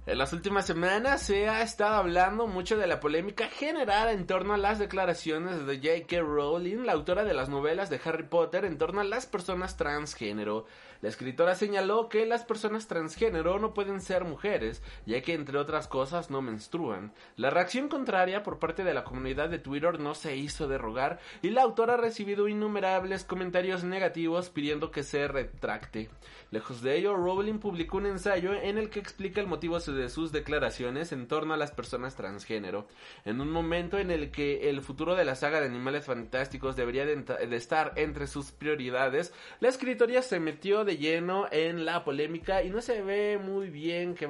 En 0.07 0.19
las 0.19 0.35
últimas 0.35 0.67
semanas 0.67 1.23
se 1.23 1.49
ha 1.49 1.63
estado 1.63 1.95
hablando 1.95 2.47
mucho 2.47 2.77
de 2.77 2.87
la 2.87 3.01
polémica 3.01 3.49
generada 3.49 4.13
en 4.13 4.27
torno 4.27 4.53
a 4.53 4.59
las 4.59 4.79
declaraciones 4.79 5.65
de 5.65 5.79
J.K. 5.79 6.21
Rowling, 6.21 6.85
la 6.85 6.93
autora 6.93 7.25
de 7.25 7.33
las 7.33 7.49
novelas 7.49 7.89
de 7.89 7.99
Harry 8.05 8.25
Potter, 8.25 8.67
en 8.67 8.77
torno 8.77 9.01
a 9.01 9.05
las 9.05 9.25
personas 9.25 9.79
transgénero. 9.79 10.67
La 11.05 11.11
escritora 11.11 11.55
señaló 11.55 12.09
que 12.09 12.25
las 12.25 12.47
personas 12.47 12.89
transgénero 12.89 13.59
no 13.59 13.75
pueden 13.75 14.01
ser 14.01 14.25
mujeres, 14.25 14.83
ya 15.05 15.21
que 15.21 15.35
entre 15.35 15.59
otras 15.59 15.87
cosas 15.87 16.31
no 16.31 16.41
menstruan. 16.41 17.13
La 17.37 17.51
reacción 17.51 17.91
contraria 17.91 18.43
por 18.43 18.59
parte 18.59 18.85
de 18.85 18.95
la 18.95 19.05
comunidad 19.05 19.51
de 19.51 19.59
Twitter 19.59 20.01
no 20.01 20.15
se 20.15 20.35
hizo 20.35 20.67
de 20.67 20.79
rogar 20.79 21.21
y 21.43 21.51
la 21.51 21.61
autora 21.61 21.93
ha 21.93 21.99
recibido 21.99 22.49
innumerables 22.49 23.23
comentarios 23.23 23.85
negativos 23.85 24.49
pidiendo 24.49 24.91
que 24.91 25.03
se 25.03 25.29
retracte. 25.29 26.09
Lejos 26.51 26.81
de 26.81 26.97
ello, 26.97 27.15
Rowling 27.17 27.59
publicó 27.59 27.99
un 27.99 28.07
ensayo 28.07 28.55
en 28.55 28.79
el 28.79 28.89
que 28.89 29.01
explica 29.01 29.43
el 29.43 29.47
motivo 29.47 29.79
de 29.81 30.09
sus 30.09 30.33
declaraciones 30.33 31.13
en 31.13 31.29
torno 31.29 31.53
a 31.53 31.59
las 31.59 31.73
personas 31.73 32.15
transgénero. 32.15 32.87
En 33.27 33.43
un 33.43 33.51
momento 33.51 33.99
en 33.99 34.11
el 34.11 34.31
que 34.31 34.71
el 34.71 34.81
futuro 34.81 35.17
de 35.17 35.27
la 35.27 35.35
saga 35.35 35.61
de 35.61 35.67
Animales 35.67 36.07
Fantásticos 36.07 36.77
debería 36.77 37.05
de, 37.05 37.57
estar 37.57 37.93
entre 37.97 38.27
sus 38.27 38.53
prioridades, 38.53 39.35
la 39.61 39.69
escritoria 39.69 40.23
se 40.23 40.41
metió 40.41 40.85
de 40.85 40.94
lleno 40.97 41.47
en 41.51 41.85
la 41.85 42.05
polémica 42.05 42.63
y 42.63 42.71
no 42.71 42.81
se 42.81 43.03
ve 43.03 43.39
muy 43.39 43.71
bien 43.71 44.15
que 44.15 44.27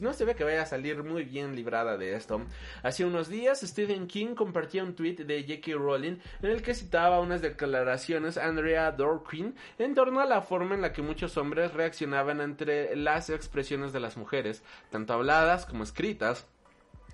no 0.00 0.12
se 0.12 0.24
ve 0.24 0.34
que 0.34 0.44
vaya 0.44 0.62
a 0.62 0.66
salir 0.66 1.02
muy 1.02 1.24
bien 1.24 1.54
librada 1.54 1.96
de 1.96 2.14
esto. 2.14 2.42
Hace 2.82 3.04
unos 3.04 3.28
días 3.28 3.60
Stephen 3.60 4.06
King 4.06 4.34
compartía 4.34 4.82
un 4.82 4.94
tweet 4.94 5.16
de 5.16 5.42
J.K. 5.42 5.72
Rowling 5.78 6.18
en 6.42 6.50
el 6.50 6.62
que 6.62 6.74
citaba 6.74 7.20
unas 7.20 7.42
declaraciones 7.42 8.36
Andrea 8.38 8.92
Dorkin 8.92 9.54
en 9.78 9.94
torno 9.94 10.20
a 10.20 10.26
la 10.26 10.42
forma 10.42 10.74
en 10.74 10.82
la 10.82 10.92
que 10.92 11.02
muchos 11.02 11.36
hombres 11.36 11.74
reaccionaban 11.74 12.40
entre 12.40 12.96
las 12.96 13.30
expresiones 13.30 13.92
de 13.92 14.00
las 14.00 14.16
mujeres, 14.16 14.62
tanto 14.90 15.12
habladas 15.12 15.66
como 15.66 15.84
escritas. 15.84 16.46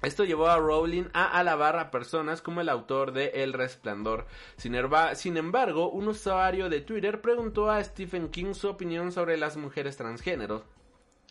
Esto 0.02 0.24
llevó 0.24 0.48
a 0.48 0.58
Rowling 0.58 1.04
a 1.12 1.38
alabar 1.38 1.78
a 1.78 1.92
personas 1.92 2.42
como 2.42 2.60
el 2.60 2.68
autor 2.68 3.12
de 3.12 3.28
El 3.42 3.52
Resplandor. 3.52 4.26
Sin, 4.56 4.74
embargo, 5.36 5.90
un 5.90 6.08
usuario 6.08 6.68
de 6.68 6.80
Twitter 6.80 7.20
preguntó 7.20 7.70
a 7.70 7.82
Stephen 7.84 8.28
King 8.28 8.54
su 8.54 8.68
opinión 8.68 9.12
sobre 9.12 9.36
las 9.36 9.56
mujeres 9.56 9.96
transgénero. 9.96 10.64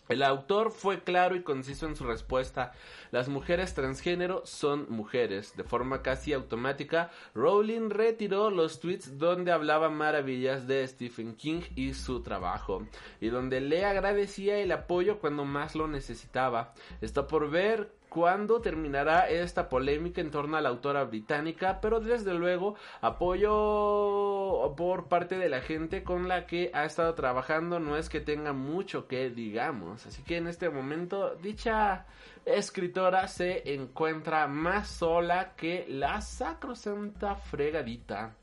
El 0.08 0.22
autor 0.22 0.70
fue 0.70 1.02
claro 1.02 1.36
y 1.36 1.42
conciso 1.42 1.86
en 1.86 1.96
su 1.96 2.04
respuesta. 2.04 2.72
Las 3.10 3.28
mujeres 3.28 3.74
transgénero 3.74 4.40
son 4.46 4.86
mujeres. 4.88 5.54
De 5.54 5.64
forma 5.64 6.00
casi 6.00 6.32
automática, 6.32 7.10
Rowling 7.34 7.90
retiró 7.90 8.50
los 8.50 8.80
tweets 8.80 9.18
donde 9.18 9.52
hablaba 9.52 9.90
maravillas 9.90 10.66
de 10.66 10.86
Stephen 10.88 11.34
King 11.36 11.60
y 11.76 11.92
su 11.92 12.22
trabajo, 12.22 12.86
y 13.20 13.28
donde 13.28 13.60
le 13.60 13.84
agradecía 13.84 14.58
el 14.58 14.72
apoyo 14.72 15.18
cuando 15.18 15.44
más 15.44 15.74
lo 15.74 15.86
necesitaba. 15.88 16.72
Está 17.00 17.26
por 17.26 17.50
ver 17.50 17.92
cuándo 18.12 18.60
terminará 18.60 19.30
esta 19.30 19.70
polémica 19.70 20.20
en 20.20 20.30
torno 20.30 20.58
a 20.58 20.60
la 20.60 20.68
autora 20.68 21.04
británica, 21.04 21.80
pero 21.80 21.98
desde 21.98 22.34
luego 22.34 22.74
apoyo 23.00 24.74
por 24.76 25.08
parte 25.08 25.38
de 25.38 25.48
la 25.48 25.62
gente 25.62 26.02
con 26.02 26.28
la 26.28 26.46
que 26.46 26.70
ha 26.74 26.84
estado 26.84 27.14
trabajando 27.14 27.80
no 27.80 27.96
es 27.96 28.10
que 28.10 28.20
tenga 28.20 28.52
mucho 28.52 29.08
que 29.08 29.30
digamos, 29.30 30.04
así 30.04 30.22
que 30.24 30.36
en 30.36 30.46
este 30.46 30.68
momento 30.68 31.36
dicha 31.36 32.04
escritora 32.44 33.28
se 33.28 33.72
encuentra 33.72 34.46
más 34.46 34.88
sola 34.88 35.54
que 35.56 35.86
la 35.88 36.20
sacrosanta 36.20 37.36
fregadita. 37.36 38.34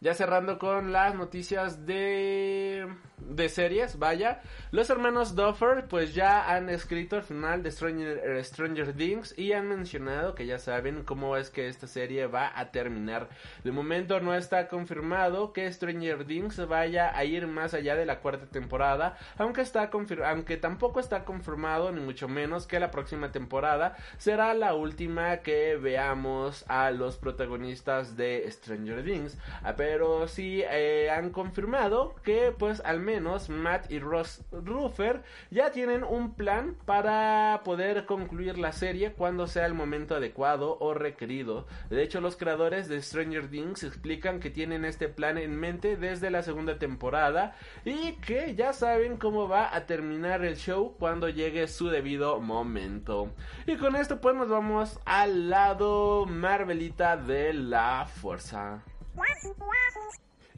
Ya 0.00 0.12
cerrando 0.12 0.58
con 0.58 0.92
las 0.92 1.14
noticias 1.14 1.86
de 1.86 2.86
de 3.18 3.48
series, 3.48 3.98
vaya. 3.98 4.42
Los 4.70 4.90
hermanos 4.90 5.34
Duffer 5.34 5.86
pues 5.88 6.14
ya 6.14 6.52
han 6.54 6.68
escrito 6.68 7.16
el 7.16 7.22
final 7.22 7.62
de 7.62 7.70
Stranger, 7.70 8.18
eh, 8.24 8.44
Stranger 8.44 8.92
Things 8.92 9.36
y 9.38 9.52
han 9.52 9.68
mencionado 9.68 10.34
que 10.34 10.46
ya 10.46 10.58
saben 10.58 11.02
cómo 11.02 11.36
es 11.36 11.50
que 11.50 11.68
esta 11.68 11.86
serie 11.86 12.26
va 12.26 12.52
a 12.54 12.70
terminar. 12.70 13.28
De 13.64 13.72
momento 13.72 14.20
no 14.20 14.34
está 14.34 14.68
confirmado 14.68 15.52
que 15.52 15.70
Stranger 15.72 16.24
Things 16.24 16.66
vaya 16.68 17.16
a 17.16 17.24
ir 17.24 17.46
más 17.46 17.74
allá 17.74 17.96
de 17.96 18.06
la 18.06 18.20
cuarta 18.20 18.46
temporada, 18.46 19.16
aunque 19.38 19.62
está 19.62 19.90
aunque 20.24 20.56
tampoco 20.56 21.00
está 21.00 21.24
confirmado 21.24 21.92
ni 21.92 22.00
mucho 22.00 22.28
menos 22.28 22.66
que 22.66 22.80
la 22.80 22.90
próxima 22.90 23.32
temporada 23.32 23.96
será 24.18 24.52
la 24.54 24.74
última 24.74 25.38
que 25.38 25.76
veamos 25.76 26.64
a 26.68 26.90
los 26.90 27.16
protagonistas 27.16 28.16
de 28.16 28.46
Stranger 28.50 29.04
Things. 29.04 29.38
Ah, 29.62 29.74
pero 29.76 30.28
sí 30.28 30.62
eh, 30.70 31.10
han 31.10 31.30
confirmado 31.30 32.14
que 32.22 32.54
pues 32.56 32.80
al 32.84 33.05
menos 33.06 33.48
Matt 33.48 33.90
y 33.90 34.00
Ross 34.00 34.44
Ruffer 34.50 35.22
ya 35.50 35.70
tienen 35.70 36.02
un 36.02 36.34
plan 36.34 36.76
para 36.84 37.62
poder 37.64 38.04
concluir 38.04 38.58
la 38.58 38.72
serie 38.72 39.12
cuando 39.12 39.46
sea 39.46 39.64
el 39.64 39.74
momento 39.74 40.16
adecuado 40.16 40.76
o 40.80 40.92
requerido. 40.92 41.66
De 41.88 42.02
hecho, 42.02 42.20
los 42.20 42.36
creadores 42.36 42.88
de 42.88 43.00
Stranger 43.00 43.48
Things 43.48 43.84
explican 43.84 44.40
que 44.40 44.50
tienen 44.50 44.84
este 44.84 45.08
plan 45.08 45.38
en 45.38 45.54
mente 45.56 45.96
desde 45.96 46.30
la 46.30 46.42
segunda 46.42 46.78
temporada 46.78 47.54
y 47.84 48.14
que 48.14 48.56
ya 48.56 48.72
saben 48.72 49.16
cómo 49.16 49.48
va 49.48 49.74
a 49.74 49.86
terminar 49.86 50.44
el 50.44 50.56
show 50.56 50.96
cuando 50.98 51.28
llegue 51.28 51.68
su 51.68 51.88
debido 51.88 52.40
momento. 52.40 53.32
Y 53.66 53.76
con 53.76 53.94
esto 53.94 54.20
pues 54.20 54.34
nos 54.34 54.48
vamos 54.48 54.98
al 55.04 55.48
lado 55.48 56.26
Marvelita 56.26 57.16
de 57.16 57.54
la 57.54 58.06
fuerza. 58.06 58.82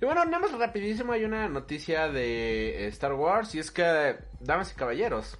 Y 0.00 0.04
bueno, 0.04 0.24
nada 0.26 0.46
rapidísimo 0.56 1.12
hay 1.12 1.24
una 1.24 1.48
noticia 1.48 2.06
de 2.08 2.86
Star 2.86 3.14
Wars 3.14 3.54
y 3.56 3.58
es 3.58 3.72
que, 3.72 4.16
damas 4.38 4.72
y 4.72 4.76
caballeros, 4.76 5.36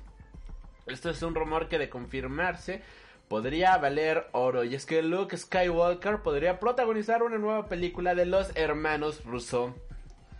esto 0.86 1.11
es 1.11 1.22
un 1.22 1.36
rumor 1.36 1.68
que 1.68 1.78
de 1.78 1.88
confirmarse 1.88 2.82
podría 3.28 3.76
valer 3.76 4.26
oro 4.32 4.64
y 4.64 4.74
es 4.74 4.84
que 4.84 5.02
Luke 5.02 5.36
Skywalker 5.36 6.22
podría 6.22 6.59
protagonizar 6.59 7.22
una 7.22 7.38
nueva 7.38 7.68
película 7.68 8.16
de 8.16 8.26
los 8.26 8.50
hermanos 8.56 9.24
Russo. 9.24 9.76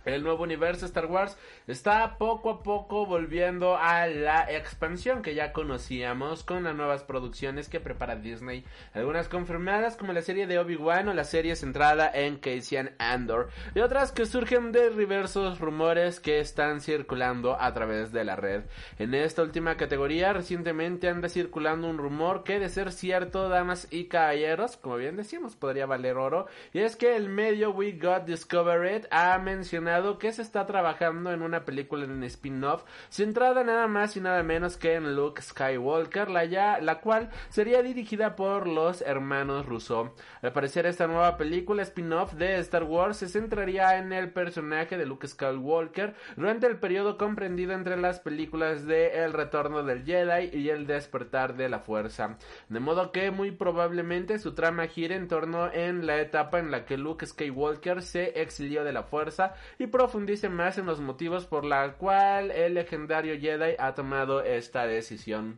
El 0.05 0.23
nuevo 0.23 0.43
universo 0.43 0.85
Star 0.85 1.07
Wars 1.07 1.37
está 1.67 2.17
poco 2.17 2.49
a 2.49 2.63
poco 2.63 3.05
volviendo 3.05 3.75
a 3.77 4.07
la 4.07 4.49
expansión 4.49 5.21
que 5.21 5.35
ya 5.35 5.51
conocíamos 5.51 6.43
con 6.43 6.63
las 6.63 6.73
nuevas 6.75 7.03
producciones 7.03 7.67
que 7.67 7.81
prepara 7.81 8.15
Disney. 8.15 8.63
Algunas 8.93 9.27
confirmadas 9.27 9.97
como 9.97 10.13
la 10.13 10.21
serie 10.21 10.47
de 10.47 10.57
Obi-Wan 10.57 11.09
o 11.09 11.13
la 11.13 11.25
serie 11.25 11.55
centrada 11.57 12.09
en 12.13 12.37
Cassian 12.37 12.91
Andor. 12.97 13.49
Y 13.75 13.79
otras 13.79 14.13
que 14.13 14.25
surgen 14.25 14.71
de 14.71 14.89
diversos 14.89 15.59
rumores 15.59 16.21
que 16.21 16.39
están 16.39 16.79
circulando 16.79 17.59
a 17.59 17.73
través 17.73 18.13
de 18.13 18.23
la 18.23 18.37
red. 18.37 18.63
En 18.99 19.13
esta 19.13 19.41
última 19.41 19.75
categoría 19.75 20.31
recientemente 20.31 21.09
anda 21.09 21.27
circulando 21.27 21.89
un 21.89 21.97
rumor 21.97 22.43
que 22.43 22.59
de 22.59 22.69
ser 22.69 22.93
cierto, 22.93 23.49
damas 23.49 23.87
y 23.91 24.05
caballeros, 24.05 24.77
como 24.77 24.95
bien 24.95 25.17
decíamos, 25.17 25.57
podría 25.57 25.85
valer 25.85 26.15
oro. 26.15 26.47
Y 26.71 26.79
es 26.79 26.95
que 26.95 27.17
el 27.17 27.27
medio 27.27 27.71
We 27.71 27.99
Got 27.99 28.25
Discovered 28.25 29.07
ha 29.11 29.37
mencionado 29.39 29.88
que 30.19 30.31
se 30.31 30.43
está 30.43 30.65
trabajando 30.67 31.31
en 31.31 31.41
una 31.41 31.65
película 31.65 32.05
en 32.05 32.23
spin-off 32.23 32.83
centrada 33.09 33.63
nada 33.63 33.87
más 33.87 34.15
y 34.15 34.21
nada 34.21 34.43
menos 34.43 34.77
que 34.77 34.93
en 34.93 35.15
Luke 35.15 35.41
Skywalker, 35.41 36.29
la, 36.29 36.99
cual 37.01 37.29
sería 37.49 37.81
dirigida 37.81 38.35
por 38.35 38.67
los 38.67 39.01
hermanos 39.01 39.65
Russo. 39.65 40.13
Al 40.41 40.53
parecer 40.53 40.85
esta 40.85 41.07
nueva 41.07 41.37
película 41.37 41.81
spin-off 41.81 42.33
de 42.33 42.59
Star 42.59 42.83
Wars 42.83 43.17
se 43.17 43.29
centraría 43.29 43.97
en 43.97 44.13
el 44.13 44.31
personaje 44.31 44.95
de 44.95 45.07
Luke 45.07 45.27
Skywalker 45.27 46.13
durante 46.35 46.67
el 46.67 46.77
periodo 46.77 47.17
comprendido 47.17 47.73
entre 47.73 47.97
las 47.97 48.19
películas 48.19 48.85
de 48.85 49.23
El 49.23 49.33
Retorno 49.33 49.83
del 49.83 50.05
Jedi 50.05 50.55
y 50.55 50.69
El 50.69 50.85
Despertar 50.85 51.55
de 51.55 51.67
la 51.67 51.79
Fuerza. 51.79 52.37
De 52.69 52.79
modo 52.79 53.11
que 53.11 53.31
muy 53.31 53.51
probablemente 53.51 54.37
su 54.37 54.53
trama 54.53 54.87
gire 54.87 55.15
en 55.15 55.27
torno 55.27 55.71
en 55.71 56.05
la 56.05 56.19
etapa 56.19 56.59
en 56.59 56.69
la 56.69 56.85
que 56.85 56.97
Luke 56.97 57.25
Skywalker 57.25 58.03
se 58.03 58.41
exilió 58.41 58.83
de 58.83 58.93
la 58.93 59.03
Fuerza 59.03 59.55
y 59.79 59.87
profundice 59.87 60.49
más 60.49 60.77
en 60.77 60.85
los 60.85 60.99
motivos 60.99 61.45
por 61.45 61.63
la 61.63 61.93
cual 61.93 62.51
el 62.51 62.73
legendario 62.73 63.39
Jedi 63.39 63.75
ha 63.79 63.95
tomado 63.95 64.43
esta 64.43 64.85
decisión. 64.85 65.57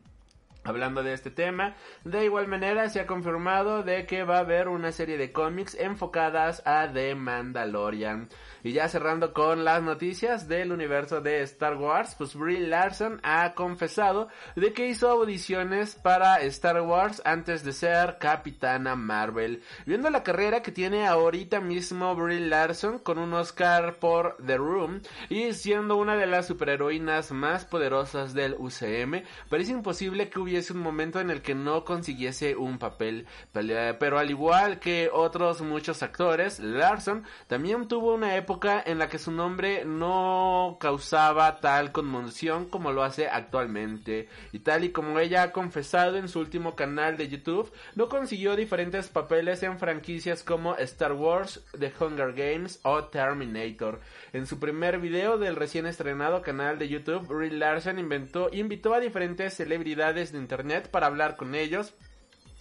Hablando 0.64 1.01
de 1.01 1.14
este 1.14 1.32
tema, 1.32 1.76
de 2.03 2.26
igual 2.26 2.47
manera 2.47 2.88
se 2.89 2.99
ha 2.99 3.07
confirmado 3.07 3.82
de 3.82 4.05
que 4.05 4.24
va 4.24 4.38
a 4.38 4.41
haber 4.41 4.68
una 4.68 4.91
serie 4.91 5.18
de 5.18 5.32
cómics 5.32 5.74
enfocadas 5.74 6.62
a 6.68 6.88
The 6.93 7.16
Mandalorian. 7.16 8.30
Y 8.64 8.74
ya 8.74 8.88
cerrando 8.88 9.34
con 9.34 9.66
las 9.66 9.82
noticias 9.82 10.47
del 10.47 10.72
universo 10.72 11.20
de 11.20 11.41
Star 11.41 11.78
Wars, 11.78 12.14
pues 12.16 12.36
Brie 12.36 12.59
Larson 12.59 13.20
ha 13.24 13.55
confesado 13.55 14.28
de 14.55 14.72
que 14.72 14.88
hizo 14.88 15.09
audiciones 15.09 15.95
para 15.95 16.39
Star 16.41 16.80
Wars 16.82 17.24
antes 17.26 17.64
de 17.64 17.74
ser 17.74 18.20
Capitana 18.20 18.95
Marvel. 18.95 19.64
Viendo 19.88 20.12
la 20.12 20.22
carrera 20.22 20.62
que 20.62 20.72
tiene 20.72 21.07
ahorita 21.07 21.59
mismo 21.59 22.16
Brie 22.16 22.39
Larson 22.39 22.99
con 22.99 23.18
un 23.18 23.34
Oscar 23.34 23.95
por 23.95 24.38
The 24.45 24.57
Room 24.57 25.01
y 25.28 25.53
siendo 25.53 25.95
una 25.95 26.16
de 26.16 26.28
las 26.28 26.45
superheroínas 26.45 27.32
más 27.32 27.66
poderosas 27.66 28.36
del 28.36 28.55
UCM, 28.59 29.24
parece 29.49 29.72
imposible 29.72 30.30
que 30.30 30.39
hubiese 30.52 30.74
un 30.74 30.80
momento 30.80 31.22
en 31.22 31.30
el 31.30 31.41
que 31.41 31.56
no 31.56 31.86
consiguiese 31.86 32.56
un 32.58 32.78
papel. 32.78 33.26
Pero 33.54 34.20
al 34.20 34.30
igual 34.30 34.80
que 34.80 35.10
otros 35.12 35.62
muchos 35.62 36.04
actores, 36.04 36.60
Larson 36.60 37.24
también 37.47 37.88
tuvo 37.88 38.14
una 38.14 38.36
época 38.36 38.84
en 38.86 38.99
la 38.99 39.08
que 39.08 39.18
su 39.18 39.32
nombre 39.32 39.86
no 39.86 40.78
causaba 40.80 41.62
tal 41.62 41.93
conmoción 41.93 42.66
como 42.66 42.91
lo 42.91 43.04
hace 43.04 43.28
actualmente. 43.28 44.28
Y 44.52 44.60
tal 44.60 44.84
y 44.84 44.89
como 44.89 45.20
ella 45.20 45.43
ha 45.43 45.52
confesado 45.52 46.18
en 46.18 46.28
su 46.28 46.39
último 46.39 46.76
canal 46.76 47.16
de 47.16 47.30
YouTube, 47.30 47.72
no 47.95 48.10
consiguió 48.10 48.58
diferentes 48.58 49.08
papeles 49.08 49.64
en 49.64 49.80
franquicias 49.80 50.43
como 50.43 50.76
Star 50.76 51.14
Wars, 51.14 51.64
The 51.80 51.93
Hunger 51.97 52.34
Games 52.34 52.80
o 52.84 53.06
Terminator. 53.06 54.02
En 54.34 54.45
su 54.45 54.60
primer 54.60 54.99
video 54.99 55.38
del 55.38 55.56
recién 55.56 55.86
estrenado 55.86 56.41
canal 56.41 56.78
de 56.78 56.89
YouTube, 56.89 57.26
Brie 57.28 57.52
Larson 57.52 57.99
inventó, 57.99 58.49
invitó 58.52 58.93
a 58.93 58.99
diferentes 58.99 59.54
celebridades 59.54 60.32
de 60.32 60.41
internet 60.42 60.89
para 60.89 61.08
hablar 61.08 61.38
con 61.38 61.56
ellos 61.56 61.94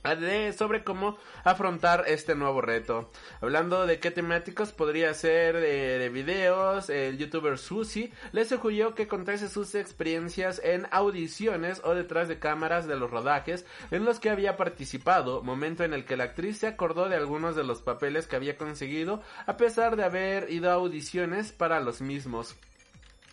de, 0.03 0.53
sobre 0.55 0.83
cómo 0.83 1.18
afrontar 1.45 2.05
este 2.07 2.35
nuevo 2.35 2.61
reto. 2.61 3.11
Hablando 3.41 3.87
de 3.87 4.01
qué 4.01 4.11
temáticos 4.11 4.72
podría 4.72 5.12
ser 5.14 5.57
de, 5.57 5.99
de 5.99 6.09
videos, 6.09 6.89
el 6.89 7.18
youtuber 7.18 7.59
Susi 7.59 8.12
le 8.33 8.45
sugirió 8.45 8.95
que 8.95 9.09
contase 9.09 9.49
sus 9.49 9.74
experiencias 9.74 10.61
en 10.64 10.87
audiciones 10.91 11.81
o 11.85 11.95
detrás 11.95 12.28
de 12.28 12.39
cámaras 12.39 12.87
de 12.87 12.97
los 12.97 13.11
rodajes 13.11 13.66
en 13.91 14.05
los 14.05 14.20
que 14.20 14.31
había 14.31 14.57
participado, 14.57 15.43
momento 15.43 15.85
en 15.85 15.93
el 15.93 16.05
que 16.05 16.16
la 16.16 16.24
actriz 16.24 16.59
se 16.59 16.66
acordó 16.66 17.09
de 17.09 17.16
algunos 17.16 17.55
de 17.55 17.64
los 17.64 17.83
papeles 17.83 18.26
que 18.26 18.37
había 18.37 18.57
conseguido 18.57 19.22
a 19.47 19.57
pesar 19.57 19.97
de 19.97 20.05
haber 20.05 20.51
ido 20.51 20.70
a 20.70 20.74
audiciones 20.74 21.53
para 21.53 21.81
los 21.81 22.01
mismos. 22.01 22.57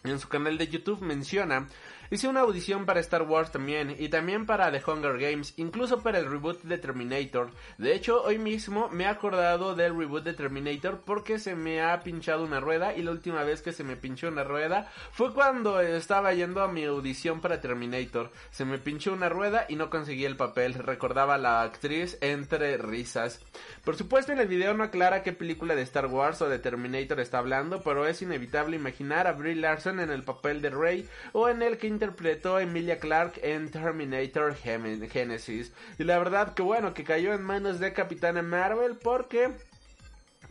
En 0.03 0.19
su 0.19 0.29
canal 0.29 0.57
de 0.57 0.67
YouTube 0.67 1.01
menciona 1.01 1.67
Hice 2.09 2.29
una 2.29 2.39
audición 2.39 2.85
para 2.85 3.01
Star 3.01 3.23
Wars 3.23 3.51
también 3.51 3.93
y 3.99 4.07
también 4.07 4.45
para 4.45 4.71
The 4.71 4.81
Hunger 4.89 5.17
Games, 5.17 5.53
incluso 5.57 6.01
para 6.01 6.19
el 6.19 6.29
reboot 6.29 6.61
de 6.63 6.77
Terminator. 6.77 7.51
De 7.77 7.93
hecho, 7.93 8.23
hoy 8.23 8.37
mismo 8.37 8.87
me 8.89 9.03
he 9.03 9.07
acordado 9.07 9.75
del 9.75 9.97
reboot 9.97 10.23
de 10.23 10.33
Terminator 10.33 11.01
porque 11.05 11.37
se 11.37 11.53
me 11.53 11.81
ha 11.81 11.99
pinchado 12.03 12.45
una 12.45 12.61
rueda 12.61 12.95
y 12.95 13.03
la 13.03 13.11
última 13.11 13.43
vez 13.43 13.61
que 13.61 13.73
se 13.73 13.83
me 13.83 13.97
pinchó 13.97 14.29
una 14.29 14.45
rueda 14.45 14.89
fue 15.11 15.33
cuando 15.33 15.81
estaba 15.81 16.33
yendo 16.33 16.61
a 16.61 16.69
mi 16.69 16.85
audición 16.85 17.41
para 17.41 17.59
Terminator. 17.59 18.31
Se 18.51 18.63
me 18.63 18.77
pinchó 18.77 19.11
una 19.11 19.27
rueda 19.27 19.65
y 19.67 19.75
no 19.75 19.89
conseguí 19.89 20.23
el 20.23 20.37
papel, 20.37 20.75
recordaba 20.75 21.37
la 21.37 21.61
actriz 21.61 22.17
entre 22.21 22.77
risas. 22.77 23.41
Por 23.83 23.97
supuesto 23.97 24.31
en 24.31 24.39
el 24.39 24.47
video 24.47 24.73
no 24.73 24.85
aclara 24.85 25.23
qué 25.23 25.33
película 25.33 25.75
de 25.75 25.81
Star 25.81 26.05
Wars 26.05 26.41
o 26.41 26.47
de 26.47 26.59
Terminator 26.59 27.19
está 27.19 27.39
hablando, 27.39 27.81
pero 27.81 28.07
es 28.07 28.21
inevitable 28.21 28.77
imaginar 28.77 29.27
a 29.27 29.33
Brie 29.33 29.55
Larson 29.55 29.99
en 29.99 30.09
el 30.09 30.23
papel 30.23 30.61
de 30.61 30.69
Rey 30.69 31.09
o 31.33 31.49
en 31.49 31.61
el 31.61 31.77
que 31.77 31.96
interpretó 31.97 32.59
Emilia 32.59 32.99
Clarke 32.99 33.39
en 33.41 33.71
Terminator 33.71 34.55
Genesis. 34.55 35.73
Y 35.97 36.03
la 36.03 36.19
verdad 36.19 36.53
que 36.53 36.61
bueno, 36.61 36.93
que 36.93 37.03
cayó 37.03 37.33
en 37.33 37.41
manos 37.41 37.79
de 37.79 37.91
Capitana 37.91 38.43
Marvel 38.43 38.97
porque 39.01 39.49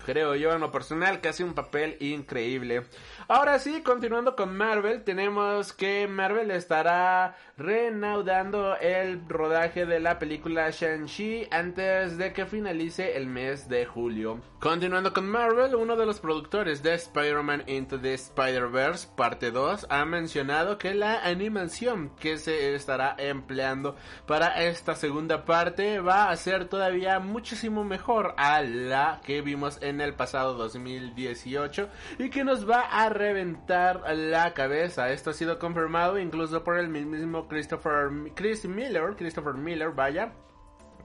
creo 0.05 0.35
yo 0.35 0.53
en 0.53 0.61
lo 0.61 0.73
personal 0.73 1.21
que 1.21 1.29
hace 1.29 1.45
un 1.45 1.55
papel 1.55 1.97
increíble. 2.01 2.83
Ahora 3.29 3.61
sí, 3.61 3.81
continuando 3.83 4.35
con 4.35 4.57
Marvel, 4.57 5.05
tenemos 5.05 5.73
que 5.73 6.09
Marvel 6.09 6.51
estará 6.51 7.37
reanudando 7.59 8.77
el 8.77 9.27
rodaje 9.27 9.87
de 9.87 9.99
la 9.99 10.19
película 10.19 10.69
Shang-Chi 10.71 11.49
antes 11.51 12.19
de 12.19 12.35
que 12.35 12.45
finalice 12.45 13.17
el 13.17 13.29
mes 13.29 13.67
de 13.71 13.87
julio. 13.87 14.43
Continuando 14.61 15.15
con 15.15 15.27
Marvel, 15.27 15.75
uno 15.75 15.97
de 15.97 16.05
los 16.05 16.21
productores 16.21 16.83
de 16.83 16.93
Spider-Man 16.95 17.65
Into 17.67 17.99
the 17.99 18.13
Spider-Verse 18.13 19.09
parte 19.17 19.51
2 19.53 19.87
ha 19.89 20.05
mencionado 20.05 20.77
que 20.77 20.93
la 20.93 21.25
animación 21.25 22.11
que 22.21 22.37
se 22.37 22.75
estará 22.75 23.15
empleando 23.19 23.97
para 24.27 24.63
esta 24.65 24.95
segunda 24.95 25.47
parte 25.47 26.01
va 26.01 26.29
a 26.29 26.37
ser 26.37 26.69
todavía 26.69 27.21
muchísimo 27.21 27.85
mejor 27.85 28.35
a 28.37 28.61
la 28.61 29.23
que 29.25 29.41
vimos 29.41 29.79
en 29.81 30.03
el 30.03 30.13
pasado 30.13 30.55
2018 30.55 31.89
y 32.19 32.29
que 32.29 32.45
nos 32.45 32.69
va 32.69 32.81
a 32.81 33.09
reventar 33.09 34.03
la 34.15 34.53
cabeza. 34.53 35.11
Esto 35.11 35.31
ha 35.31 35.35
sido 35.35 35.59
confirmado 35.59 36.19
incluso 36.19 36.63
por 36.63 36.79
el 36.79 36.89
mismo 36.89 37.46
Christopher 37.49 38.11
Chris 38.35 38.65
Miller, 38.65 39.15
Christopher 39.17 39.55
Miller, 39.55 39.91
vaya, 39.91 40.33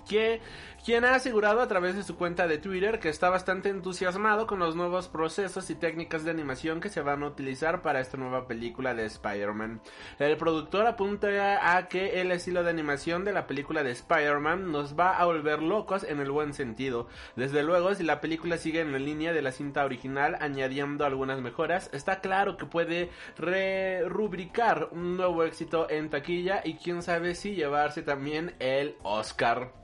que 0.07 0.41
quien 0.83 1.05
ha 1.05 1.13
asegurado 1.13 1.61
a 1.61 1.67
través 1.67 1.95
de 1.95 2.03
su 2.03 2.15
cuenta 2.15 2.47
de 2.47 2.57
Twitter 2.57 2.99
que 2.99 3.09
está 3.09 3.29
bastante 3.29 3.69
entusiasmado 3.69 4.47
con 4.47 4.59
los 4.59 4.75
nuevos 4.75 5.07
procesos 5.07 5.69
y 5.69 5.75
técnicas 5.75 6.23
de 6.23 6.31
animación 6.31 6.81
que 6.81 6.89
se 6.89 7.01
van 7.01 7.21
a 7.21 7.27
utilizar 7.27 7.81
para 7.81 7.99
esta 7.99 8.17
nueva 8.17 8.47
película 8.47 8.95
de 8.95 9.05
Spider-Man. 9.05 9.81
El 10.17 10.37
productor 10.37 10.87
apunta 10.87 11.75
a 11.75 11.87
que 11.87 12.21
el 12.21 12.31
estilo 12.31 12.63
de 12.63 12.71
animación 12.71 13.23
de 13.25 13.33
la 13.33 13.45
película 13.45 13.83
de 13.83 13.91
Spider-Man 13.91 14.71
nos 14.71 14.97
va 14.97 15.17
a 15.17 15.25
volver 15.25 15.61
locos 15.61 16.03
en 16.03 16.19
el 16.19 16.31
buen 16.31 16.53
sentido. 16.53 17.07
Desde 17.35 17.63
luego, 17.63 17.93
si 17.93 18.03
la 18.03 18.21
película 18.21 18.57
sigue 18.57 18.81
en 18.81 18.91
la 18.91 18.99
línea 18.99 19.33
de 19.33 19.41
la 19.41 19.51
cinta 19.51 19.85
original 19.85 20.37
añadiendo 20.39 21.05
algunas 21.05 21.41
mejoras, 21.41 21.89
está 21.93 22.21
claro 22.21 22.57
que 22.57 22.65
puede 22.65 23.11
rubricar 23.37 24.89
un 24.91 25.17
nuevo 25.17 25.43
éxito 25.43 25.89
en 25.89 26.09
taquilla 26.09 26.61
y 26.63 26.75
quién 26.75 27.03
sabe 27.03 27.35
si 27.35 27.55
llevarse 27.55 28.01
también 28.01 28.55
el 28.59 28.95
Oscar. 29.03 29.80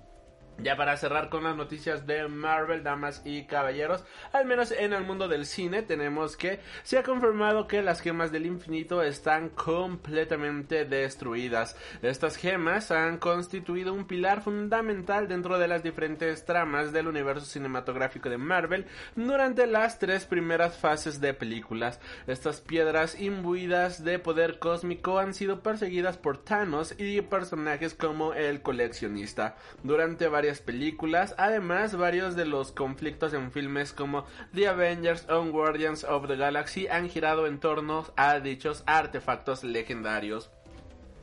Ya 0.60 0.76
para 0.76 0.98
cerrar 0.98 1.30
con 1.30 1.44
las 1.44 1.56
noticias 1.56 2.08
de 2.08 2.28
Marvel, 2.28 2.84
damas 2.84 3.22
y 3.24 3.44
caballeros, 3.46 4.04
al 4.34 4.46
menos 4.46 4.72
en 4.72 4.92
el 4.92 5.04
mundo 5.04 5.28
del 5.28 5.46
cine 5.46 5.84
tenemos 5.84 6.36
que 6.36 6.60
se 6.82 6.98
ha 6.98 7.04
confirmado 7.04 7.68
que 7.68 7.84
las 7.84 8.02
gemas 8.02 8.32
del 8.32 8.48
infinito 8.48 9.04
están 9.04 9.50
completamente 9.50 10.86
destruidas. 10.86 11.78
Estas 12.02 12.38
gemas 12.38 12.90
han 12.90 13.20
constituido 13.20 13.94
un 13.94 14.08
pilar 14.08 14.42
fundamental 14.42 15.28
dentro 15.28 15.60
de 15.60 15.68
las 15.68 15.84
diferentes 15.84 16.44
tramas 16.44 16.92
del 16.92 17.08
universo 17.08 17.46
cinematográfico 17.46 18.28
de 18.28 18.40
Marvel 18.40 18.88
durante 19.16 19.68
las 19.68 20.00
tres 20.00 20.26
primeras 20.26 20.76
fases 20.76 21.22
de 21.22 21.36
películas. 21.36 22.00
Estas 22.26 22.62
piedras 22.62 23.20
imbuidas 23.22 24.04
de 24.04 24.18
poder 24.18 24.58
cósmico 24.58 25.20
han 25.20 25.36
sido 25.36 25.62
perseguidas 25.62 26.18
por 26.18 26.44
Thanos 26.44 26.96
y 26.98 27.22
personajes 27.22 27.94
como 27.94 28.34
el 28.34 28.64
coleccionista. 28.64 29.56
Durante 29.84 30.28
varias 30.28 30.47
películas, 30.56 31.36
además 31.38 31.96
varios 31.96 32.36
de 32.36 32.46
los 32.46 32.72
conflictos 32.72 33.34
en 33.34 33.52
filmes 33.52 33.94
como 33.94 34.26
The 34.54 34.70
Avengers 34.70 35.28
o 35.30 35.44
Guardians 35.46 36.04
of 36.04 36.28
the 36.28 36.36
Galaxy 36.36 36.88
han 36.88 37.10
girado 37.10 37.48
en 37.48 37.60
torno 37.60 38.06
a 38.16 38.40
dichos 38.40 38.84
artefactos 38.86 39.64
legendarios 39.64 40.50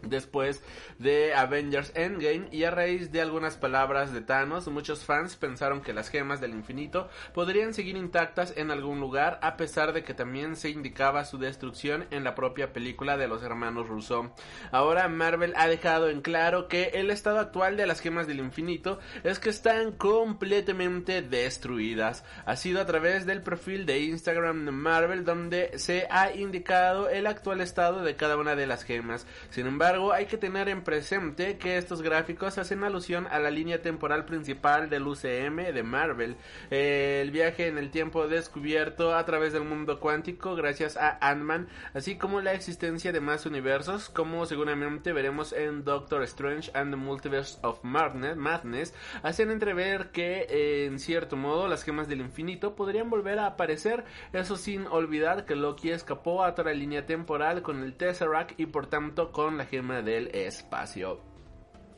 después 0.08 0.62
de 0.98 1.34
Avengers 1.34 1.92
Endgame 1.94 2.48
y 2.50 2.64
a 2.64 2.70
raíz 2.70 3.12
de 3.12 3.20
algunas 3.20 3.56
palabras 3.56 4.12
de 4.12 4.20
Thanos, 4.20 4.68
muchos 4.68 5.04
fans 5.04 5.36
pensaron 5.36 5.80
que 5.80 5.92
las 5.92 6.08
gemas 6.08 6.40
del 6.40 6.52
infinito 6.52 7.08
podrían 7.32 7.74
seguir 7.74 7.96
intactas 7.96 8.54
en 8.56 8.70
algún 8.70 9.00
lugar 9.00 9.38
a 9.42 9.56
pesar 9.56 9.92
de 9.92 10.04
que 10.04 10.14
también 10.14 10.56
se 10.56 10.70
indicaba 10.70 11.24
su 11.24 11.38
destrucción 11.38 12.06
en 12.10 12.24
la 12.24 12.34
propia 12.34 12.72
película 12.72 13.16
de 13.16 13.28
los 13.28 13.42
hermanos 13.42 13.88
Russo. 13.88 14.32
Ahora 14.70 15.08
Marvel 15.08 15.54
ha 15.56 15.68
dejado 15.68 16.08
en 16.08 16.20
claro 16.20 16.68
que 16.68 16.90
el 16.94 17.10
estado 17.10 17.38
actual 17.38 17.76
de 17.76 17.86
las 17.86 18.00
gemas 18.00 18.26
del 18.26 18.40
infinito 18.40 18.98
es 19.22 19.38
que 19.38 19.50
están 19.50 19.92
completamente 19.92 21.22
destruidas. 21.22 22.24
Ha 22.44 22.56
sido 22.56 22.80
a 22.80 22.86
través 22.86 23.26
del 23.26 23.42
perfil 23.42 23.86
de 23.86 24.00
Instagram 24.00 24.64
de 24.64 24.72
Marvel 24.72 25.24
donde 25.24 25.78
se 25.78 26.06
ha 26.10 26.32
indicado 26.32 27.08
el 27.08 27.26
actual 27.26 27.60
estado 27.60 28.02
de 28.02 28.16
cada 28.16 28.36
una 28.36 28.56
de 28.56 28.66
las 28.66 28.84
gemas. 28.84 29.26
Sin 29.50 29.66
embargo, 29.66 29.93
hay 29.94 30.26
que 30.26 30.36
tener 30.36 30.68
en 30.68 30.82
presente 30.82 31.56
que 31.56 31.76
estos 31.76 32.02
gráficos 32.02 32.58
hacen 32.58 32.82
alusión 32.82 33.28
a 33.28 33.38
la 33.38 33.50
línea 33.50 33.80
temporal 33.80 34.24
principal 34.24 34.90
del 34.90 35.06
UCM 35.06 35.72
de 35.72 35.82
Marvel, 35.84 36.36
el 36.70 37.30
viaje 37.30 37.68
en 37.68 37.78
el 37.78 37.90
tiempo 37.90 38.26
descubierto 38.26 39.14
a 39.14 39.24
través 39.24 39.52
del 39.52 39.64
mundo 39.64 40.00
cuántico 40.00 40.56
gracias 40.56 40.96
a 40.96 41.16
Ant-Man, 41.20 41.68
así 41.94 42.16
como 42.16 42.40
la 42.40 42.54
existencia 42.54 43.12
de 43.12 43.20
más 43.20 43.46
universos, 43.46 44.08
como 44.08 44.46
seguramente 44.46 45.12
veremos 45.12 45.52
en 45.52 45.84
Doctor 45.84 46.24
Strange 46.24 46.72
and 46.74 46.90
the 46.90 46.96
Multiverse 46.96 47.58
of 47.62 47.78
Madness, 47.84 48.94
hacen 49.22 49.50
entrever 49.50 50.10
que 50.10 50.86
en 50.86 50.98
cierto 50.98 51.36
modo 51.36 51.68
las 51.68 51.84
gemas 51.84 52.08
del 52.08 52.20
infinito 52.20 52.74
podrían 52.74 53.10
volver 53.10 53.38
a 53.38 53.46
aparecer, 53.46 54.04
eso 54.32 54.56
sin 54.56 54.86
olvidar 54.88 55.44
que 55.44 55.54
Loki 55.54 55.90
escapó 55.90 56.42
a 56.42 56.50
otra 56.50 56.72
línea 56.72 57.06
temporal 57.06 57.62
con 57.62 57.82
el 57.82 57.94
Tesseract 57.94 58.58
y 58.58 58.66
por 58.66 58.86
tanto 58.86 59.30
con 59.30 59.56
la 59.56 59.66
gema 59.66 59.83
del 59.92 60.28
espacio. 60.34 61.20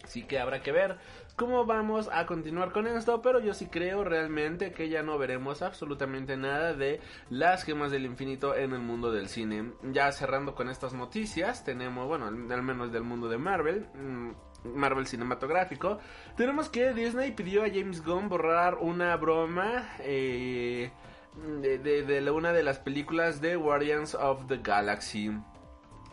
Así 0.03 0.23
que 0.23 0.39
habrá 0.39 0.63
que 0.63 0.71
ver 0.71 0.99
cómo 1.35 1.67
vamos 1.67 2.09
a 2.13 2.27
continuar 2.27 2.73
con 2.73 2.87
esto, 2.87 3.21
pero 3.23 3.41
yo 3.41 3.53
sí 3.55 3.67
creo 3.67 4.05
realmente 4.05 4.73
que 4.73 4.89
ya 4.89 5.03
no 5.03 5.19
veremos 5.19 5.63
absolutamente 5.63 6.37
nada 6.37 6.73
de 6.75 7.01
las 7.29 7.65
gemas 7.65 7.91
del 7.91 8.07
infinito 8.07 8.55
en 8.57 8.73
el 8.73 8.79
mundo 8.81 9.11
del 9.11 9.29
cine. 9.29 9.73
Ya 9.93 10.11
cerrando 10.13 10.55
con 10.55 10.71
estas 10.71 10.95
noticias, 10.95 11.65
tenemos, 11.65 12.07
bueno, 12.07 12.27
al 12.27 12.63
menos 12.63 12.93
del 12.93 13.03
mundo 13.03 13.29
de 13.29 13.39
Marvel, 13.39 13.87
mm, 13.95 14.31
Marvel 14.75 15.07
cinematográfico, 15.07 15.99
tenemos 16.37 16.69
que 16.69 16.95
Disney 16.95 17.33
pidió 17.33 17.65
a 17.65 17.69
James 17.69 18.05
Gunn 18.05 18.29
borrar 18.29 18.77
una 18.77 19.17
broma 19.17 19.89
eh, 20.01 20.91
de, 21.61 21.79
de 21.79 22.31
una 22.31 22.53
de 22.53 22.63
las 22.63 22.79
películas 22.79 23.41
de 23.41 23.57
Guardians 23.57 24.15
of 24.15 24.47
the 24.47 24.59
Galaxy. 24.59 25.33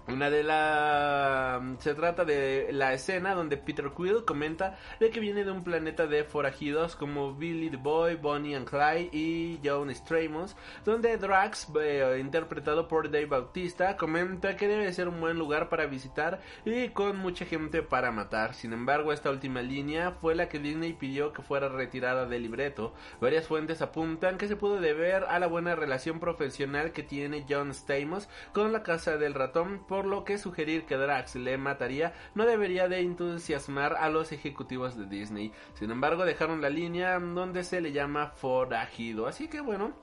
Una 0.07 0.29
de 0.29 0.43
la... 0.43 1.61
Se 1.79 1.95
trata 1.95 2.25
de 2.25 2.69
la 2.73 2.93
escena 2.93 3.33
donde 3.35 3.55
Peter 3.55 3.91
Quill 3.95 4.25
comenta 4.25 4.77
de 4.99 5.09
que 5.09 5.21
viene 5.21 5.45
de 5.45 5.51
un 5.51 5.63
planeta 5.63 6.07
de 6.07 6.25
forajidos 6.25 6.97
como 6.97 7.33
Billy 7.33 7.69
the 7.69 7.77
Boy, 7.77 8.15
Bonnie 8.15 8.55
and 8.55 8.69
Clyde 8.69 9.09
y 9.13 9.61
John 9.63 9.89
Stamos, 9.91 10.57
donde 10.83 11.17
Drax, 11.17 11.69
eh, 11.79 12.17
interpretado 12.19 12.89
por 12.89 13.09
Dave 13.09 13.27
Bautista, 13.27 13.95
comenta 13.95 14.57
que 14.57 14.67
debe 14.67 14.91
ser 14.91 15.07
un 15.07 15.21
buen 15.21 15.39
lugar 15.39 15.69
para 15.69 15.85
visitar 15.85 16.41
y 16.65 16.89
con 16.89 17.17
mucha 17.17 17.45
gente 17.45 17.81
para 17.81 18.11
matar. 18.11 18.55
Sin 18.55 18.73
embargo, 18.73 19.13
esta 19.13 19.29
última 19.29 19.61
línea 19.61 20.11
fue 20.11 20.35
la 20.35 20.49
que 20.49 20.59
Disney 20.59 20.91
pidió 20.91 21.31
que 21.31 21.41
fuera 21.41 21.69
retirada 21.69 22.25
del 22.25 22.43
libreto. 22.43 22.93
Varias 23.21 23.47
fuentes 23.47 23.81
apuntan 23.81 24.37
que 24.37 24.49
se 24.49 24.57
pudo 24.57 24.81
deber 24.81 25.23
a 25.23 25.39
la 25.39 25.47
buena 25.47 25.75
relación 25.75 26.19
profesional 26.19 26.91
que 26.91 27.03
tiene 27.03 27.45
John 27.49 27.73
Stamos 27.73 28.27
con 28.51 28.73
la 28.73 28.83
Casa 28.83 29.17
del 29.17 29.33
Ratón, 29.33 29.83
por 29.93 30.05
lo 30.05 30.23
que 30.23 30.39
sugerir 30.39 30.85
que 30.87 30.97
Drax 30.97 31.35
le 31.35 31.55
mataría 31.55 32.13
no 32.33 32.47
debería 32.47 32.87
de 32.87 33.01
entusiasmar 33.01 33.93
a 33.93 34.09
los 34.09 34.31
ejecutivos 34.31 34.97
de 34.97 35.05
Disney. 35.05 35.51
Sin 35.75 35.91
embargo, 35.91 36.25
dejaron 36.25 36.61
la 36.61 36.71
línea 36.71 37.19
donde 37.19 37.63
se 37.63 37.79
le 37.79 37.91
llama 37.91 38.31
forajido. 38.31 39.27
Así 39.27 39.47
que 39.47 39.61
bueno, 39.61 39.93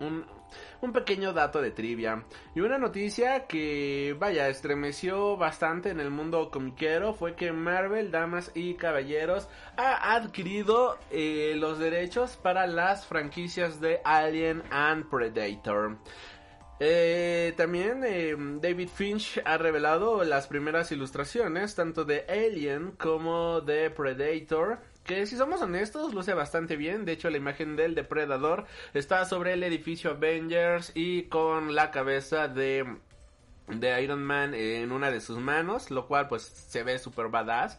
un, 0.00 0.92
pequeño 0.92 1.32
dato 1.32 1.62
de 1.62 1.70
trivia. 1.70 2.24
Y 2.56 2.60
una 2.60 2.76
noticia 2.76 3.46
que, 3.46 4.16
vaya, 4.18 4.48
estremeció 4.48 5.36
bastante 5.36 5.90
en 5.90 6.00
el 6.00 6.10
mundo 6.10 6.50
comiquero 6.50 7.14
fue 7.14 7.36
que 7.36 7.52
Marvel, 7.52 8.10
Damas 8.10 8.50
y 8.52 8.74
Caballeros, 8.74 9.48
ha 9.76 10.16
adquirido 10.16 10.98
eh, 11.12 11.54
los 11.56 11.78
derechos 11.78 12.36
para 12.36 12.66
las 12.66 13.06
franquicias 13.06 13.80
de 13.80 14.00
Alien 14.04 14.64
and 14.72 15.08
Predator. 15.08 15.98
Eh, 16.80 17.54
también 17.56 18.02
eh, 18.04 18.34
David 18.60 18.88
Finch 18.88 19.40
ha 19.44 19.56
revelado 19.56 20.24
las 20.24 20.48
primeras 20.48 20.90
ilustraciones 20.90 21.74
tanto 21.76 22.04
de 22.04 22.24
Alien 22.28 22.92
como 22.92 23.60
de 23.60 23.88
Predator 23.90 24.80
que 25.04 25.26
si 25.26 25.36
somos 25.36 25.60
honestos 25.62 26.14
luce 26.14 26.34
bastante 26.34 26.76
bien. 26.76 27.04
De 27.04 27.12
hecho, 27.12 27.30
la 27.30 27.36
imagen 27.36 27.76
del 27.76 27.94
depredador 27.94 28.66
está 28.94 29.24
sobre 29.24 29.52
el 29.54 29.62
edificio 29.62 30.10
Avengers 30.10 30.92
y 30.94 31.24
con 31.24 31.74
la 31.74 31.90
cabeza 31.90 32.48
de 32.48 32.86
de 33.68 34.02
Iron 34.02 34.22
Man 34.22 34.54
en 34.54 34.92
una 34.92 35.10
de 35.10 35.20
sus 35.20 35.38
manos, 35.38 35.90
lo 35.90 36.06
cual 36.06 36.28
pues 36.28 36.42
se 36.42 36.82
ve 36.82 36.98
super 36.98 37.28
badass. 37.28 37.78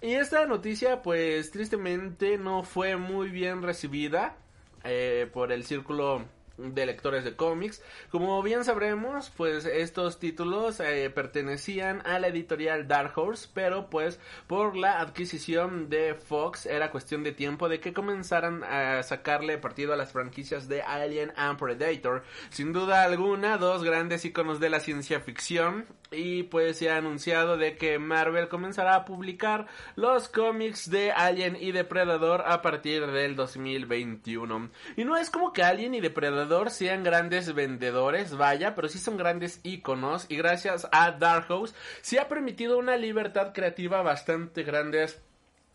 Y 0.00 0.14
esta 0.14 0.46
noticia 0.46 1.02
pues 1.02 1.50
tristemente 1.50 2.38
no 2.38 2.62
fue 2.62 2.96
muy 2.96 3.30
bien 3.30 3.62
recibida 3.62 4.36
eh, 4.84 5.28
por 5.32 5.52
el 5.52 5.64
círculo 5.64 6.24
de 6.56 6.86
lectores 6.86 7.24
de 7.24 7.36
cómics. 7.36 7.82
Como 8.10 8.42
bien 8.42 8.64
sabremos, 8.64 9.30
pues 9.36 9.64
estos 9.64 10.18
títulos 10.18 10.80
eh, 10.80 11.10
pertenecían 11.10 12.02
a 12.06 12.18
la 12.18 12.28
editorial 12.28 12.86
Dark 12.88 13.12
Horse, 13.16 13.48
pero 13.52 13.90
pues 13.90 14.20
por 14.46 14.76
la 14.76 15.00
adquisición 15.00 15.88
de 15.88 16.14
Fox 16.14 16.66
era 16.66 16.90
cuestión 16.90 17.22
de 17.24 17.32
tiempo 17.32 17.68
de 17.68 17.80
que 17.80 17.92
comenzaran 17.92 18.62
a 18.64 19.02
sacarle 19.02 19.58
partido 19.58 19.92
a 19.92 19.96
las 19.96 20.12
franquicias 20.12 20.68
de 20.68 20.82
Alien 20.82 21.32
and 21.36 21.58
Predator. 21.58 22.22
Sin 22.50 22.72
duda 22.72 23.02
alguna, 23.02 23.58
dos 23.58 23.82
grandes 23.82 24.24
iconos 24.24 24.60
de 24.60 24.70
la 24.70 24.80
ciencia 24.80 25.20
ficción 25.20 25.86
y 26.16 26.44
pues 26.44 26.78
se 26.78 26.90
ha 26.90 26.96
anunciado 26.96 27.56
de 27.56 27.76
que 27.76 27.98
Marvel 27.98 28.48
comenzará 28.48 28.94
a 28.94 29.04
publicar 29.04 29.66
los 29.96 30.28
cómics 30.28 30.90
de 30.90 31.12
Alien 31.12 31.56
y 31.60 31.72
Depredador 31.72 32.44
a 32.46 32.62
partir 32.62 33.06
del 33.06 33.36
2021. 33.36 34.70
Y 34.96 35.04
no 35.04 35.16
es 35.16 35.30
como 35.30 35.52
que 35.52 35.62
Alien 35.62 35.94
y 35.94 36.00
Depredador 36.00 36.70
sean 36.70 37.04
grandes 37.04 37.54
vendedores, 37.54 38.36
vaya, 38.36 38.74
pero 38.74 38.88
sí 38.88 38.98
son 38.98 39.16
grandes 39.16 39.60
iconos 39.62 40.26
y 40.28 40.36
gracias 40.36 40.88
a 40.92 41.12
Dark 41.12 41.50
Horse 41.50 41.74
se 42.00 42.18
ha 42.18 42.28
permitido 42.28 42.78
una 42.78 42.96
libertad 42.96 43.52
creativa 43.52 44.02
bastante 44.02 44.62
grande 44.62 44.94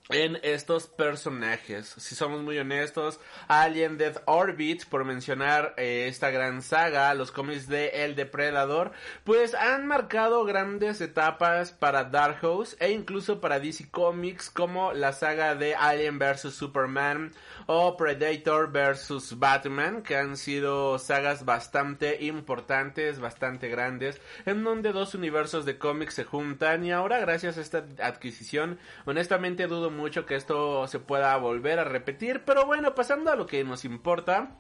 en 0.10 0.40
estos 0.42 0.88
personajes. 0.88 1.94
Si 1.98 2.16
somos 2.16 2.42
muy 2.42 2.58
honestos, 2.58 3.20
Alien 3.48 4.00
Death 4.00 4.18
Orbit, 4.26 4.86
por 4.86 5.06
mencionar 5.06 5.76
eh, 5.78 6.08
esta 6.08 6.32
gran 6.32 6.64
saga, 6.64 7.14
los 7.14 7.32
cómics 7.32 7.68
de 7.68 7.90
El 7.90 8.16
Depredador, 8.16 8.92
pues 9.24 9.54
han 9.54 9.86
marcado 9.86 10.46
grandes 10.46 11.00
etapas 11.02 11.72
para 11.72 12.06
Dark 12.06 12.44
Horse 12.44 12.76
e 12.80 12.92
incluso 12.92 13.40
para 13.40 13.60
DC 13.60 13.92
Comics 13.92 14.50
como 14.50 14.94
la 14.94 15.14
saga 15.14 15.54
de 15.54 15.76
Alien 15.76 16.18
vs 16.18 16.56
Superman 16.56 17.32
o 17.68 17.96
Predator 17.96 18.72
vs 18.72 19.38
Batman, 19.38 20.02
que 20.02 20.18
han 20.18 20.38
sido 20.38 20.98
sagas 20.98 21.46
bastante 21.46 22.26
importantes, 22.26 23.20
bastante 23.20 23.70
grandes, 23.70 24.20
en 24.48 24.64
donde 24.64 24.92
dos 24.92 25.14
universos 25.14 25.66
de 25.66 25.78
cómics 25.78 26.16
se 26.16 26.24
juntan 26.24 26.84
y 26.84 26.92
ahora 26.92 27.20
gracias 27.20 27.60
a 27.60 27.62
esta 27.62 27.86
adquisición, 28.02 28.80
honestamente 29.06 29.68
dudo 29.68 29.92
mucho 29.92 29.99
que 30.26 30.36
esto 30.36 30.88
se 30.88 31.00
pueda 31.00 31.36
volver 31.38 31.80
a 31.80 31.84
repetir, 31.84 32.44
pero 32.46 32.66
bueno, 32.66 32.96
pasando 32.96 33.32
a 33.32 33.36
lo 33.36 33.46
que 33.46 33.64
nos 33.64 33.86
importa. 33.86 34.58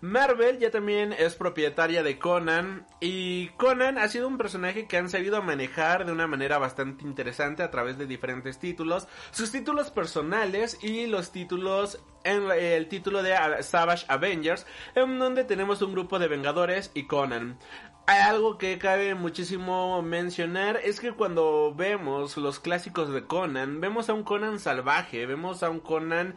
Marvel 0.00 0.58
ya 0.58 0.70
también 0.70 1.14
es 1.14 1.34
propietaria 1.34 2.02
de 2.02 2.18
Conan 2.18 2.86
y 3.00 3.48
Conan 3.56 3.96
ha 3.96 4.08
sido 4.08 4.28
un 4.28 4.36
personaje 4.36 4.86
que 4.86 4.98
han 4.98 5.08
sabido 5.08 5.40
manejar 5.40 6.04
de 6.04 6.12
una 6.12 6.26
manera 6.26 6.58
bastante 6.58 7.04
interesante 7.04 7.62
a 7.62 7.70
través 7.70 7.96
de 7.96 8.06
diferentes 8.06 8.58
títulos, 8.58 9.08
sus 9.30 9.50
títulos 9.50 9.90
personales 9.90 10.78
y 10.82 11.06
los 11.06 11.32
títulos 11.32 12.04
en 12.24 12.50
el 12.50 12.88
título 12.88 13.22
de 13.22 13.34
Savage 13.62 14.04
Avengers, 14.08 14.66
en 14.94 15.18
donde 15.18 15.44
tenemos 15.44 15.80
un 15.80 15.92
grupo 15.92 16.18
de 16.18 16.28
Vengadores 16.28 16.90
y 16.92 17.06
Conan. 17.06 17.58
Hay 18.06 18.20
algo 18.20 18.58
que 18.58 18.76
cabe 18.76 19.14
muchísimo 19.14 20.02
mencionar 20.02 20.78
es 20.84 21.00
que 21.00 21.12
cuando 21.12 21.72
vemos 21.74 22.36
los 22.36 22.60
clásicos 22.60 23.10
de 23.10 23.24
Conan, 23.26 23.80
vemos 23.80 24.10
a 24.10 24.12
un 24.12 24.24
Conan 24.24 24.58
salvaje, 24.58 25.24
vemos 25.24 25.62
a 25.62 25.70
un 25.70 25.80
Conan 25.80 26.36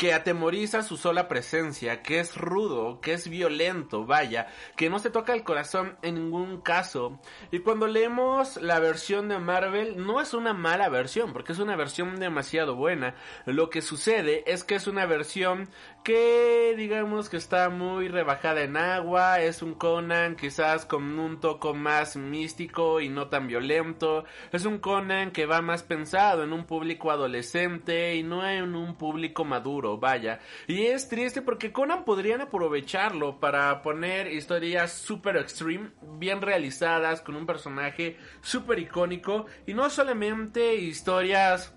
que 0.00 0.14
atemoriza 0.14 0.82
su 0.82 0.96
sola 0.96 1.28
presencia, 1.28 2.00
que 2.00 2.20
es 2.20 2.34
rudo, 2.34 3.02
que 3.02 3.12
es 3.12 3.28
violento, 3.28 4.06
vaya, 4.06 4.46
que 4.74 4.88
no 4.88 4.98
se 4.98 5.10
toca 5.10 5.34
el 5.34 5.44
corazón 5.44 5.98
en 6.00 6.14
ningún 6.14 6.62
caso. 6.62 7.20
Y 7.50 7.58
cuando 7.58 7.86
leemos 7.86 8.56
la 8.62 8.78
versión 8.78 9.28
de 9.28 9.38
Marvel, 9.38 10.02
no 10.06 10.22
es 10.22 10.32
una 10.32 10.54
mala 10.54 10.88
versión, 10.88 11.34
porque 11.34 11.52
es 11.52 11.58
una 11.58 11.76
versión 11.76 12.18
demasiado 12.18 12.76
buena. 12.76 13.14
Lo 13.44 13.68
que 13.68 13.82
sucede 13.82 14.42
es 14.50 14.64
que 14.64 14.76
es 14.76 14.86
una 14.86 15.04
versión 15.04 15.68
que 16.02 16.74
digamos 16.76 17.28
que 17.28 17.36
está 17.36 17.68
muy 17.68 18.08
rebajada 18.08 18.62
en 18.62 18.76
agua, 18.76 19.40
es 19.40 19.62
un 19.62 19.74
Conan 19.74 20.34
quizás 20.36 20.86
con 20.86 21.18
un 21.18 21.40
toco 21.40 21.74
más 21.74 22.16
místico 22.16 23.00
y 23.00 23.08
no 23.08 23.28
tan 23.28 23.46
violento, 23.46 24.24
es 24.52 24.64
un 24.64 24.78
Conan 24.78 25.30
que 25.30 25.46
va 25.46 25.60
más 25.60 25.82
pensado 25.82 26.42
en 26.42 26.52
un 26.52 26.64
público 26.64 27.10
adolescente 27.10 28.14
y 28.16 28.22
no 28.22 28.48
en 28.48 28.74
un 28.74 28.96
público 28.96 29.44
maduro, 29.44 29.98
vaya. 29.98 30.40
Y 30.66 30.86
es 30.86 31.08
triste 31.08 31.42
porque 31.42 31.72
Conan 31.72 32.04
podrían 32.04 32.40
aprovecharlo 32.40 33.38
para 33.38 33.82
poner 33.82 34.32
historias 34.32 34.92
super 34.92 35.36
extreme, 35.36 35.90
bien 36.18 36.40
realizadas, 36.40 37.20
con 37.20 37.36
un 37.36 37.46
personaje 37.46 38.16
super 38.40 38.78
icónico 38.78 39.46
y 39.66 39.74
no 39.74 39.90
solamente 39.90 40.76
historias 40.76 41.74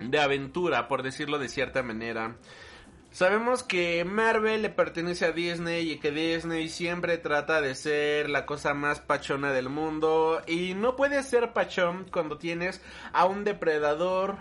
de 0.00 0.18
aventura, 0.18 0.88
por 0.88 1.02
decirlo 1.02 1.38
de 1.38 1.48
cierta 1.48 1.82
manera. 1.82 2.36
Sabemos 3.14 3.62
que 3.62 4.04
Marvel 4.04 4.62
le 4.62 4.70
pertenece 4.70 5.24
a 5.24 5.30
Disney 5.30 5.88
y 5.88 5.98
que 6.00 6.10
Disney 6.10 6.68
siempre 6.68 7.16
trata 7.16 7.60
de 7.60 7.76
ser 7.76 8.28
la 8.28 8.44
cosa 8.44 8.74
más 8.74 8.98
pachona 8.98 9.52
del 9.52 9.68
mundo. 9.68 10.42
Y 10.48 10.74
no 10.74 10.96
puede 10.96 11.22
ser 11.22 11.52
pachón 11.52 12.06
cuando 12.10 12.38
tienes 12.38 12.82
a 13.12 13.26
un 13.26 13.44
depredador, 13.44 14.38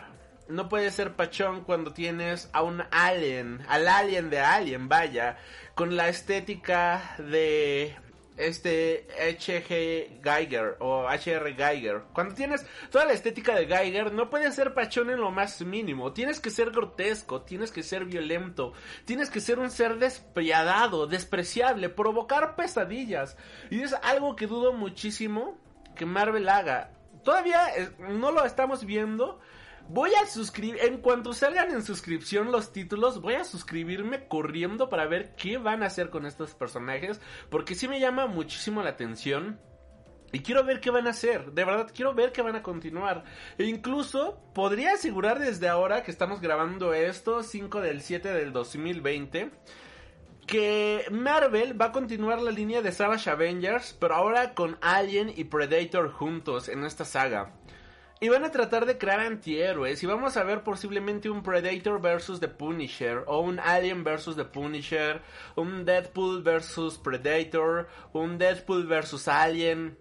no 0.48 0.70
puede 0.70 0.90
ser 0.90 1.14
pachón 1.14 1.62
cuando 1.62 1.94
tienes 1.94 2.50
a 2.52 2.64
un 2.64 2.82
alien, 2.90 3.64
al 3.70 3.88
alien 3.88 4.32
de 4.32 4.40
Alien, 4.40 4.90
vaya, 4.90 5.38
con 5.76 5.96
la 5.96 6.10
estética 6.10 7.16
de 7.20 7.96
este 8.38 9.08
H.G. 9.20 10.22
Geiger 10.24 10.78
o 10.80 11.08
H.R. 11.08 11.54
Geiger. 11.54 12.04
Cuando 12.14 12.36
tienes 12.36 12.66
toda 12.90 13.06
la 13.06 13.14
estética 13.14 13.56
de 13.56 13.68
Geiger, 13.68 14.12
no 14.12 14.30
puedes 14.30 14.56
ser 14.56 14.74
pachón 14.74 15.10
en 15.10 15.20
lo 15.20 15.32
más 15.32 15.62
mínimo. 15.62 16.14
Tienes 16.14 16.40
que 16.40 16.50
ser 16.50 16.72
grotesco, 16.72 17.42
tienes 17.42 17.72
que 17.72 17.84
ser 17.84 18.06
violento, 18.06 18.74
tienes 19.06 19.30
que 19.30 19.40
ser 19.40 19.60
un 19.60 19.70
ser 19.70 19.98
despiadado, 19.98 21.08
despreciable, 21.08 21.90
provocar 21.90 22.56
pesadillas. 22.56 23.38
Y 23.70 23.82
es 23.82 23.94
algo 23.94 24.36
que 24.36 24.48
dudo 24.48 24.74
muchísimo 24.74 25.58
que 25.96 26.06
Marvel 26.06 26.50
haga. 26.50 26.92
Todavía 27.24 27.70
eh, 27.76 27.90
no 28.00 28.32
lo 28.32 28.44
estamos 28.46 28.86
viendo, 28.86 29.40
Voy 29.90 30.12
a 30.16 30.26
suscribir, 30.26 30.80
en 30.82 31.00
cuanto 31.00 31.34
salgan 31.34 31.72
en 31.72 31.84
suscripción 31.84 32.52
los 32.52 32.72
títulos, 32.72 33.22
voy 33.22 33.36
a 33.36 33.44
suscribirme 33.44 34.28
corriendo 34.28 34.90
para 34.90 35.08
ver 35.08 35.36
qué 35.36 35.58
van 35.58 35.84
a 35.84 35.88
hacer 35.88 36.10
con 36.10 36.26
estos 36.26 36.56
personajes, 36.56 37.20
porque 37.50 37.76
sí 37.76 37.88
me 37.88 38.00
llama 38.00 38.28
muchísimo 38.28 38.82
la 38.82 38.92
atención. 38.92 39.60
Y 40.32 40.40
quiero 40.40 40.64
ver 40.64 40.80
qué 40.80 40.90
van 40.90 41.06
a 41.06 41.12
hacer, 41.12 41.52
de 41.52 41.64
verdad 41.64 41.92
quiero 41.94 42.16
ver 42.16 42.32
qué 42.32 42.42
van 42.42 42.56
a 42.56 42.64
continuar. 42.64 43.24
E 43.60 43.66
incluso 43.66 44.42
podría 44.56 44.94
asegurar 44.94 45.38
desde 45.38 45.68
ahora 45.68 46.02
que 46.02 46.10
estamos 46.10 46.42
grabando 46.42 46.94
esto, 46.94 47.44
5 47.44 47.82
del 47.82 48.02
7 48.02 48.34
del 48.34 48.52
2020, 48.52 49.52
que 50.48 51.06
Marvel 51.12 51.80
va 51.80 51.88
a 51.88 51.92
continuar 51.92 52.42
la 52.42 52.50
línea 52.52 52.82
de 52.82 52.92
Savage 52.92 53.30
Avengers, 53.30 53.96
pero 54.00 54.16
ahora 54.16 54.56
con 54.56 54.78
Alien 54.82 55.32
y 55.36 55.44
Predator 55.44 56.12
juntos 56.12 56.68
en 56.68 56.84
esta 56.84 57.06
saga. 57.06 57.54
Y 58.24 58.30
van 58.30 58.46
a 58.46 58.52
tratar 58.52 58.86
de 58.86 58.98
crear 58.98 59.20
antihéroes. 59.20 60.02
Y 60.02 60.06
vamos 60.06 60.38
a 60.38 60.44
ver 60.46 60.64
posiblemente 60.64 61.30
un 61.30 61.44
Predator 61.44 62.00
versus 62.00 62.40
The 62.40 62.48
Punisher. 62.48 63.26
O 63.28 63.42
un 63.42 63.60
Alien 63.60 64.06
versus 64.06 64.38
The 64.38 64.46
Punisher. 64.46 65.22
Un 65.58 65.84
Deadpool 65.84 66.42
versus 66.42 66.98
Predator. 66.98 67.90
Un 68.14 68.38
Deadpool 68.38 68.88
versus 68.88 69.28
Alien. 69.28 69.98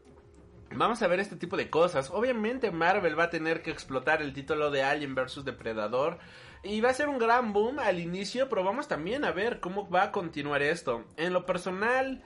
Vamos 0.71 1.03
a 1.03 1.09
ver 1.09 1.19
este 1.19 1.35
tipo 1.35 1.57
de 1.57 1.69
cosas. 1.69 2.11
Obviamente 2.11 2.71
Marvel 2.71 3.19
va 3.19 3.25
a 3.25 3.31
tener 3.31 3.61
que 3.61 3.73
explotar 3.73 4.23
el 4.23 4.33
título 4.33 4.71
de 4.71 4.85
Alien 4.85 5.17
versus 5.17 5.45
Depredador. 5.45 6.19
Y 6.63 6.81
va 6.81 6.91
a 6.91 6.95
ser 6.95 7.09
un 7.09 7.19
gran 7.19 7.53
boom 7.53 7.81
al 7.81 7.99
inicio, 7.99 8.49
pero 8.49 8.63
vamos 8.63 8.87
también 8.87 9.25
a 9.25 9.33
ver 9.33 9.59
cómo 9.59 9.91
va 9.91 10.05
a 10.05 10.13
continuar 10.13 10.63
esto. 10.63 11.05
En 11.17 11.33
lo 11.33 11.45
personal, 11.45 12.23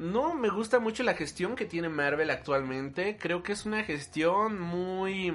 no 0.00 0.32
me 0.32 0.48
gusta 0.48 0.80
mucho 0.80 1.02
la 1.02 1.12
gestión 1.12 1.56
que 1.56 1.66
tiene 1.66 1.90
Marvel 1.90 2.30
actualmente. 2.30 3.18
Creo 3.20 3.42
que 3.42 3.52
es 3.52 3.66
una 3.66 3.84
gestión 3.84 4.58
muy 4.58 5.34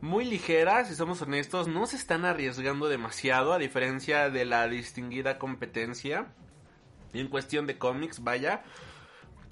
muy 0.00 0.24
ligera, 0.24 0.84
si 0.84 0.94
somos 0.94 1.20
honestos, 1.22 1.66
no 1.66 1.84
se 1.84 1.96
están 1.96 2.24
arriesgando 2.24 2.88
demasiado 2.88 3.52
a 3.52 3.58
diferencia 3.58 4.30
de 4.30 4.44
la 4.44 4.68
distinguida 4.68 5.36
competencia 5.38 6.32
en 7.12 7.26
cuestión 7.26 7.66
de 7.66 7.76
cómics, 7.76 8.22
vaya. 8.22 8.62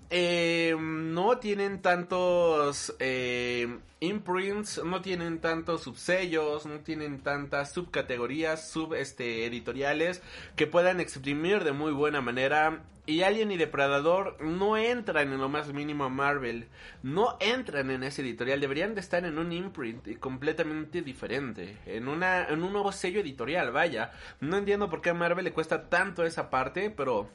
Eh, 0.08 0.76
no 0.78 1.38
tienen 1.38 1.82
tantos 1.82 2.94
eh, 3.00 3.78
imprints, 3.98 4.80
no 4.84 5.00
tienen 5.02 5.40
tantos 5.40 5.82
subsellos, 5.82 6.64
no 6.64 6.78
tienen 6.80 7.22
tantas 7.22 7.72
subcategorías, 7.72 8.70
sub 8.70 8.94
este, 8.94 9.46
editoriales 9.46 10.22
que 10.54 10.68
puedan 10.68 11.00
exprimir 11.00 11.64
de 11.64 11.72
muy 11.72 11.92
buena 11.92 12.20
manera. 12.20 12.84
Y 13.08 13.22
Alien 13.22 13.52
y 13.52 13.56
Depredador 13.56 14.36
no 14.40 14.76
entran 14.76 15.32
en 15.32 15.38
lo 15.38 15.48
más 15.48 15.72
mínimo 15.72 16.04
a 16.04 16.08
Marvel, 16.08 16.66
no 17.04 17.36
entran 17.38 17.90
en 17.92 18.02
ese 18.02 18.22
editorial, 18.22 18.60
deberían 18.60 18.96
de 18.96 19.00
estar 19.00 19.24
en 19.24 19.38
un 19.38 19.52
imprint 19.52 20.18
completamente 20.18 21.02
diferente, 21.02 21.78
en, 21.86 22.08
una, 22.08 22.48
en 22.48 22.64
un 22.64 22.72
nuevo 22.72 22.90
sello 22.90 23.20
editorial, 23.20 23.70
vaya. 23.70 24.10
No 24.40 24.56
entiendo 24.56 24.90
por 24.90 25.02
qué 25.02 25.10
a 25.10 25.14
Marvel 25.14 25.44
le 25.44 25.52
cuesta 25.52 25.88
tanto 25.88 26.24
esa 26.24 26.50
parte, 26.50 26.90
pero 26.90 27.30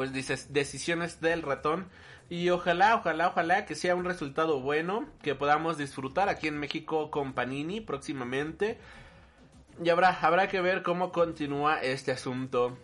pues 0.00 0.14
dices 0.14 0.50
decisiones 0.50 1.20
del 1.20 1.42
ratón 1.42 1.90
y 2.30 2.48
ojalá, 2.48 2.94
ojalá, 2.94 3.28
ojalá 3.28 3.66
que 3.66 3.74
sea 3.74 3.94
un 3.94 4.06
resultado 4.06 4.58
bueno, 4.58 5.06
que 5.20 5.34
podamos 5.34 5.76
disfrutar 5.76 6.30
aquí 6.30 6.48
en 6.48 6.58
México 6.58 7.10
con 7.10 7.34
Panini 7.34 7.82
próximamente. 7.82 8.78
Y 9.84 9.90
habrá, 9.90 10.18
habrá 10.22 10.48
que 10.48 10.62
ver 10.62 10.82
cómo 10.82 11.12
continúa 11.12 11.82
este 11.82 12.12
asunto. 12.12 12.78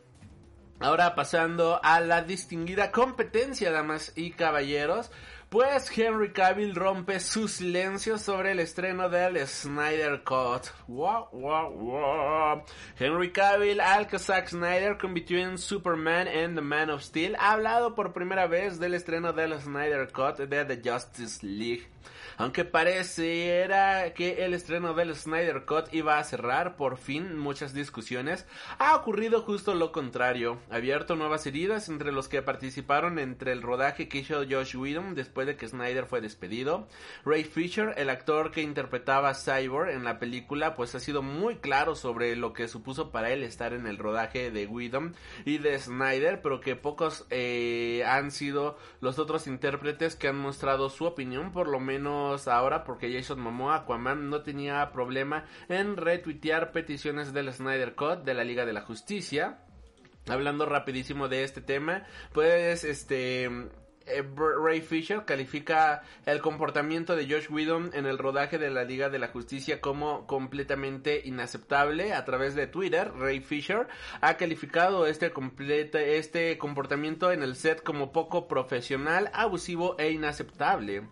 Ahora 0.79 1.15
pasando 1.15 1.81
a 1.83 2.01
la 2.01 2.21
distinguida 2.21 2.93
competencia, 2.93 3.71
damas 3.71 4.13
y 4.15 4.33
caballeros. 4.33 5.11
Pues 5.49 5.97
Henry 5.97 6.33
Cavill 6.33 6.75
rompe 6.75 7.21
su 7.21 7.47
silencio 7.47 8.19
sobre 8.19 8.51
el 8.51 8.59
estreno 8.59 9.09
del 9.09 9.39
Snyder 9.47 10.25
Cut. 10.25 10.73
Wow, 10.89 11.29
wow, 11.31 11.71
wow. 11.71 12.65
Henry 12.99 13.31
Cavill, 13.31 13.81
al 13.81 14.09
que 14.09 14.19
Zack 14.19 14.49
Snyder 14.49 14.99
convirtió 14.99 15.39
en 15.39 15.57
Superman 15.57 16.27
and 16.27 16.57
the 16.57 16.63
Man 16.63 16.91
of 16.91 17.03
Steel, 17.03 17.37
ha 17.39 17.53
hablado 17.53 17.95
por 17.95 18.13
primera 18.13 18.49
vez 18.49 18.81
del 18.81 18.95
estreno 18.95 19.33
del 19.33 19.57
Snyder 19.61 20.11
Cut 20.11 20.37
de 20.39 20.65
The 20.65 20.91
Justice 20.91 21.47
League. 21.47 21.87
Aunque 22.39 22.65
pareciera 22.65 24.13
que 24.13 24.45
el 24.45 24.53
estreno 24.53 24.93
del 24.93 25.15
Snyder 25.15 25.65
Cut 25.65 25.93
iba 25.93 26.19
a 26.19 26.25
cerrar 26.25 26.77
por 26.77 26.99
fin 26.99 27.39
muchas 27.39 27.73
discusiones, 27.73 28.47
ha 28.79 28.95
ocurrido 28.95 29.41
justo 29.41 29.75
lo 29.75 29.91
contrario. 29.91 30.61
Ha 30.71 30.77
abierto 30.77 31.17
nuevas 31.17 31.47
heridas 31.47 31.89
entre 31.89 32.13
los 32.13 32.29
que 32.29 32.43
participaron 32.43 33.19
entre 33.19 33.53
el 33.53 33.63
rodaje 33.63 34.09
que 34.09 34.19
hizo 34.19 34.45
Josh 34.49 34.77
Whedon 34.77 35.15
después 35.15 35.47
de 35.47 35.57
que 35.57 35.67
Snyder 35.67 36.05
fue 36.05 36.21
despedido. 36.21 36.89
Ray 37.25 37.45
Fisher, 37.45 37.95
el 37.97 38.11
actor 38.11 38.51
que 38.51 38.61
interpretaba 38.61 39.31
a 39.31 39.35
Cyborg 39.35 39.91
en 39.91 40.05
la 40.05 40.19
película, 40.19 40.75
pues 40.75 40.95
ha 40.95 41.01
sido 41.01 41.23
muy 41.23 41.57
claro 41.57 41.95
sobre 41.95 42.37
lo 42.37 42.53
que 42.53 42.69
supuso 42.69 43.11
para 43.11 43.31
él 43.31 43.45
estar 43.45 43.73
en 43.73 43.87
el 43.87 43.97
rodaje 43.97 44.51
de 44.51 44.67
Whedon 44.67 45.15
y 45.47 45.57
de 45.59 45.79
Snyder, 45.79 46.43
pero 46.43 46.61
que 46.61 46.77
pocos 46.77 47.27
eh, 47.31 48.03
han 48.07 48.31
sido 48.31 48.77
los 49.01 49.19
otros 49.19 49.47
intérpretes 49.47 50.17
que 50.17 50.29
han 50.29 50.37
mostrado 50.37 50.91
su 50.91 51.07
opinión, 51.07 51.53
por 51.53 51.69
lo 51.69 51.81
menos 51.81 52.26
ahora 52.47 52.85
porque 52.85 53.13
Jason 53.13 53.41
Momoa 53.41 53.77
Aquaman 53.77 54.29
no 54.29 54.43
tenía 54.43 54.91
problema 54.93 55.45
en 55.69 55.97
retuitear 55.97 56.73
peticiones 56.73 57.33
del 57.33 57.53
Snyder 57.53 57.95
Cut 57.95 58.25
de 58.25 58.35
la 58.35 58.45
Liga 58.45 58.65
de 58.67 58.73
la 58.73 58.83
Justicia. 58.83 59.61
Hablando 60.29 60.67
rapidísimo 60.67 61.29
de 61.29 61.45
este 61.45 61.61
tema, 61.61 62.05
pues 62.33 62.83
este 62.85 63.49
eh, 64.07 64.25
Ray 64.37 64.83
Fisher 64.83 65.25
califica 65.25 66.03
el 66.27 66.41
comportamiento 66.41 67.17
de 67.17 67.29
Josh 67.29 67.51
Whedon 67.51 67.91
en 67.93 68.07
el 68.07 68.19
rodaje 68.19 68.57
de 68.57 68.71
la 68.71 68.85
Liga 68.85 69.11
de 69.11 69.19
la 69.19 69.29
Justicia 69.29 69.81
como 69.81 70.27
completamente 70.27 71.23
inaceptable. 71.25 72.13
A 72.13 72.25
través 72.25 72.55
de 72.55 72.69
Twitter, 72.69 73.11
Ray 73.17 73.41
Fisher 73.41 73.89
ha 74.21 74.37
calificado 74.37 75.07
este, 75.07 75.33
este 76.19 76.57
comportamiento 76.57 77.33
en 77.33 77.43
el 77.43 77.57
set 77.57 77.83
como 77.83 78.13
poco 78.13 78.47
profesional, 78.47 79.31
abusivo 79.35 79.97
e 79.99 80.11
inaceptable. 80.13 81.09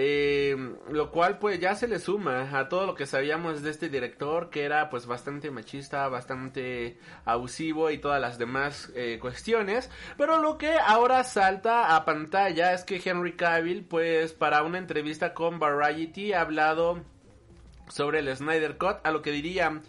Eh, 0.00 0.54
lo 0.92 1.10
cual 1.10 1.40
pues 1.40 1.58
ya 1.58 1.74
se 1.74 1.88
le 1.88 1.98
suma 1.98 2.56
a 2.56 2.68
todo 2.68 2.86
lo 2.86 2.94
que 2.94 3.04
sabíamos 3.04 3.62
de 3.62 3.70
este 3.70 3.88
director 3.88 4.48
que 4.48 4.62
era 4.62 4.90
pues 4.90 5.06
bastante 5.06 5.50
machista, 5.50 6.06
bastante 6.06 7.00
abusivo 7.24 7.90
y 7.90 7.98
todas 7.98 8.20
las 8.20 8.38
demás 8.38 8.92
eh, 8.94 9.18
cuestiones. 9.20 9.90
Pero 10.16 10.40
lo 10.40 10.56
que 10.56 10.78
ahora 10.78 11.24
salta 11.24 11.96
a 11.96 12.04
pantalla 12.04 12.74
es 12.74 12.84
que 12.84 13.02
Henry 13.04 13.34
Cavill 13.34 13.82
pues 13.82 14.32
para 14.32 14.62
una 14.62 14.78
entrevista 14.78 15.34
con 15.34 15.58
Variety 15.58 16.32
ha 16.32 16.42
hablado 16.42 17.02
sobre 17.88 18.20
el 18.20 18.36
Snyder 18.36 18.78
Cut 18.78 18.98
a 19.02 19.10
lo 19.10 19.20
que 19.20 19.32
diría 19.32 19.82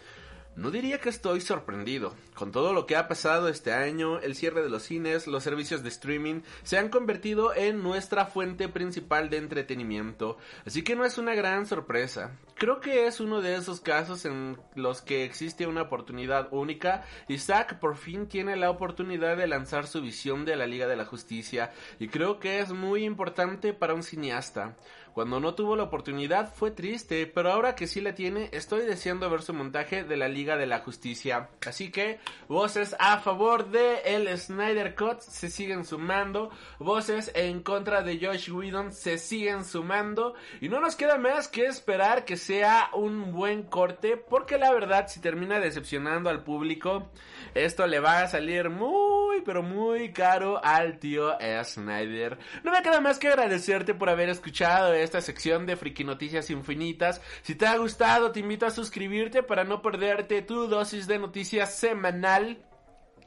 no 0.56 0.70
diría 0.70 0.98
que 0.98 1.08
estoy 1.08 1.40
sorprendido. 1.40 2.14
Con 2.34 2.52
todo 2.52 2.72
lo 2.72 2.86
que 2.86 2.96
ha 2.96 3.08
pasado 3.08 3.48
este 3.48 3.72
año, 3.72 4.18
el 4.18 4.34
cierre 4.34 4.62
de 4.62 4.68
los 4.68 4.82
cines, 4.82 5.26
los 5.26 5.42
servicios 5.42 5.82
de 5.82 5.88
streaming 5.88 6.40
se 6.62 6.78
han 6.78 6.88
convertido 6.88 7.54
en 7.54 7.82
nuestra 7.82 8.26
fuente 8.26 8.68
principal 8.68 9.30
de 9.30 9.36
entretenimiento, 9.36 10.38
así 10.66 10.82
que 10.82 10.96
no 10.96 11.04
es 11.04 11.18
una 11.18 11.34
gran 11.34 11.66
sorpresa. 11.66 12.32
Creo 12.56 12.80
que 12.80 13.06
es 13.06 13.20
uno 13.20 13.40
de 13.40 13.54
esos 13.54 13.80
casos 13.80 14.24
en 14.24 14.58
los 14.74 15.02
que 15.02 15.24
existe 15.24 15.66
una 15.66 15.82
oportunidad 15.82 16.48
única 16.50 17.04
y 17.28 17.38
Zack 17.38 17.78
por 17.78 17.96
fin 17.96 18.26
tiene 18.26 18.56
la 18.56 18.70
oportunidad 18.70 19.36
de 19.36 19.46
lanzar 19.46 19.86
su 19.86 20.02
visión 20.02 20.44
de 20.44 20.56
la 20.56 20.66
Liga 20.66 20.86
de 20.86 20.96
la 20.96 21.06
Justicia 21.06 21.72
y 21.98 22.08
creo 22.08 22.38
que 22.38 22.60
es 22.60 22.72
muy 22.72 23.04
importante 23.04 23.72
para 23.72 23.94
un 23.94 24.02
cineasta. 24.02 24.76
Cuando 25.12 25.40
no 25.40 25.54
tuvo 25.54 25.76
la 25.76 25.84
oportunidad 25.84 26.52
fue 26.52 26.70
triste, 26.70 27.26
pero 27.26 27.52
ahora 27.52 27.74
que 27.74 27.86
sí 27.86 28.00
la 28.00 28.14
tiene, 28.14 28.48
estoy 28.52 28.86
deseando 28.86 29.28
ver 29.28 29.42
su 29.42 29.52
montaje 29.52 30.04
de 30.04 30.16
la 30.16 30.28
Liga 30.28 30.56
de 30.56 30.66
la 30.66 30.80
Justicia. 30.80 31.48
Así 31.66 31.90
que 31.90 32.20
voces 32.48 32.94
a 32.98 33.18
favor 33.18 33.70
de 33.70 34.00
el 34.04 34.28
Snyder 34.38 34.94
Cut 34.94 35.20
se 35.20 35.50
siguen 35.50 35.84
sumando, 35.84 36.50
voces 36.78 37.30
en 37.34 37.62
contra 37.62 38.02
de 38.02 38.24
Josh 38.24 38.50
Whedon 38.50 38.92
se 38.92 39.18
siguen 39.18 39.64
sumando 39.64 40.34
y 40.60 40.68
no 40.68 40.80
nos 40.80 40.96
queda 40.96 41.18
más 41.18 41.48
que 41.48 41.66
esperar 41.66 42.24
que 42.24 42.36
sea 42.36 42.90
un 42.94 43.32
buen 43.32 43.64
corte, 43.64 44.16
porque 44.16 44.58
la 44.58 44.72
verdad 44.72 45.08
si 45.08 45.20
termina 45.20 45.58
decepcionando 45.58 46.30
al 46.30 46.44
público, 46.44 47.10
esto 47.54 47.86
le 47.86 48.00
va 48.00 48.22
a 48.22 48.28
salir 48.28 48.70
muy 48.70 49.40
pero 49.44 49.62
muy 49.62 50.12
caro 50.12 50.60
al 50.62 50.98
tío 50.98 51.36
Snyder. 51.64 52.38
No 52.62 52.72
me 52.72 52.82
queda 52.82 53.00
más 53.00 53.18
que 53.18 53.28
agradecerte 53.28 53.94
por 53.94 54.08
haber 54.08 54.28
escuchado 54.28 54.92
esta 55.02 55.20
sección 55.20 55.66
de 55.66 55.76
Friki 55.76 56.04
Noticias 56.04 56.50
Infinitas. 56.50 57.20
Si 57.42 57.54
te 57.54 57.66
ha 57.66 57.76
gustado, 57.76 58.32
te 58.32 58.40
invito 58.40 58.66
a 58.66 58.70
suscribirte 58.70 59.42
para 59.42 59.64
no 59.64 59.82
perderte 59.82 60.42
tu 60.42 60.68
dosis 60.68 61.06
de 61.06 61.18
noticias 61.18 61.74
semanal 61.74 62.58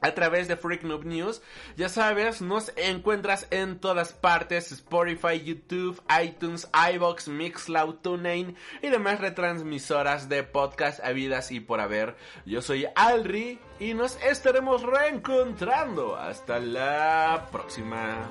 a 0.04 0.14
través 0.14 0.48
de 0.48 0.56
Freak 0.56 0.82
Noob 0.82 1.04
News. 1.04 1.40
Ya 1.76 1.88
sabes, 1.88 2.42
nos 2.42 2.72
encuentras 2.76 3.46
en 3.50 3.78
todas 3.78 4.12
partes: 4.12 4.70
Spotify, 4.70 5.42
YouTube, 5.42 6.00
iTunes, 6.22 6.68
iBox, 6.94 7.28
Mixcloud, 7.28 7.96
TuneIn 7.96 8.54
y 8.82 8.88
demás 8.88 9.20
retransmisoras 9.20 10.28
de 10.28 10.42
podcast 10.42 11.02
habidas 11.02 11.50
y 11.52 11.60
por 11.60 11.80
haber. 11.80 12.16
Yo 12.44 12.60
soy 12.60 12.86
Alri 12.94 13.58
y 13.80 13.94
nos 13.94 14.22
estaremos 14.22 14.82
reencontrando. 14.82 16.16
Hasta 16.16 16.58
la 16.58 17.48
próxima. 17.50 18.30